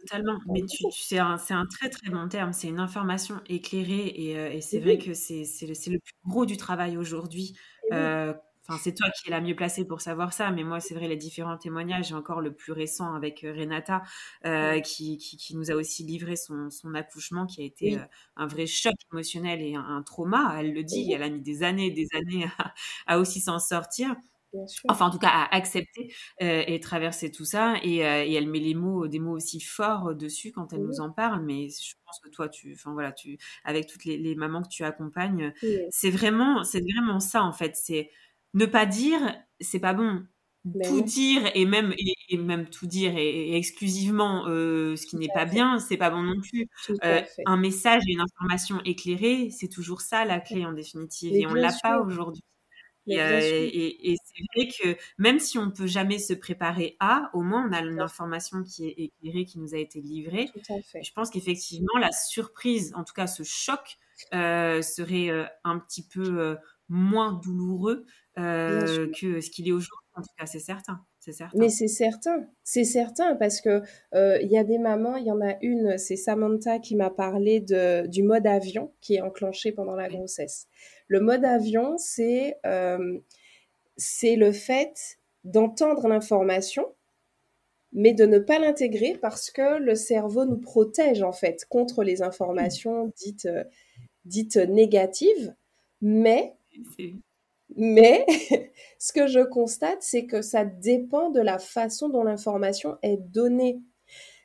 Totalement. 0.00 0.38
Mais 0.52 0.62
tu, 0.68 0.84
c'est 0.92 1.18
un, 1.18 1.38
un, 1.50 1.66
très 1.66 1.88
très 1.88 2.10
bon 2.10 2.28
terme. 2.28 2.52
C'est 2.52 2.68
une 2.68 2.78
information 2.78 3.40
éclairée 3.46 4.06
et, 4.06 4.32
et 4.56 4.60
c'est 4.60 4.80
vrai 4.80 4.98
que 4.98 5.14
c'est 5.14 5.44
le, 5.62 5.92
le, 5.92 5.98
plus 5.98 6.14
gros 6.26 6.44
du 6.44 6.56
travail 6.58 6.98
aujourd'hui. 6.98 7.56
Enfin, 8.68 8.80
c'est 8.82 8.94
toi 8.94 9.08
qui 9.10 9.28
es 9.28 9.30
la 9.30 9.40
mieux 9.40 9.56
placée 9.56 9.86
pour 9.86 10.02
savoir 10.02 10.34
ça, 10.34 10.50
mais 10.50 10.62
moi, 10.62 10.78
c'est 10.78 10.94
vrai, 10.94 11.08
les 11.08 11.16
différents 11.16 11.56
témoignages, 11.56 12.10
et 12.10 12.14
encore 12.14 12.42
le 12.42 12.52
plus 12.52 12.72
récent 12.72 13.14
avec 13.14 13.42
euh, 13.42 13.52
Renata, 13.52 14.02
euh, 14.44 14.80
qui, 14.80 15.16
qui, 15.16 15.56
nous 15.56 15.70
a 15.70 15.74
aussi 15.74 16.04
livré 16.04 16.36
son, 16.36 16.68
son 16.68 16.94
accouchement, 16.94 17.46
qui 17.46 17.62
a 17.62 17.64
été 17.64 17.96
euh, 17.96 18.02
un 18.36 18.46
vrai 18.46 18.66
choc 18.66 18.92
émotionnel 19.10 19.62
et 19.62 19.74
un, 19.74 20.02
trauma. 20.02 20.54
Elle 20.58 20.74
le 20.74 20.84
dit, 20.84 21.10
elle 21.12 21.22
a 21.22 21.30
mis 21.30 21.40
des 21.40 21.62
années 21.62 21.90
des 21.90 22.08
années 22.14 22.46
à, 23.06 23.18
aussi 23.18 23.40
s'en 23.40 23.58
sortir. 23.58 24.14
Enfin, 24.88 25.06
en 25.06 25.10
tout 25.10 25.18
cas, 25.18 25.28
à 25.28 25.54
accepter 25.54 26.10
et 26.40 26.80
traverser 26.80 27.30
tout 27.30 27.44
ça. 27.44 27.74
Et, 27.82 27.96
et, 27.96 28.34
elle 28.34 28.48
met 28.48 28.60
les 28.60 28.74
mots, 28.74 29.06
des 29.06 29.18
mots 29.18 29.36
aussi 29.36 29.60
forts 29.60 30.14
dessus 30.14 30.52
quand 30.52 30.72
elle 30.72 30.82
nous 30.82 31.00
en 31.00 31.10
parle. 31.10 31.44
Mais 31.44 31.68
je 31.68 31.94
pense 32.06 32.18
que 32.20 32.30
toi, 32.30 32.48
tu, 32.48 32.72
enfin 32.72 32.92
voilà, 32.92 33.12
tu, 33.12 33.36
avec 33.64 33.86
toutes 33.86 34.06
les, 34.06 34.16
les 34.16 34.34
mamans 34.34 34.62
que 34.62 34.68
tu 34.68 34.84
accompagnes, 34.84 35.52
c'est 35.90 36.10
vraiment, 36.10 36.64
c'est 36.64 36.80
vraiment 36.80 37.20
ça 37.20 37.42
en 37.42 37.52
fait. 37.52 37.76
C'est 37.76 38.10
ne 38.54 38.66
pas 38.66 38.86
dire, 38.86 39.20
c'est 39.60 39.80
pas 39.80 39.94
bon. 39.94 40.24
Ben 40.64 40.86
tout 40.86 41.00
dire 41.00 41.50
et 41.54 41.64
même 41.64 41.94
et, 42.28 42.36
même 42.36 42.68
tout 42.68 42.86
dire 42.86 43.16
et, 43.16 43.56
exclusivement 43.56 44.46
euh, 44.48 44.96
ce 44.96 45.06
qui 45.06 45.16
n'est 45.16 45.28
pas 45.32 45.44
bien, 45.44 45.78
c'est 45.78 45.96
pas 45.96 46.10
bon 46.10 46.22
non 46.22 46.40
plus. 46.40 46.68
Euh, 47.04 47.22
un 47.46 47.56
message 47.56 48.02
et 48.06 48.12
une 48.12 48.20
information 48.20 48.80
éclairée, 48.84 49.50
c'est 49.50 49.68
toujours 49.68 50.00
ça 50.00 50.24
la 50.24 50.40
clé 50.40 50.66
en 50.66 50.72
définitive, 50.72 51.34
et 51.34 51.46
on 51.46 51.54
l'a 51.54 51.72
pas 51.82 52.00
aujourd'hui. 52.00 52.42
Euh, 53.10 53.40
et, 53.40 54.16
c'est 54.22 54.42
vrai 54.54 54.68
que 54.68 55.00
même 55.16 55.38
si 55.38 55.56
on 55.56 55.70
peut 55.70 55.86
jamais 55.86 56.18
se 56.18 56.34
préparer 56.34 56.96
à, 57.00 57.30
au 57.32 57.40
moins 57.40 57.66
on 57.66 57.72
a 57.72 57.80
une 57.80 58.00
information 58.00 58.62
qui 58.62 58.88
est 58.88 58.94
éclairée, 58.98 59.46
qui 59.46 59.58
nous 59.60 59.74
a 59.74 59.78
été 59.78 60.02
livrée. 60.02 60.50
Je 60.68 61.12
pense 61.14 61.30
qu'effectivement 61.30 61.96
la 61.98 62.12
surprise, 62.12 62.92
en 62.94 63.04
tout 63.04 63.14
cas 63.14 63.28
ce 63.28 63.44
choc, 63.44 63.96
serait 64.32 65.30
un 65.64 65.78
petit 65.78 66.06
peu 66.06 66.58
moins 66.88 67.38
douloureux 67.42 68.04
euh, 68.38 69.10
que 69.20 69.40
ce 69.40 69.50
qu'il 69.50 69.68
est 69.68 69.72
aujourd'hui. 69.72 70.06
En 70.14 70.22
tout 70.22 70.28
cas, 70.38 70.46
c'est 70.46 70.58
certain. 70.58 71.00
Certain. 71.20 71.58
Mais 71.58 71.68
c'est 71.68 71.88
certain, 71.88 72.46
c'est 72.64 72.84
certain 72.84 73.36
parce 73.36 73.60
que 73.60 73.82
euh, 74.14 74.38
il 74.40 74.50
y 74.50 74.56
a 74.56 74.64
des 74.64 74.78
mamans, 74.78 75.16
il 75.16 75.26
y 75.26 75.30
en 75.30 75.42
a 75.42 75.56
une, 75.60 75.98
c'est 75.98 76.16
Samantha 76.16 76.78
qui 76.78 76.96
m'a 76.96 77.10
parlé 77.10 77.60
de, 77.60 78.06
du 78.06 78.22
mode 78.22 78.46
avion 78.46 78.94
qui 79.02 79.16
est 79.16 79.20
enclenché 79.20 79.70
pendant 79.72 79.94
la 79.94 80.08
grossesse. 80.08 80.68
Le 81.06 81.20
mode 81.20 81.44
avion, 81.44 81.98
c'est 81.98 82.56
euh, 82.64 83.18
c'est 83.98 84.36
le 84.36 84.52
fait 84.52 85.18
d'entendre 85.44 86.08
l'information, 86.08 86.86
mais 87.92 88.14
de 88.14 88.24
ne 88.24 88.38
pas 88.38 88.58
l'intégrer 88.58 89.18
parce 89.20 89.50
que 89.50 89.78
le 89.78 89.96
cerveau 89.96 90.46
nous 90.46 90.58
protège 90.58 91.22
en 91.22 91.32
fait 91.32 91.66
contre 91.68 92.04
les 92.04 92.22
informations 92.22 93.12
dites 93.18 93.48
dites 94.24 94.56
négatives, 94.56 95.54
mais 96.00 96.57
mais 97.76 98.26
ce 98.98 99.12
que 99.12 99.26
je 99.26 99.40
constate, 99.40 100.02
c'est 100.02 100.26
que 100.26 100.42
ça 100.42 100.64
dépend 100.64 101.30
de 101.30 101.40
la 101.40 101.58
façon 101.58 102.08
dont 102.08 102.24
l'information 102.24 102.98
est 103.02 103.18
donnée. 103.18 103.80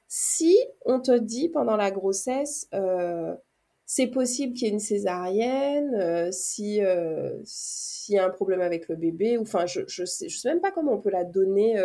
Si 0.08 0.58
on 0.86 1.00
te 1.00 1.18
dit 1.18 1.50
pendant 1.50 1.76
la 1.76 1.90
grossesse, 1.90 2.68
euh, 2.74 3.34
c'est 3.86 4.08
possible 4.08 4.54
qu'il 4.54 4.68
y 4.68 4.70
ait 4.70 4.74
une 4.74 4.80
césarienne, 4.80 5.96
euh, 5.96 6.30
si 6.32 6.84
euh, 6.84 7.40
s'il 7.44 8.16
y 8.16 8.20
a 8.20 8.26
un 8.26 8.30
problème 8.30 8.62
avec 8.62 8.88
le 8.90 8.96
bébé, 8.96 9.38
ou 9.38 9.42
enfin, 9.42 9.66
je 9.66 9.82
je 9.88 10.06
sais, 10.06 10.28
même 10.46 10.62
pas 10.62 10.72
comment 10.72 10.94
on 10.94 11.02
peut 11.02 11.10
la 11.10 11.24
donner 11.24 11.82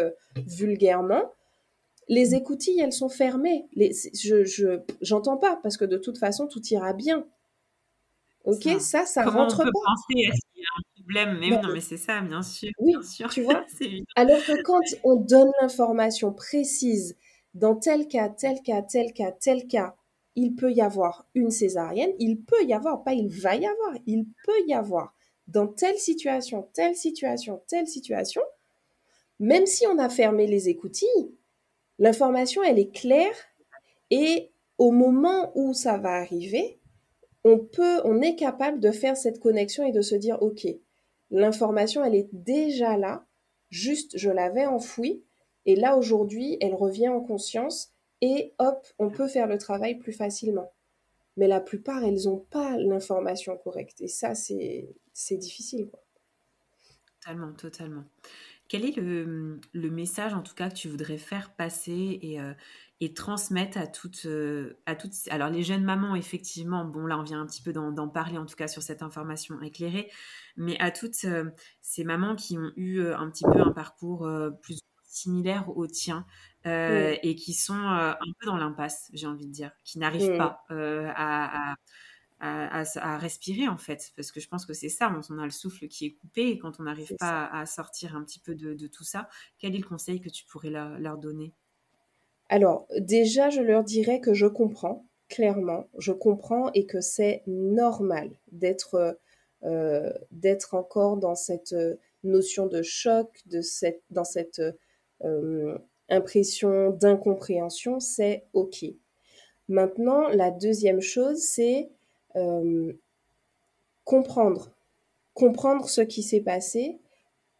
vulgairement. 0.46 1.32
Les 2.08 2.34
écoutilles, 2.34 2.80
elles 2.80 2.92
sont 2.92 3.08
fermées. 3.08 3.66
Je 3.74 4.82
j'entends 5.00 5.36
pas 5.36 5.58
parce 5.62 5.76
que 5.76 5.84
de 5.84 5.96
toute 5.96 6.18
façon, 6.18 6.46
tout 6.46 6.62
ira 6.66 6.92
bien. 6.92 7.26
Ok, 8.44 8.68
ça, 8.80 9.04
ça, 9.04 9.24
rentre 9.24 9.58
pas. 9.58 9.64
Penser 9.64 10.30
problème? 11.08 11.38
Mais 11.38 11.50
non, 11.50 11.72
mais 11.72 11.80
c'est 11.80 11.96
ça, 11.96 12.20
bien 12.20 12.42
sûr. 12.42 12.70
Oui, 12.78 12.92
bien 12.92 13.02
sûr. 13.02 13.28
tu 13.30 13.42
vois? 13.42 13.64
Alors 14.16 14.38
que 14.44 14.62
quand 14.62 14.80
on 15.04 15.16
donne 15.16 15.50
l'information 15.60 16.32
précise, 16.32 17.16
dans 17.54 17.74
tel 17.74 18.08
cas, 18.08 18.28
tel 18.28 18.62
cas, 18.62 18.82
tel 18.82 19.12
cas, 19.12 19.32
tel 19.32 19.66
cas, 19.66 19.94
il 20.36 20.54
peut 20.54 20.72
y 20.72 20.80
avoir 20.80 21.26
une 21.34 21.50
césarienne, 21.50 22.12
il 22.18 22.40
peut 22.40 22.62
y 22.64 22.72
avoir, 22.72 23.02
pas 23.02 23.12
il 23.12 23.28
va 23.28 23.56
y 23.56 23.66
avoir, 23.66 23.94
il 24.06 24.26
peut 24.44 24.60
y 24.66 24.74
avoir 24.74 25.14
dans 25.48 25.66
telle 25.66 25.96
situation, 25.96 26.68
telle 26.74 26.94
situation, 26.94 27.62
telle 27.66 27.88
situation, 27.88 28.42
même 29.40 29.66
si 29.66 29.86
on 29.86 29.98
a 29.98 30.08
fermé 30.08 30.46
les 30.46 30.68
écoutilles, 30.68 31.34
l'information, 31.98 32.62
elle 32.62 32.78
est 32.78 32.94
claire 32.94 33.34
et 34.10 34.50
au 34.76 34.92
moment 34.92 35.50
où 35.56 35.74
ça 35.74 35.96
va 35.96 36.12
arriver, 36.12 36.78
on 37.44 37.58
peut, 37.58 38.00
on 38.04 38.20
est 38.20 38.36
capable 38.36 38.80
de 38.80 38.90
faire 38.90 39.16
cette 39.16 39.40
connexion 39.40 39.86
et 39.86 39.92
de 39.92 40.02
se 40.02 40.14
dire, 40.14 40.42
OK, 40.42 40.66
L'information, 41.30 42.04
elle 42.04 42.14
est 42.14 42.28
déjà 42.32 42.96
là, 42.96 43.26
juste 43.70 44.16
je 44.16 44.30
l'avais 44.30 44.66
enfouie, 44.66 45.22
et 45.66 45.76
là 45.76 45.96
aujourd'hui, 45.96 46.56
elle 46.60 46.74
revient 46.74 47.08
en 47.08 47.20
conscience, 47.20 47.92
et 48.20 48.54
hop, 48.58 48.86
on 48.98 49.10
peut 49.10 49.28
faire 49.28 49.46
le 49.46 49.58
travail 49.58 49.98
plus 49.98 50.12
facilement. 50.12 50.72
Mais 51.36 51.46
la 51.46 51.60
plupart, 51.60 52.02
elles 52.02 52.24
n'ont 52.24 52.44
pas 52.50 52.76
l'information 52.78 53.56
correcte, 53.58 54.00
et 54.00 54.08
ça, 54.08 54.34
c'est 54.34 55.36
difficile. 55.36 55.88
Quoi. 55.90 56.02
Totalement, 57.20 57.52
totalement. 57.52 58.04
Quel 58.68 58.84
est 58.84 58.96
le, 58.96 59.60
message, 59.74 60.34
en 60.34 60.42
tout 60.42 60.54
cas, 60.54 60.70
que 60.70 60.74
tu 60.74 60.88
voudrais 60.88 61.18
faire 61.18 61.54
passer 61.54 62.18
et, 62.22 62.40
euh, 62.40 62.52
et 63.00 63.14
transmettre 63.14 63.78
à 63.78 63.86
toutes, 63.86 64.26
euh, 64.26 64.80
à 64.86 64.96
toutes. 64.96 65.12
Alors, 65.30 65.50
les 65.50 65.62
jeunes 65.62 65.84
mamans, 65.84 66.16
effectivement, 66.16 66.84
bon, 66.84 67.06
là, 67.06 67.18
on 67.18 67.22
vient 67.22 67.40
un 67.40 67.46
petit 67.46 67.62
peu 67.62 67.72
d'en 67.72 68.08
parler, 68.08 68.38
en 68.38 68.46
tout 68.46 68.56
cas, 68.56 68.68
sur 68.68 68.82
cette 68.82 69.02
information 69.02 69.60
éclairée, 69.62 70.10
mais 70.56 70.78
à 70.80 70.90
toutes 70.90 71.24
euh, 71.24 71.50
ces 71.80 72.04
mamans 72.04 72.34
qui 72.34 72.58
ont 72.58 72.72
eu 72.76 73.02
un 73.02 73.30
petit 73.30 73.44
peu 73.44 73.60
un 73.60 73.72
parcours 73.72 74.28
plus 74.62 74.80
similaire 75.04 75.68
au 75.76 75.86
tien 75.86 76.26
et 76.64 77.34
qui 77.34 77.54
sont 77.54 77.74
un 77.74 78.16
peu 78.40 78.46
dans 78.46 78.56
l'impasse, 78.56 79.08
j'ai 79.14 79.26
envie 79.26 79.46
de 79.46 79.52
dire, 79.52 79.70
qui 79.84 79.98
n'arrivent 79.98 80.36
pas 80.36 80.64
à 80.70 81.74
à, 82.40 83.18
respirer 83.18 83.68
en 83.68 83.76
fait, 83.76 84.12
parce 84.16 84.30
que 84.30 84.40
je 84.40 84.48
pense 84.48 84.66
que 84.66 84.72
c'est 84.72 84.88
ça, 84.88 85.12
on 85.30 85.38
a 85.38 85.44
le 85.44 85.50
souffle 85.50 85.88
qui 85.88 86.06
est 86.06 86.12
coupé 86.14 86.48
et 86.48 86.58
quand 86.58 86.78
on 86.78 86.84
n'arrive 86.84 87.14
pas 87.18 87.46
à, 87.46 87.66
sortir 87.66 88.16
un 88.16 88.22
petit 88.22 88.38
peu 88.38 88.54
de, 88.54 88.86
tout 88.86 89.04
ça, 89.04 89.28
quel 89.58 89.74
est 89.74 89.78
le 89.78 89.86
conseil 89.86 90.20
que 90.20 90.28
tu 90.28 90.44
pourrais 90.44 90.70
leur, 90.70 91.18
donner? 91.18 91.52
Alors 92.48 92.86
déjà, 92.98 93.50
je 93.50 93.60
leur 93.60 93.84
dirais 93.84 94.20
que 94.20 94.34
je 94.34 94.46
comprends, 94.46 95.04
clairement, 95.28 95.84
je 95.98 96.12
comprends 96.12 96.70
et 96.72 96.86
que 96.86 97.00
c'est 97.00 97.42
normal 97.46 98.30
d'être 98.52 99.18
euh, 99.64 100.12
encore 100.72 101.16
dans 101.18 101.34
cette 101.34 101.74
notion 102.24 102.66
de 102.66 102.82
choc, 102.82 103.40
de 103.46 103.60
cette, 103.60 104.02
dans 104.10 104.24
cette 104.24 104.62
euh, 105.24 105.78
impression 106.08 106.90
d'incompréhension, 106.90 108.00
c'est 108.00 108.44
OK. 108.52 108.84
Maintenant, 109.68 110.28
la 110.28 110.50
deuxième 110.50 111.00
chose, 111.00 111.38
c'est 111.38 111.90
euh, 112.36 112.92
comprendre, 114.04 114.74
comprendre 115.34 115.88
ce 115.88 116.00
qui 116.00 116.22
s'est 116.22 116.40
passé, 116.40 116.98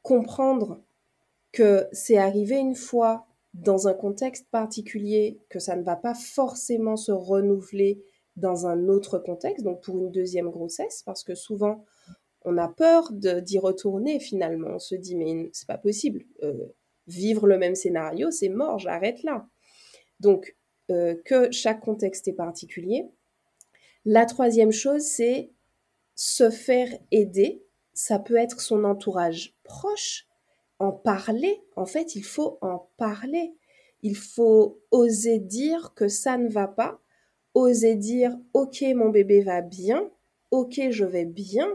comprendre 0.03 0.81
que 1.53 1.87
c'est 1.93 2.17
arrivé 2.17 2.57
une 2.57 2.75
fois 2.75 3.27
dans 3.55 3.89
un 3.89 3.95
contexte 3.95 4.49
particulier, 4.51 5.41
que 5.49 5.59
ça 5.59 5.77
ne 5.77 5.83
va 5.83 5.97
pas 5.97 6.15
forcément 6.15 6.97
se 6.97 7.13
renouveler 7.13 8.03
dans 8.37 8.67
un 8.67 8.89
autre 8.89 9.19
contexte, 9.19 9.65
donc 9.65 9.83
pour 9.83 9.99
une 9.99 10.13
deuxième 10.13 10.51
grossesse, 10.51 11.03
parce 11.05 11.25
que 11.25 11.35
souvent 11.35 11.85
on 12.45 12.57
a 12.57 12.69
peur 12.69 13.13
d'y 13.13 13.59
retourner 13.59 14.21
finalement. 14.21 14.69
On 14.75 14.79
se 14.79 14.95
dit, 14.95 15.17
mais 15.17 15.51
c'est 15.53 15.67
pas 15.67 15.79
possible. 15.79 16.25
Euh, 16.43 16.67
vivre 17.07 17.47
le 17.47 17.59
même 17.59 17.75
scénario, 17.75 18.31
c'est 18.31 18.49
mort, 18.49 18.79
j'arrête 18.79 19.23
là. 19.23 19.47
Donc, 20.21 20.57
euh, 20.91 21.15
que 21.25 21.51
chaque 21.51 21.81
contexte 21.81 22.29
est 22.29 22.35
particulier. 22.35 23.07
La 24.05 24.25
troisième 24.25 24.73
chose, 24.73 25.03
c'est 25.03 25.51
se 26.15 26.51
faire 26.51 26.89
aider. 27.11 27.63
Ça 27.93 28.19
peut 28.19 28.37
être 28.37 28.61
son 28.61 28.85
entourage 28.85 29.55
proche, 29.65 30.28
en 30.79 30.93
parler. 30.93 31.63
En 31.77 31.87
fait, 31.87 32.15
il 32.15 32.25
faut 32.25 32.59
en 32.61 32.91
parler. 32.97 33.55
Il 34.03 34.17
faut 34.17 34.81
oser 34.91 35.39
dire 35.39 35.93
que 35.95 36.09
ça 36.09 36.39
ne 36.39 36.49
va 36.49 36.69
pas, 36.69 37.01
oser 37.55 37.97
dire 37.97 38.39
ok 38.55 38.85
mon 38.95 39.09
bébé 39.09 39.43
va 39.43 39.61
bien, 39.61 40.09
ok 40.53 40.81
je 40.91 41.05
vais 41.05 41.25
bien, 41.25 41.69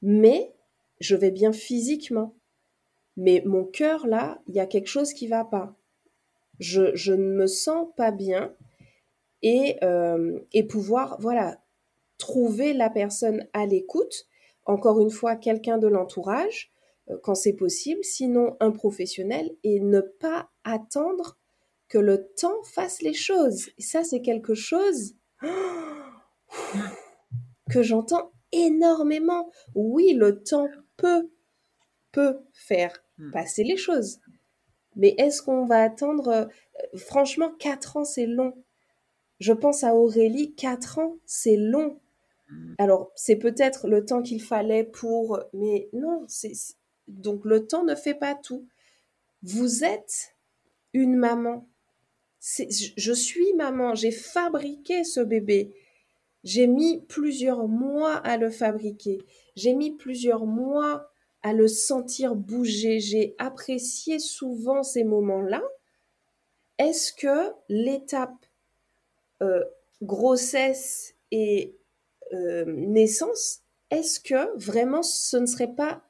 mais 0.00 0.52
je 1.00 1.14
vais 1.14 1.30
bien 1.30 1.52
physiquement. 1.52 2.34
Mais 3.16 3.42
mon 3.46 3.64
cœur 3.64 4.06
là, 4.06 4.40
il 4.48 4.54
y 4.54 4.60
a 4.60 4.66
quelque 4.66 4.88
chose 4.88 5.12
qui 5.12 5.28
va 5.28 5.44
pas. 5.44 5.76
Je, 6.58 6.94
je 6.94 7.12
ne 7.12 7.34
me 7.34 7.46
sens 7.46 7.88
pas 7.96 8.10
bien 8.10 8.54
et, 9.42 9.76
euh, 9.84 10.40
et 10.52 10.64
pouvoir 10.64 11.20
voilà 11.20 11.60
trouver 12.18 12.72
la 12.72 12.90
personne 12.90 13.46
à 13.52 13.66
l'écoute. 13.66 14.26
Encore 14.64 15.00
une 15.00 15.10
fois, 15.10 15.36
quelqu'un 15.36 15.78
de 15.78 15.88
l'entourage 15.88 16.71
quand 17.22 17.34
c'est 17.34 17.52
possible, 17.52 18.02
sinon 18.04 18.56
un 18.60 18.70
professionnel 18.70 19.50
et 19.64 19.80
ne 19.80 20.00
pas 20.00 20.50
attendre 20.64 21.38
que 21.88 21.98
le 21.98 22.28
temps 22.36 22.62
fasse 22.62 23.02
les 23.02 23.12
choses. 23.12 23.68
Et 23.78 23.82
ça, 23.82 24.04
c'est 24.04 24.22
quelque 24.22 24.54
chose 24.54 25.14
que 27.70 27.82
j'entends 27.82 28.32
énormément. 28.52 29.50
Oui, 29.74 30.14
le 30.14 30.42
temps 30.42 30.68
peut, 30.96 31.30
peut 32.12 32.38
faire 32.52 33.04
hmm. 33.18 33.30
passer 33.32 33.64
les 33.64 33.76
choses. 33.76 34.20
Mais 34.96 35.14
est-ce 35.18 35.42
qu'on 35.42 35.66
va 35.66 35.82
attendre 35.82 36.28
euh, 36.28 36.46
Franchement, 36.96 37.52
4 37.58 37.96
ans, 37.98 38.04
c'est 38.04 38.26
long. 38.26 38.54
Je 39.40 39.52
pense 39.52 39.84
à 39.84 39.94
Aurélie, 39.94 40.54
4 40.54 40.98
ans, 40.98 41.16
c'est 41.26 41.56
long. 41.56 42.00
Hmm. 42.48 42.74
Alors, 42.78 43.10
c'est 43.16 43.36
peut-être 43.36 43.88
le 43.88 44.04
temps 44.04 44.22
qu'il 44.22 44.40
fallait 44.40 44.84
pour... 44.84 45.40
Mais 45.52 45.88
non, 45.92 46.24
c'est... 46.28 46.52
Donc 47.08 47.44
le 47.44 47.66
temps 47.66 47.84
ne 47.84 47.94
fait 47.94 48.14
pas 48.14 48.34
tout. 48.34 48.66
Vous 49.42 49.84
êtes 49.84 50.36
une 50.92 51.16
maman 51.16 51.68
je 52.42 53.12
suis 53.12 53.52
maman, 53.54 53.94
j'ai 53.94 54.10
fabriqué 54.10 55.04
ce 55.04 55.20
bébé. 55.20 55.72
J'ai 56.42 56.66
mis 56.66 57.00
plusieurs 57.02 57.68
mois 57.68 58.16
à 58.16 58.36
le 58.36 58.50
fabriquer. 58.50 59.18
J'ai 59.54 59.74
mis 59.74 59.92
plusieurs 59.92 60.44
mois 60.44 61.08
à 61.42 61.52
le 61.52 61.68
sentir 61.68 62.34
bouger. 62.34 62.98
J'ai 62.98 63.36
apprécié 63.38 64.18
souvent 64.18 64.82
ces 64.82 65.04
moments-là. 65.04 65.62
Est-ce 66.78 67.12
que 67.12 67.52
l'étape 67.68 68.44
euh, 69.40 69.62
grossesse 70.02 71.14
et 71.30 71.76
euh, 72.32 72.64
naissance, 72.66 73.60
est-ce 73.90 74.18
que 74.18 74.58
vraiment 74.58 75.02
ce 75.02 75.36
ne 75.36 75.46
serait 75.46 75.74
pas 75.74 76.02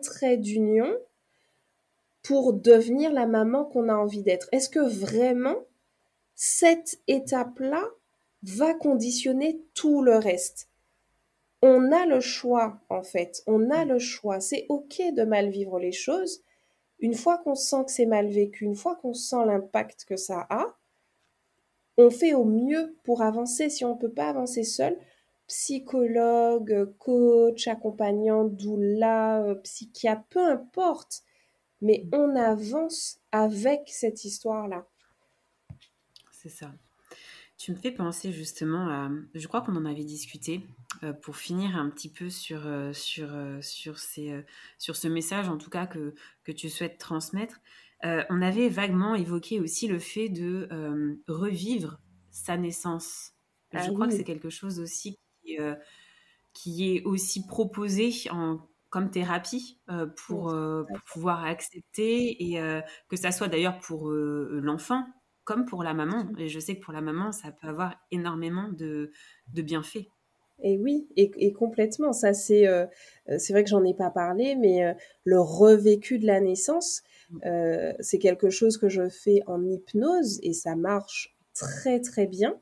trait 0.00 0.36
d'union 0.36 0.92
pour 2.22 2.54
devenir 2.54 3.12
la 3.12 3.26
maman 3.26 3.64
qu'on 3.64 3.88
a 3.88 3.94
envie 3.94 4.22
d'être 4.22 4.48
Est-ce 4.52 4.68
que 4.68 4.80
vraiment 4.80 5.56
cette 6.34 7.00
étape-là 7.06 7.84
va 8.42 8.74
conditionner 8.74 9.60
tout 9.74 10.02
le 10.02 10.16
reste? 10.16 10.68
On 11.62 11.92
a 11.92 12.06
le 12.06 12.20
choix, 12.20 12.80
en 12.90 13.02
fait. 13.02 13.42
On 13.46 13.70
a 13.70 13.84
le 13.84 13.98
choix. 13.98 14.40
C'est 14.40 14.66
OK 14.68 15.00
de 15.14 15.24
mal 15.24 15.48
vivre 15.48 15.78
les 15.78 15.92
choses. 15.92 16.42
Une 16.98 17.14
fois 17.14 17.38
qu'on 17.38 17.54
sent 17.54 17.84
que 17.86 17.92
c'est 17.92 18.06
mal 18.06 18.28
vécu, 18.28 18.64
une 18.64 18.76
fois 18.76 18.96
qu'on 18.96 19.14
sent 19.14 19.44
l'impact 19.46 20.04
que 20.04 20.16
ça 20.16 20.46
a, 20.50 20.76
on 21.96 22.10
fait 22.10 22.34
au 22.34 22.44
mieux 22.44 22.96
pour 23.04 23.22
avancer. 23.22 23.70
Si 23.70 23.84
on 23.84 23.94
ne 23.94 24.00
peut 24.00 24.12
pas 24.12 24.28
avancer 24.28 24.64
seul, 24.64 24.98
psychologue, 25.54 26.94
coach, 26.98 27.68
accompagnant, 27.68 28.44
doula, 28.44 29.42
euh, 29.42 29.54
psychiatre, 29.56 30.24
peu 30.30 30.44
importe 30.44 31.22
mais 31.84 32.08
on 32.12 32.34
avance 32.34 33.20
avec 33.30 33.82
cette 33.88 34.24
histoire-là. 34.24 34.88
C'est 36.32 36.48
ça. 36.48 36.72
Tu 37.58 37.72
me 37.72 37.76
fais 37.76 37.92
penser 37.92 38.32
justement 38.32 38.88
à, 38.88 39.10
je 39.34 39.46
crois 39.46 39.60
qu'on 39.60 39.76
en 39.76 39.84
avait 39.84 40.04
discuté, 40.04 40.66
euh, 41.02 41.12
pour 41.12 41.36
finir 41.36 41.76
un 41.76 41.90
petit 41.90 42.10
peu 42.10 42.30
sur, 42.30 42.66
euh, 42.66 42.92
sur, 42.94 43.34
euh, 43.34 43.60
sur, 43.60 43.98
ces, 43.98 44.44
sur 44.78 44.96
ce 44.96 45.08
message 45.08 45.48
en 45.48 45.58
tout 45.58 45.70
cas 45.70 45.86
que, 45.86 46.14
que 46.42 46.52
tu 46.52 46.70
souhaites 46.70 46.98
transmettre. 46.98 47.60
on 48.02 48.42
avait 48.42 48.68
vaguement 48.68 49.14
évoqué 49.14 49.60
aussi 49.60 49.86
le 49.86 49.98
fait 49.98 50.28
de 50.30 50.68
revivre 51.28 52.00
sa 52.30 52.56
naissance. 52.56 53.32
je 53.72 53.78
ah 53.78 53.90
crois 53.90 54.08
que 54.08 54.14
c'est 54.14 54.24
quelque 54.24 54.50
chose 54.50 54.80
aussi 54.80 55.16
qui, 55.44 55.58
qui 56.52 56.96
est 56.96 57.02
aussi 57.04 57.46
proposé 57.46 58.12
en 58.30 58.58
comme 58.94 59.10
thérapie 59.10 59.80
euh, 59.90 60.06
pour, 60.06 60.50
euh, 60.50 60.84
pour, 60.84 61.00
pouvoir 61.12 61.44
accepter 61.44 62.44
et 62.48 62.60
euh, 62.60 62.80
que 63.08 63.16
ça 63.16 63.32
soit 63.32 63.48
d'ailleurs 63.48 63.80
pour 63.80 64.08
l'enfant 64.08 65.04
comme 65.42 65.64
pour 65.64 65.82
la 65.82 65.94
maman. 65.94 66.28
Et 66.38 66.48
je 66.48 66.60
sais 66.60 66.76
que 66.76 66.80
pour 66.80 66.92
la 66.92 67.00
maman, 67.00 67.32
ça 67.32 67.50
peut 67.50 67.66
avoir 67.66 67.96
énormément 68.12 68.68
de, 68.68 69.10
de 69.52 69.62
bienfaits. 69.62 70.06
Et 70.62 70.78
oui, 70.78 71.08
et, 71.16 71.52
complètement. 71.52 72.12
Ça, 72.12 72.32
c'est 72.34 72.66
c'est 73.26 73.52
vrai 73.52 73.64
que 73.64 73.68
j'en 73.68 73.82
ai 73.82 73.94
pas 73.94 74.10
parlé, 74.10 74.54
mais 74.54 74.94
le 75.24 75.40
revécu 75.40 76.20
de 76.20 76.26
la 76.26 76.40
naissance, 76.40 77.02
mmh. 77.30 77.38
c'est 77.98 78.18
quelque 78.20 78.48
chose 78.48 78.78
que 78.78 78.88
je 78.88 79.08
fais 79.08 79.40
en 79.48 79.62
hypnose 79.66 80.38
et 80.44 80.52
ça 80.52 80.76
marche 80.76 81.36
très 81.52 82.00
très 82.00 82.28
bien. 82.28 82.54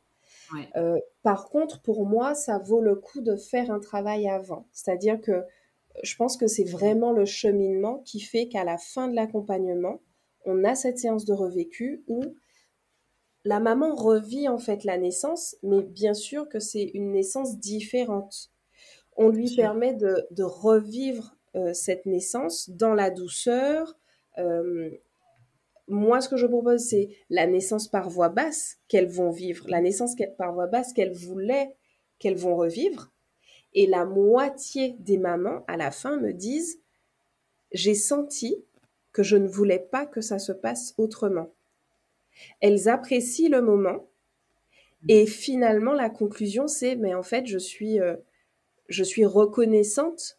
Par 1.23 1.49
contre, 1.49 1.81
pour 1.83 2.05
moi, 2.07 2.35
ça 2.35 2.59
vaut 2.59 2.81
le 2.81 2.97
coup 2.97 3.21
de 3.21 3.37
faire 3.37 3.71
un 3.71 3.81
travail 3.81 4.29
avant. 4.29 4.67
C'est-à-dire 4.73 5.21
que 5.21 5.45
je 6.03 6.17
pense 6.17 6.37
que 6.37 6.47
c'est 6.47 6.65
vraiment 6.65 7.13
le 7.13 7.25
cheminement 7.25 7.99
qui 8.01 8.21
fait 8.21 8.49
qu'à 8.49 8.65
la 8.65 8.79
fin 8.79 9.09
de 9.09 9.15
l'accompagnement, 9.15 10.01
on 10.45 10.65
a 10.65 10.75
cette 10.75 10.99
séance 10.99 11.25
de 11.25 11.33
revécu 11.33 12.03
où 12.09 12.23
la 13.45 13.61
maman 13.61 13.95
revit 13.95 14.49
en 14.49 14.59
fait 14.59 14.85
la 14.85 14.99
naissance, 14.99 15.57
mais 15.63 15.83
bien 15.83 16.15
sûr 16.15 16.49
que 16.49 16.61
c'est 16.61 16.91
une 16.95 17.13
naissance 17.13 17.59
différente. 17.59 18.51
On 19.17 19.29
lui 19.29 19.55
permet 19.55 19.95
de, 19.95 20.43
revivre 20.43 21.37
euh, 21.55 21.73
cette 21.75 22.07
naissance 22.07 22.71
dans 22.71 22.95
la 22.95 23.11
douceur. 23.11 23.99
Euh, 24.39 24.91
moi, 25.93 26.21
ce 26.21 26.29
que 26.29 26.37
je 26.37 26.47
propose, 26.47 26.81
c'est 26.81 27.11
la 27.31 27.47
naissance 27.47 27.89
par 27.89 28.09
voie 28.09 28.29
basse 28.29 28.79
qu'elles 28.89 29.11
vont 29.11 29.31
vivre, 29.31 29.67
la 29.69 29.81
naissance 29.81 30.15
par 30.37 30.53
voie 30.53 30.67
basse 30.67 30.93
qu'elles 30.93 31.13
voulaient 31.13 31.75
qu'elles 32.19 32.37
vont 32.37 32.57
revivre. 32.57 33.11
Et 33.75 33.87
la 33.87 34.05
moitié 34.05 34.97
des 35.01 35.19
mamans, 35.19 35.65
à 35.67 35.77
la 35.77 35.91
fin, 35.91 36.19
me 36.19 36.33
disent, 36.33 36.81
j'ai 37.73 37.95
senti 37.95 38.65
que 39.13 39.23
je 39.23 39.37
ne 39.37 39.49
voulais 39.49 39.79
pas 39.79 40.07
que 40.07 40.21
ça 40.21 40.39
se 40.39 40.53
passe 40.53 40.95
autrement. 40.99 41.53
Elles 42.61 42.89
apprécient 42.89 43.51
le 43.51 43.61
moment 43.61 44.09
et 45.09 45.27
finalement 45.27 45.93
la 45.93 46.09
conclusion 46.09 46.69
c'est 46.69 46.95
mais 46.95 47.13
en 47.13 47.25
fait 47.25 47.47
je 47.47 47.59
suis 47.59 48.01
euh, 48.01 48.17
je 48.89 49.03
suis 49.03 49.27
reconnaissante 49.27 50.39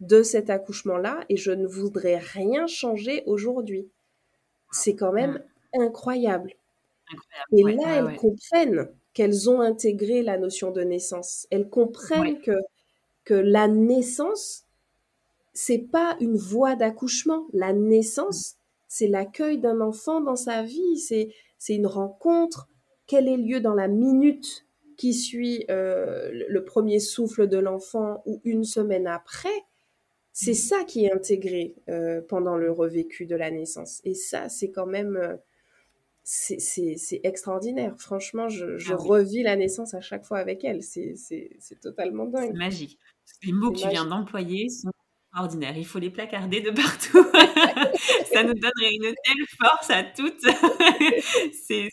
de 0.00 0.22
cet 0.22 0.50
accouchement 0.50 0.96
là 0.96 1.20
et 1.28 1.36
je 1.36 1.50
ne 1.50 1.66
voudrais 1.66 2.16
rien 2.16 2.66
changer 2.66 3.22
aujourd'hui. 3.26 3.90
C'est 4.70 4.94
quand 4.96 5.12
même 5.12 5.42
incroyable. 5.74 6.54
Et 7.52 7.64
là 7.64 7.96
elles 7.98 8.14
comprennent 8.14 8.88
qu'elles 9.14 9.50
ont 9.50 9.60
intégré 9.60 10.22
la 10.22 10.38
notion 10.38 10.70
de 10.70 10.82
naissance. 10.82 11.46
Elles 11.50 11.68
comprennent 11.68 12.40
que, 12.40 12.52
que 13.24 13.34
la 13.34 13.68
naissance, 13.68 14.64
c'est 15.54 15.78
pas 15.92 16.16
une 16.20 16.36
voie 16.36 16.76
d'accouchement. 16.76 17.46
La 17.52 17.72
naissance, 17.72 18.56
c'est 18.88 19.08
l'accueil 19.08 19.58
d'un 19.58 19.80
enfant 19.80 20.20
dans 20.20 20.36
sa 20.36 20.62
vie, 20.62 20.98
c'est, 20.98 21.30
c'est 21.58 21.74
une 21.76 21.86
rencontre. 21.86 22.68
Quel 23.06 23.28
est 23.28 23.36
lieu 23.36 23.60
dans 23.60 23.74
la 23.74 23.88
minute 23.88 24.66
qui 24.96 25.14
suit 25.14 25.64
euh, 25.70 26.30
le 26.32 26.64
premier 26.64 27.00
souffle 27.00 27.48
de 27.48 27.58
l'enfant 27.58 28.22
ou 28.26 28.40
une 28.44 28.64
semaine 28.64 29.06
après? 29.06 29.64
C'est 30.40 30.54
ça 30.54 30.84
qui 30.84 31.04
est 31.04 31.12
intégré 31.12 31.74
euh, 31.88 32.20
pendant 32.20 32.56
le 32.56 32.70
revécu 32.70 33.26
de 33.26 33.34
la 33.34 33.50
naissance. 33.50 34.00
Et 34.04 34.14
ça, 34.14 34.48
c'est 34.48 34.70
quand 34.70 34.86
même 34.86 35.16
euh, 35.16 35.34
c'est 36.22 37.20
extraordinaire. 37.24 37.96
Franchement, 37.98 38.48
je, 38.48 38.92
ah 38.92 38.94
revis 38.94 39.42
la 39.42 39.56
naissance 39.56 39.94
à 39.94 40.00
chaque 40.00 40.24
fois 40.24 40.38
avec 40.38 40.62
elle. 40.62 40.84
C'est 40.84 41.16
totalement 41.82 42.26
dingue. 42.26 42.52
C'est 42.52 42.56
magique. 42.56 43.00
Les 43.42 43.52
mots 43.52 43.72
que 43.72 43.80
tu 43.80 43.88
viens 43.88 44.04
d'employer 44.04 44.68
sont 44.68 44.92
extraordinaires. 45.26 45.76
Il 45.76 45.84
faut 45.86 45.98
les 45.98 46.10
placarder 46.10 46.60
de 46.60 46.70
partout. 46.70 47.26
ça 48.32 48.44
nous 48.44 48.54
donnerait 48.54 48.94
une 48.94 49.12
telle 49.24 49.44
force 49.58 49.90
à 49.90 50.04
toutes. 50.04 50.46
c'est 51.66 51.88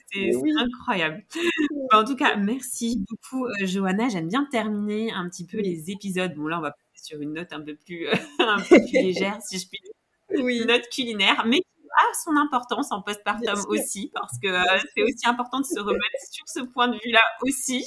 incroyable. 0.60 1.26
en 1.94 2.04
tout 2.04 2.16
cas, 2.16 2.36
merci 2.36 3.04
beaucoup, 3.10 3.48
euh, 3.48 3.66
Johanna. 3.66 4.08
J'aime 4.10 4.28
bien 4.28 4.46
terminer 4.52 5.12
un 5.12 5.28
petit 5.30 5.48
peu 5.48 5.58
les 5.58 5.90
épisodes. 5.90 6.36
Bon, 6.36 6.46
là, 6.46 6.60
on 6.60 6.62
va 6.62 6.76
sur 7.06 7.22
une 7.22 7.34
note 7.34 7.54
un 7.54 7.62
peu 7.62 7.76
plus, 7.76 8.08
un 8.40 8.60
peu 8.60 8.78
plus 8.80 8.94
légère, 8.94 9.40
si 9.42 9.60
je 9.60 9.68
puis 9.68 9.80
dire. 9.84 9.92
Oui. 10.44 10.58
Une 10.58 10.68
note 10.68 10.90
culinaire, 10.90 11.46
mais 11.46 11.62
a 11.96 12.14
son 12.24 12.36
importance 12.36 12.92
en 12.92 13.02
postpartum 13.02 13.60
aussi, 13.68 14.12
parce 14.14 14.38
que 14.40 14.48
euh, 14.48 14.80
c'est 14.96 15.04
aussi 15.04 15.28
important 15.28 15.60
de 15.60 15.66
se 15.66 15.80
remettre 15.80 16.20
sur 16.32 16.48
ce 16.48 16.60
point 16.62 16.88
de 16.88 16.98
vue-là 17.04 17.22
aussi. 17.42 17.86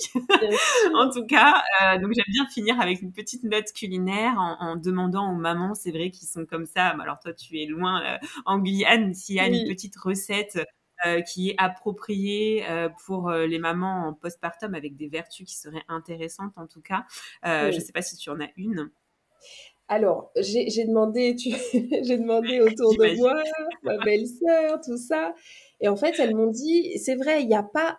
en 0.94 1.10
tout 1.10 1.26
cas, 1.26 1.62
euh, 1.82 1.98
donc 1.98 2.12
j'aime 2.14 2.24
bien 2.28 2.46
finir 2.46 2.80
avec 2.80 3.02
une 3.02 3.12
petite 3.12 3.44
note 3.44 3.72
culinaire 3.72 4.34
en, 4.38 4.76
demandant 4.76 5.32
aux 5.32 5.36
mamans, 5.36 5.74
c'est 5.74 5.90
vrai 5.90 6.10
qu'ils 6.10 6.28
sont 6.28 6.46
comme 6.46 6.66
ça. 6.66 6.88
Alors 6.88 7.18
toi, 7.18 7.32
tu 7.32 7.60
es 7.60 7.66
loin 7.66 8.02
euh, 8.04 8.18
en 8.46 8.58
Guyane, 8.58 9.14
s'il 9.14 9.36
y 9.36 9.40
a 9.40 9.46
une 9.46 9.68
petite 9.68 9.96
recette 9.96 10.58
qui 11.32 11.50
est 11.50 11.54
appropriée 11.58 12.66
pour 13.06 13.30
les 13.30 13.60
mamans 13.60 14.08
en 14.08 14.14
postpartum 14.14 14.74
avec 14.74 14.96
des 14.96 15.06
vertus 15.06 15.46
qui 15.46 15.56
seraient 15.56 15.84
intéressantes 15.86 16.54
en 16.56 16.66
tout 16.66 16.80
cas. 16.80 17.06
Je 17.44 17.74
ne 17.74 17.80
sais 17.80 17.92
pas 17.92 18.02
si 18.02 18.16
tu 18.16 18.30
en 18.30 18.40
as 18.40 18.48
une. 18.56 18.90
Alors, 19.88 20.30
j'ai 20.36 20.84
demandé, 20.84 21.34
j'ai 21.38 22.18
demandé 22.18 22.60
autour 22.60 22.92
de 22.92 23.16
moi, 23.16 23.42
ma 23.82 23.96
belle-sœur, 23.98 24.80
tout 24.84 24.98
ça. 24.98 25.34
Et 25.80 25.88
en 25.88 25.96
fait, 25.96 26.18
elles 26.18 26.34
m'ont 26.34 26.50
dit, 26.50 26.98
c'est 26.98 27.14
vrai, 27.14 27.42
il 27.42 27.48
n'y 27.48 27.56
a 27.56 27.62
pas 27.62 27.98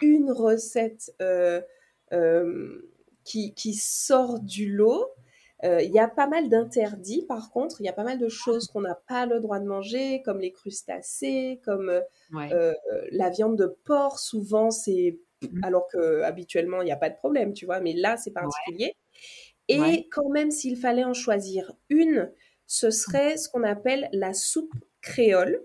une 0.00 0.30
recette 0.30 1.14
euh, 1.20 1.60
euh, 2.12 2.90
qui, 3.24 3.54
qui, 3.54 3.74
sort 3.74 4.40
du 4.40 4.72
lot. 4.72 5.06
Euh, 5.64 5.82
il 5.82 5.90
y 5.90 5.98
a 5.98 6.08
pas 6.08 6.26
mal 6.26 6.48
d'interdits, 6.48 7.24
par 7.28 7.50
contre. 7.50 7.80
Il 7.80 7.84
y 7.84 7.88
a 7.88 7.92
pas 7.92 8.04
mal 8.04 8.18
de 8.18 8.28
choses 8.28 8.68
qu'on 8.68 8.82
n'a 8.82 8.98
pas 9.06 9.26
le 9.26 9.40
droit 9.40 9.58
de 9.58 9.66
manger, 9.66 10.22
comme 10.22 10.38
les 10.38 10.52
crustacés, 10.52 11.60
comme 11.64 12.00
la 12.30 13.30
viande 13.30 13.56
de 13.56 13.76
porc. 13.84 14.18
Souvent, 14.18 14.70
c'est 14.70 15.18
mmh. 15.42 15.64
alors 15.64 15.86
que 15.88 16.22
habituellement 16.22 16.80
il 16.80 16.86
n'y 16.86 16.92
a 16.92 16.96
pas 16.96 17.10
de 17.10 17.16
problème, 17.16 17.52
tu 17.52 17.66
vois. 17.66 17.80
Mais 17.80 17.92
là, 17.92 18.16
c'est 18.16 18.32
particulier. 18.32 18.94
Et 19.68 20.08
quand 20.10 20.28
même, 20.28 20.50
s'il 20.50 20.76
fallait 20.76 21.04
en 21.04 21.14
choisir 21.14 21.72
une, 21.88 22.30
ce 22.66 22.90
serait 22.90 23.36
ce 23.36 23.48
qu'on 23.48 23.62
appelle 23.62 24.08
la 24.12 24.32
soupe 24.32 24.74
créole. 25.00 25.62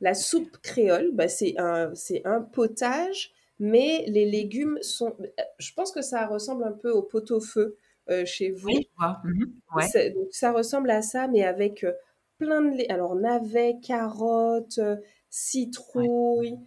La 0.00 0.14
soupe 0.14 0.58
créole, 0.58 1.10
bah, 1.12 1.28
c'est 1.28 1.54
un, 1.58 1.92
un 2.24 2.40
potage, 2.42 3.32
mais 3.58 4.04
les 4.08 4.26
légumes 4.26 4.78
sont... 4.82 5.16
Je 5.58 5.72
pense 5.72 5.92
que 5.92 6.02
ça 6.02 6.26
ressemble 6.26 6.64
un 6.64 6.72
peu 6.72 6.90
au 6.90 7.02
pot-au-feu 7.02 7.76
euh, 8.10 8.24
chez 8.26 8.50
vous. 8.50 8.68
Oui, 8.68 8.90
mmh 9.24 9.80
ça, 9.90 10.08
donc, 10.10 10.28
ça 10.30 10.52
ressemble 10.52 10.90
à 10.90 11.02
ça, 11.02 11.28
mais 11.28 11.44
avec 11.44 11.84
euh, 11.84 11.92
plein 12.38 12.62
de... 12.62 12.92
Alors, 12.92 13.14
navets, 13.14 13.78
carottes, 13.82 14.78
euh, 14.78 14.96
citrouille, 15.30 16.58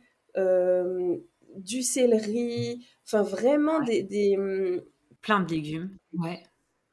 du 1.55 1.81
céleri, 1.81 2.85
enfin 3.05 3.23
vraiment 3.23 3.81
des, 3.81 4.03
des 4.03 4.37
mmh, 4.37 4.81
Plein 5.21 5.41
de 5.41 5.51
légumes, 5.51 5.97
ouais. 6.13 6.43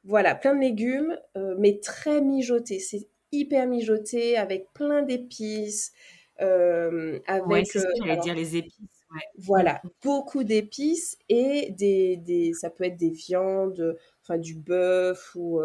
Voilà, 0.07 0.35
plein 0.35 0.55
de 0.55 0.61
légumes, 0.61 1.17
euh, 1.35 1.55
mais 1.59 1.79
très 1.79 2.21
mijotés. 2.21 2.79
C'est 2.79 3.07
hyper 3.33 3.67
mijoté 3.67 4.37
avec 4.37 4.71
plein 4.73 5.01
d'épices. 5.01 5.91
Euh, 6.39 7.19
avec, 7.27 7.47
ouais, 7.47 7.63
c'est 7.65 7.79
euh, 7.79 8.15
dire 8.15 8.33
les 8.33 8.55
épices. 8.55 8.79
Ouais. 9.13 9.21
Voilà, 9.37 9.81
beaucoup 10.03 10.43
d'épices 10.43 11.17
et 11.27 11.71
des, 11.71 12.17
des, 12.17 12.53
ça 12.53 12.69
peut 12.69 12.85
être 12.85 12.97
des 12.97 13.09
viandes, 13.09 13.97
enfin 14.21 14.37
du 14.37 14.55
bœuf 14.55 15.31
ou, 15.35 15.61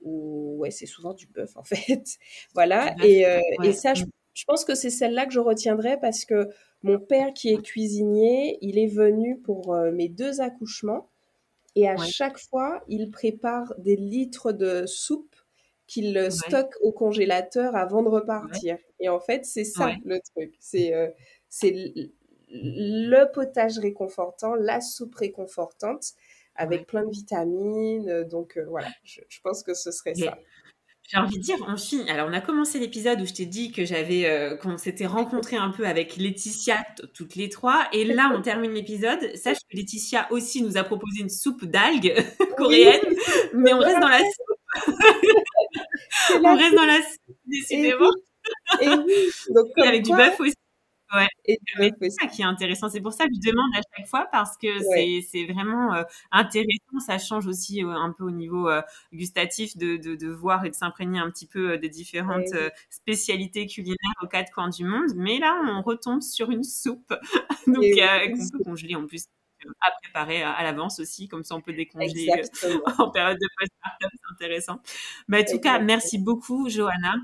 ou 0.00 0.56
ouais, 0.58 0.70
c'est 0.70 0.86
souvent 0.86 1.12
du 1.12 1.26
bœuf 1.26 1.56
en 1.56 1.62
fait. 1.64 2.18
voilà, 2.54 2.94
et, 3.02 3.24
et, 3.64 3.72
ça, 3.72 3.94
je, 3.94 4.04
je 4.32 4.44
pense 4.44 4.64
que 4.64 4.76
c'est 4.76 4.90
celle-là 4.90 5.26
que 5.26 5.32
je 5.32 5.40
retiendrai 5.40 5.98
parce 6.00 6.24
que 6.24 6.48
mon 6.82 7.00
père 7.00 7.32
qui 7.34 7.48
est 7.48 7.62
cuisinier, 7.62 8.58
il 8.60 8.78
est 8.78 8.86
venu 8.86 9.38
pour 9.40 9.76
mes 9.92 10.08
deux 10.08 10.40
accouchements 10.40 11.10
et 11.78 11.88
à 11.88 11.96
chaque 11.96 12.38
fois, 12.38 12.82
il 12.88 13.12
prépare 13.12 13.72
des 13.78 13.94
litres 13.94 14.50
de 14.50 14.84
soupe 14.86 15.36
qu'il 15.86 16.30
stocke 16.32 16.74
au 16.82 16.90
congélateur 16.90 17.76
avant 17.76 18.02
de 18.02 18.08
repartir. 18.08 18.78
Et 18.98 19.08
en 19.08 19.20
fait, 19.20 19.44
c'est 19.44 19.62
ça 19.62 19.92
le 20.04 20.18
truc. 20.34 20.54
C'est 20.58 20.92
euh, 20.92 21.08
le 22.50 23.24
potage 23.32 23.78
réconfortant, 23.78 24.56
la 24.56 24.80
soupe 24.80 25.14
réconfortante 25.14 26.14
avec 26.56 26.88
plein 26.88 27.04
de 27.04 27.10
vitamines. 27.10 28.24
Donc 28.24 28.58
euh, 28.58 28.64
voilà, 28.68 28.88
je, 29.04 29.20
pense 29.44 29.62
que 29.62 29.72
ce 29.72 29.92
serait 29.92 30.16
ça. 30.16 30.36
J'ai 31.10 31.16
envie 31.16 31.38
de 31.38 31.42
dire, 31.42 31.56
on 31.66 31.76
finit. 31.78 32.10
Alors, 32.10 32.28
on 32.28 32.34
a 32.34 32.42
commencé 32.42 32.78
l'épisode 32.78 33.18
où 33.22 33.26
je 33.26 33.32
t'ai 33.32 33.46
dit 33.46 33.72
que 33.72 33.86
j'avais, 33.86 34.26
euh, 34.26 34.56
qu'on 34.56 34.76
s'était 34.76 35.06
rencontré 35.06 35.56
un 35.56 35.70
peu 35.70 35.86
avec 35.86 36.18
Laetitia, 36.18 36.84
toutes 37.14 37.34
les 37.34 37.48
trois. 37.48 37.88
Et 37.94 38.04
là, 38.04 38.30
on 38.36 38.42
termine 38.42 38.72
l'épisode. 38.72 39.34
Sache 39.34 39.56
que 39.70 39.74
Laetitia 39.74 40.30
aussi 40.30 40.62
nous 40.62 40.76
a 40.76 40.84
proposé 40.84 41.20
une 41.20 41.30
soupe 41.30 41.64
d'algues 41.64 42.14
coréenne, 42.58 43.00
mais 43.54 43.72
on 43.72 43.78
reste 43.78 44.00
dans 44.00 44.08
la 44.08 44.18
soupe. 44.18 44.84
on 46.44 46.54
reste 46.54 46.74
dans 46.74 46.84
la 46.84 46.98
soupe, 46.98 47.36
décidément. 47.46 48.10
Et 48.82 48.88
oui. 48.88 49.30
Donc, 49.54 49.66
avec 49.78 50.02
du 50.02 50.10
bœuf 50.14 50.38
aussi. 50.40 50.54
Ouais. 51.14 51.28
Et 51.46 51.58
c'est 52.00 52.10
ça 52.10 52.26
qui 52.26 52.42
est 52.42 52.44
intéressant. 52.44 52.88
C'est 52.90 53.00
pour 53.00 53.12
ça 53.12 53.24
que 53.26 53.32
je 53.34 53.50
demande 53.50 53.70
à 53.74 53.80
chaque 53.96 54.06
fois 54.06 54.26
parce 54.30 54.56
que 54.56 54.68
c'est 55.22 55.46
vraiment 55.46 55.94
euh, 55.94 56.02
intéressant. 56.30 57.00
Ça 57.04 57.18
change 57.18 57.46
aussi 57.46 57.82
euh, 57.82 57.90
un 57.90 58.12
peu 58.12 58.24
au 58.24 58.30
niveau 58.30 58.68
euh, 58.68 58.82
gustatif 59.12 59.76
de, 59.76 59.96
de, 59.96 60.16
de, 60.16 60.28
voir 60.28 60.64
et 60.64 60.70
de 60.70 60.74
s'imprégner 60.74 61.18
un 61.18 61.30
petit 61.30 61.46
peu 61.46 61.78
des 61.78 61.88
différentes 61.88 62.54
spécialités 62.90 63.66
culinaires 63.66 63.96
aux 64.22 64.26
quatre 64.26 64.52
coins 64.52 64.68
du 64.68 64.84
monde. 64.84 65.10
Mais 65.16 65.38
là, 65.38 65.58
on 65.66 65.82
retombe 65.82 66.20
sur 66.20 66.50
une 66.50 66.64
soupe 66.64 67.14
donc 67.66 67.76
qu'on 67.76 68.58
peut 68.58 68.64
congeler 68.64 68.94
en 68.94 69.06
plus 69.06 69.24
à 69.80 69.90
préparer 70.02 70.42
à, 70.42 70.62
l'avance 70.62 71.00
aussi, 71.00 71.26
comme 71.26 71.42
ça 71.42 71.56
on 71.56 71.60
peut 71.60 71.72
décongeler 71.72 72.28
en 72.98 73.10
période 73.10 73.38
de 73.38 73.48
postpartum, 73.58 74.10
c'est 74.12 74.32
intéressant. 74.34 74.80
Mais 75.26 75.40
en 75.40 75.52
tout 75.52 75.60
cas, 75.60 75.80
merci 75.80 76.18
beaucoup, 76.18 76.68
Johanna 76.68 77.16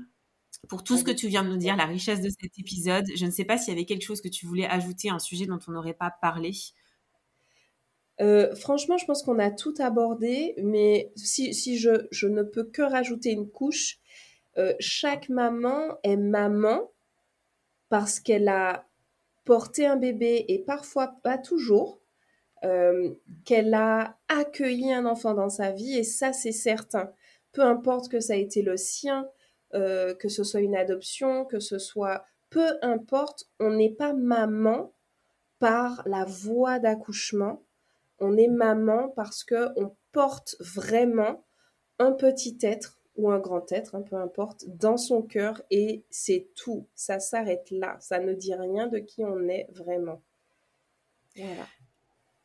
pour 0.67 0.83
tout 0.83 0.97
ce 0.97 1.03
que 1.03 1.11
tu 1.11 1.27
viens 1.27 1.43
de 1.43 1.49
nous 1.49 1.57
dire, 1.57 1.75
la 1.75 1.85
richesse 1.85 2.21
de 2.21 2.29
cet 2.29 2.57
épisode. 2.59 3.05
Je 3.15 3.25
ne 3.25 3.31
sais 3.31 3.45
pas 3.45 3.57
s'il 3.57 3.73
y 3.73 3.77
avait 3.77 3.85
quelque 3.85 4.03
chose 4.03 4.21
que 4.21 4.27
tu 4.27 4.45
voulais 4.45 4.67
ajouter, 4.67 5.09
un 5.09 5.19
sujet 5.19 5.45
dont 5.45 5.59
on 5.67 5.71
n'aurait 5.71 5.93
pas 5.93 6.11
parlé. 6.21 6.51
Euh, 8.21 8.55
franchement, 8.55 8.97
je 8.97 9.05
pense 9.05 9.23
qu'on 9.23 9.39
a 9.39 9.51
tout 9.51 9.73
abordé, 9.79 10.55
mais 10.63 11.11
si, 11.15 11.53
si 11.53 11.77
je, 11.77 12.07
je, 12.11 12.27
ne 12.27 12.43
peux 12.43 12.63
que 12.63 12.81
rajouter 12.81 13.31
une 13.31 13.49
couche, 13.49 13.99
euh, 14.57 14.73
chaque 14.79 15.27
maman 15.29 15.97
est 16.03 16.15
maman 16.15 16.89
parce 17.89 18.19
qu'elle 18.19 18.47
a 18.47 18.87
porté 19.43 19.85
un 19.85 19.97
bébé 19.97 20.45
et 20.47 20.59
parfois 20.59 21.07
pas 21.23 21.37
toujours, 21.37 21.99
euh, 22.63 23.13
qu'elle 23.43 23.73
a 23.73 24.17
accueilli 24.27 24.91
un 24.91 25.05
enfant 25.05 25.33
dans 25.33 25.49
sa 25.49 25.71
vie 25.71 25.97
et 25.97 26.03
ça 26.03 26.33
c'est 26.33 26.51
certain. 26.51 27.11
Peu 27.51 27.61
importe 27.61 28.09
que 28.09 28.19
ça 28.19 28.33
a 28.33 28.37
été 28.37 28.61
le 28.61 28.75
sien, 28.77 29.27
euh, 29.75 30.15
que 30.15 30.29
ce 30.29 30.43
soit 30.43 30.61
une 30.61 30.75
adoption, 30.75 31.45
que 31.45 31.59
ce 31.59 31.77
soit 31.77 32.25
peu 32.49 32.77
importe, 32.81 33.49
on 33.59 33.71
n'est 33.71 33.93
pas 33.93 34.13
maman 34.13 34.93
par 35.59 36.03
la 36.05 36.25
voie 36.25 36.79
d'accouchement, 36.79 37.63
on 38.19 38.37
est 38.37 38.47
maman 38.47 39.09
parce 39.09 39.43
que 39.43 39.77
on 39.77 39.95
porte 40.11 40.55
vraiment 40.59 41.43
un 41.99 42.11
petit 42.11 42.57
être 42.61 42.99
ou 43.17 43.29
un 43.29 43.39
grand 43.39 43.71
être, 43.71 43.95
hein, 43.95 44.01
peu 44.01 44.15
importe, 44.15 44.65
dans 44.67 44.97
son 44.97 45.21
cœur 45.21 45.61
et 45.71 46.03
c'est 46.09 46.49
tout. 46.55 46.87
Ça 46.95 47.19
s'arrête 47.19 47.71
là. 47.71 47.97
Ça 47.99 48.19
ne 48.19 48.33
dit 48.33 48.53
rien 48.53 48.87
de 48.87 48.99
qui 48.99 49.23
on 49.23 49.47
est 49.47 49.67
vraiment. 49.71 50.21
Voilà. 51.35 51.65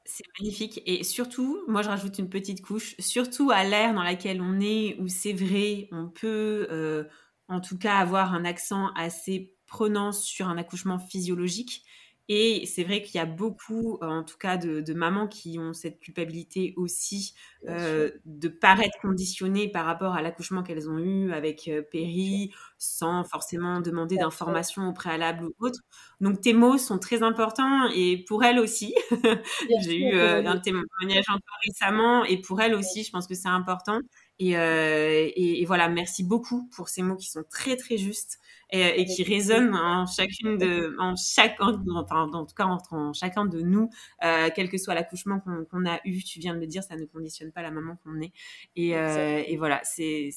C'est 0.05 0.25
magnifique. 0.41 0.83
Et 0.87 1.05
surtout, 1.05 1.63
moi 1.69 1.83
je 1.83 1.89
rajoute 1.89 2.19
une 2.19 2.29
petite 2.31 2.63
couche, 2.63 2.97
surtout 2.99 3.51
à 3.51 3.65
l'ère 3.65 3.95
dans 3.95 4.03
laquelle 4.03 4.41
on 4.41 4.59
est, 4.61 4.97
où 4.99 5.09
c'est 5.09 5.33
vrai, 5.33 5.89
on 5.93 6.09
peut 6.09 6.67
euh, 6.71 7.05
en 7.49 7.61
tout 7.61 7.79
cas 7.79 7.97
avoir 7.99 8.35
un 8.35 8.45
accent 8.45 8.89
assez 8.95 9.55
prenant 9.67 10.11
sur 10.13 10.49
un 10.49 10.57
accouchement 10.59 10.99
physiologique. 10.99 11.85
Et 12.33 12.65
c'est 12.65 12.85
vrai 12.85 13.03
qu'il 13.03 13.17
y 13.17 13.19
a 13.19 13.27
beaucoup, 13.27 13.99
en 14.03 14.23
tout 14.23 14.39
cas, 14.39 14.57
de, 14.57 14.95
mamans 14.95 15.27
qui 15.27 15.59
ont 15.59 15.73
cette 15.73 15.99
culpabilité 15.99 16.75
aussi 16.77 17.35
euh, 17.69 18.13
de 18.25 18.47
paraître 18.47 18.97
conditionnées 19.03 19.67
par 19.69 19.85
rapport 19.85 20.15
à 20.15 20.23
l'accouchement 20.23 20.63
qu'elles 20.63 20.89
ont 20.89 20.99
eu 20.99 21.33
avec 21.33 21.67
euh, 21.67 21.83
Péri, 21.83 22.53
sans 22.79 23.25
forcément 23.25 23.81
demander 23.81 24.17
d'informations 24.17 24.89
au 24.89 24.93
préalable 24.93 25.47
ou 25.47 25.55
autre. 25.59 25.81
Donc 26.21 26.41
tes 26.41 26.53
mots 26.53 26.79
sont 26.79 27.01
très 27.01 27.25
importants 27.25 27.89
et 27.93 28.25
pour 28.29 28.45
elle 28.45 28.61
aussi. 28.61 28.95
J'ai 29.83 29.99
eu 29.99 30.21
un 30.21 30.59
témoignage 30.61 31.25
encore 31.29 31.59
récemment 31.67 32.25
et 32.25 32.41
pour 32.41 32.61
elle 32.61 32.77
aussi, 32.77 33.03
je 33.03 33.11
pense 33.11 33.27
que 33.27 33.35
c'est 33.35 33.49
important. 33.49 33.99
Euh, 34.41 35.31
et, 35.35 35.61
et, 35.63 35.65
voilà, 35.67 35.89
merci 35.89 36.25
beaucoup 36.25 36.69
pour 36.75 36.89
ces 36.89 37.03
mots 37.03 37.17
qui 37.17 37.29
sont 37.29 37.45
très 37.51 37.77
très 37.77 37.99
justes 37.99 38.39
et, 38.73 39.05
qui 39.05 39.25
résonnent 39.25 39.75
en 39.75 40.07
chacune 40.07 40.57
de, 40.57 40.95
en 40.99 41.17
chaque, 41.17 41.57
enfin, 41.61 42.31
en 42.33 42.47
tout 42.47 42.55
cas 42.55 42.67
entre 42.67 42.95
en 42.95 43.13
chacun 43.13 43.45
de 43.45 43.61
nous, 43.61 43.91
euh, 44.23 44.49
quel 44.55 44.71
que 44.71 44.79
soit 44.79 44.95
l'accouchement 44.95 45.41
qu'on 45.41 45.87
a 45.87 45.99
eu. 46.05 46.23
Tu 46.23 46.39
viens 46.39 46.55
de 46.55 46.61
le 46.61 46.69
dire, 46.69 46.85
ça 46.85 46.97
ne 46.97 47.05
conditionne 47.05 47.51
pas 47.51 47.63
la 47.63 47.73
maman 47.73 47.97
qu'on 48.05 48.21
est. 48.21 48.33
Et, 48.77 48.97
euh, 48.97 49.43
et 49.45 49.57
voilà, 49.57 49.81
c'est 49.83 50.31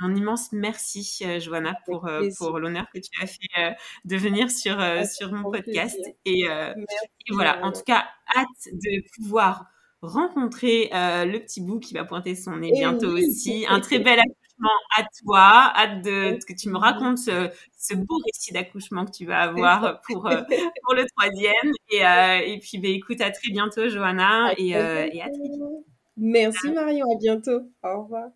un 0.00 0.14
immense 0.14 0.52
merci, 0.52 1.22
Johanna, 1.40 1.76
pour, 1.86 2.08
pour 2.36 2.58
l'honneur 2.58 2.86
que 2.92 2.98
tu 2.98 3.10
as 3.22 3.26
fait 3.26 3.76
de 4.04 4.16
venir 4.16 4.50
sur, 4.50 4.76
sur 5.06 5.32
mon 5.32 5.50
podcast. 5.50 5.98
Et, 6.24 6.42
et 6.42 7.32
voilà, 7.32 7.64
en 7.64 7.70
tout 7.70 7.84
cas, 7.86 8.08
hâte 8.36 8.72
de 8.72 9.04
pouvoir 9.14 9.66
rencontrer 10.02 10.90
euh, 10.94 11.24
le 11.24 11.40
petit 11.40 11.60
bout 11.60 11.80
qui 11.80 11.94
va 11.94 12.04
pointer 12.04 12.34
son 12.34 12.56
nez 12.56 12.72
bientôt 12.72 13.16
aussi. 13.16 13.66
Un 13.68 13.80
très 13.80 13.98
bel 13.98 14.18
accouchement 14.18 14.68
à 14.96 15.02
toi. 15.22 15.72
Hâte 15.74 16.02
de, 16.02 16.38
que 16.46 16.52
tu 16.52 16.68
me 16.68 16.78
racontes 16.78 17.18
ce, 17.18 17.94
beau 17.94 18.18
récit 18.26 18.52
d'accouchement 18.52 19.04
que 19.04 19.10
tu 19.10 19.26
vas 19.26 19.40
avoir 19.40 20.00
pour, 20.02 20.26
euh, 20.26 20.42
pour 20.84 20.94
le 20.94 21.04
troisième. 21.16 21.72
Et, 21.90 22.06
euh, 22.06 22.54
et 22.54 22.58
puis, 22.58 22.78
bah, 22.78 22.88
écoute, 22.88 23.20
à 23.20 23.30
très 23.30 23.50
bientôt, 23.50 23.88
Johanna. 23.88 24.52
Et, 24.56 24.68
et, 24.68 24.76
à 24.76 25.28
très 25.28 25.48
vite. 25.48 25.62
Merci, 26.16 26.72
Marion. 26.72 27.06
À 27.12 27.18
bientôt. 27.18 27.70
Au 27.82 28.02
revoir. 28.02 28.28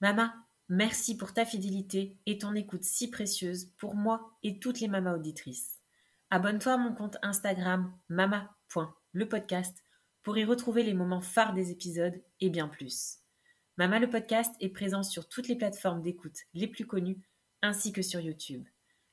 Maman, 0.00 0.28
merci 0.68 1.16
pour 1.16 1.32
ta 1.32 1.44
fidélité 1.44 2.16
et 2.26 2.38
ton 2.38 2.54
écoute 2.54 2.82
si 2.82 3.10
précieuse 3.10 3.70
pour 3.78 3.94
moi 3.94 4.32
et 4.42 4.58
toutes 4.58 4.80
les 4.80 4.88
mamas 4.88 5.14
auditrices. 5.14 5.80
Abonne-toi 6.30 6.72
à 6.72 6.76
mon 6.76 6.92
compte 6.92 7.16
Instagram 7.22 7.92
mama.lepodcast 8.08 9.83
pour 10.24 10.38
y 10.38 10.44
retrouver 10.44 10.82
les 10.82 10.94
moments 10.94 11.20
phares 11.20 11.52
des 11.52 11.70
épisodes 11.70 12.20
et 12.40 12.48
bien 12.48 12.66
plus. 12.66 13.18
Mama 13.76 13.98
le 13.98 14.08
podcast 14.08 14.54
est 14.58 14.70
présent 14.70 15.02
sur 15.02 15.28
toutes 15.28 15.48
les 15.48 15.56
plateformes 15.56 16.00
d'écoute 16.00 16.38
les 16.54 16.66
plus 16.66 16.86
connues 16.86 17.20
ainsi 17.60 17.92
que 17.92 18.02
sur 18.02 18.20
YouTube. 18.20 18.66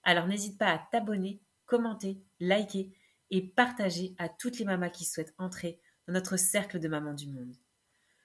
Alors 0.03 0.26
n'hésite 0.26 0.57
pas 0.57 0.72
à 0.72 0.88
t'abonner, 0.91 1.41
commenter, 1.66 2.24
liker 2.39 2.95
et 3.30 3.45
partager 3.45 4.16
à 4.18 4.30
toutes 4.30 4.57
les 4.57 4.66
mamas 4.66 4.89
qui 4.89 5.03
souhaitent 5.03 5.36
entrer 5.38 5.82
dans 6.07 6.14
notre 6.14 6.38
cercle 6.38 6.80
de 6.80 6.88
mamans 6.88 7.14
du 7.14 7.28
monde. 7.28 7.55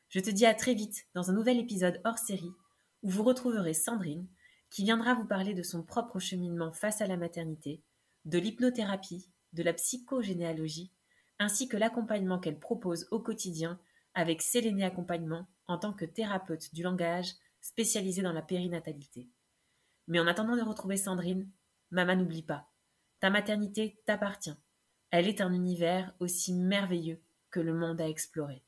Je 0.08 0.20
te 0.20 0.30
dis 0.30 0.46
à 0.46 0.54
très 0.54 0.74
vite 0.74 1.06
dans 1.14 1.30
un 1.30 1.34
nouvel 1.34 1.58
épisode 1.58 2.00
hors 2.04 2.18
série 2.18 2.54
où 3.02 3.10
vous 3.10 3.24
retrouverez 3.24 3.74
Sandrine 3.74 4.28
qui 4.70 4.84
viendra 4.84 5.14
vous 5.14 5.26
parler 5.26 5.54
de 5.54 5.62
son 5.62 5.82
propre 5.82 6.20
cheminement 6.20 6.72
face 6.72 7.00
à 7.00 7.06
la 7.06 7.16
maternité, 7.16 7.82
de 8.24 8.38
l'hypnothérapie, 8.38 9.28
de 9.52 9.64
la 9.64 9.72
psychogénéalogie 9.72 10.92
ainsi 11.38 11.68
que 11.68 11.76
l'accompagnement 11.76 12.38
qu'elle 12.38 12.58
propose 12.58 13.06
au 13.10 13.20
quotidien 13.20 13.78
avec 14.14 14.42
Séléné 14.42 14.84
Accompagnement 14.84 15.46
en 15.66 15.78
tant 15.78 15.92
que 15.92 16.04
thérapeute 16.04 16.74
du 16.74 16.82
langage 16.82 17.32
spécialisée 17.60 18.22
dans 18.22 18.32
la 18.32 18.42
périnatalité. 18.42 19.28
Mais 20.08 20.20
en 20.20 20.26
attendant 20.26 20.56
de 20.56 20.62
retrouver 20.62 20.96
Sandrine, 20.96 21.50
Maman 21.90 22.16
n'oublie 22.16 22.42
pas, 22.42 22.68
ta 23.20 23.30
maternité 23.30 24.00
t'appartient. 24.06 24.56
Elle 25.10 25.28
est 25.28 25.40
un 25.40 25.52
univers 25.52 26.14
aussi 26.18 26.52
merveilleux 26.52 27.20
que 27.50 27.60
le 27.60 27.74
monde 27.74 28.00
à 28.00 28.08
explorer. 28.08 28.62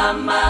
mama. 0.00 0.49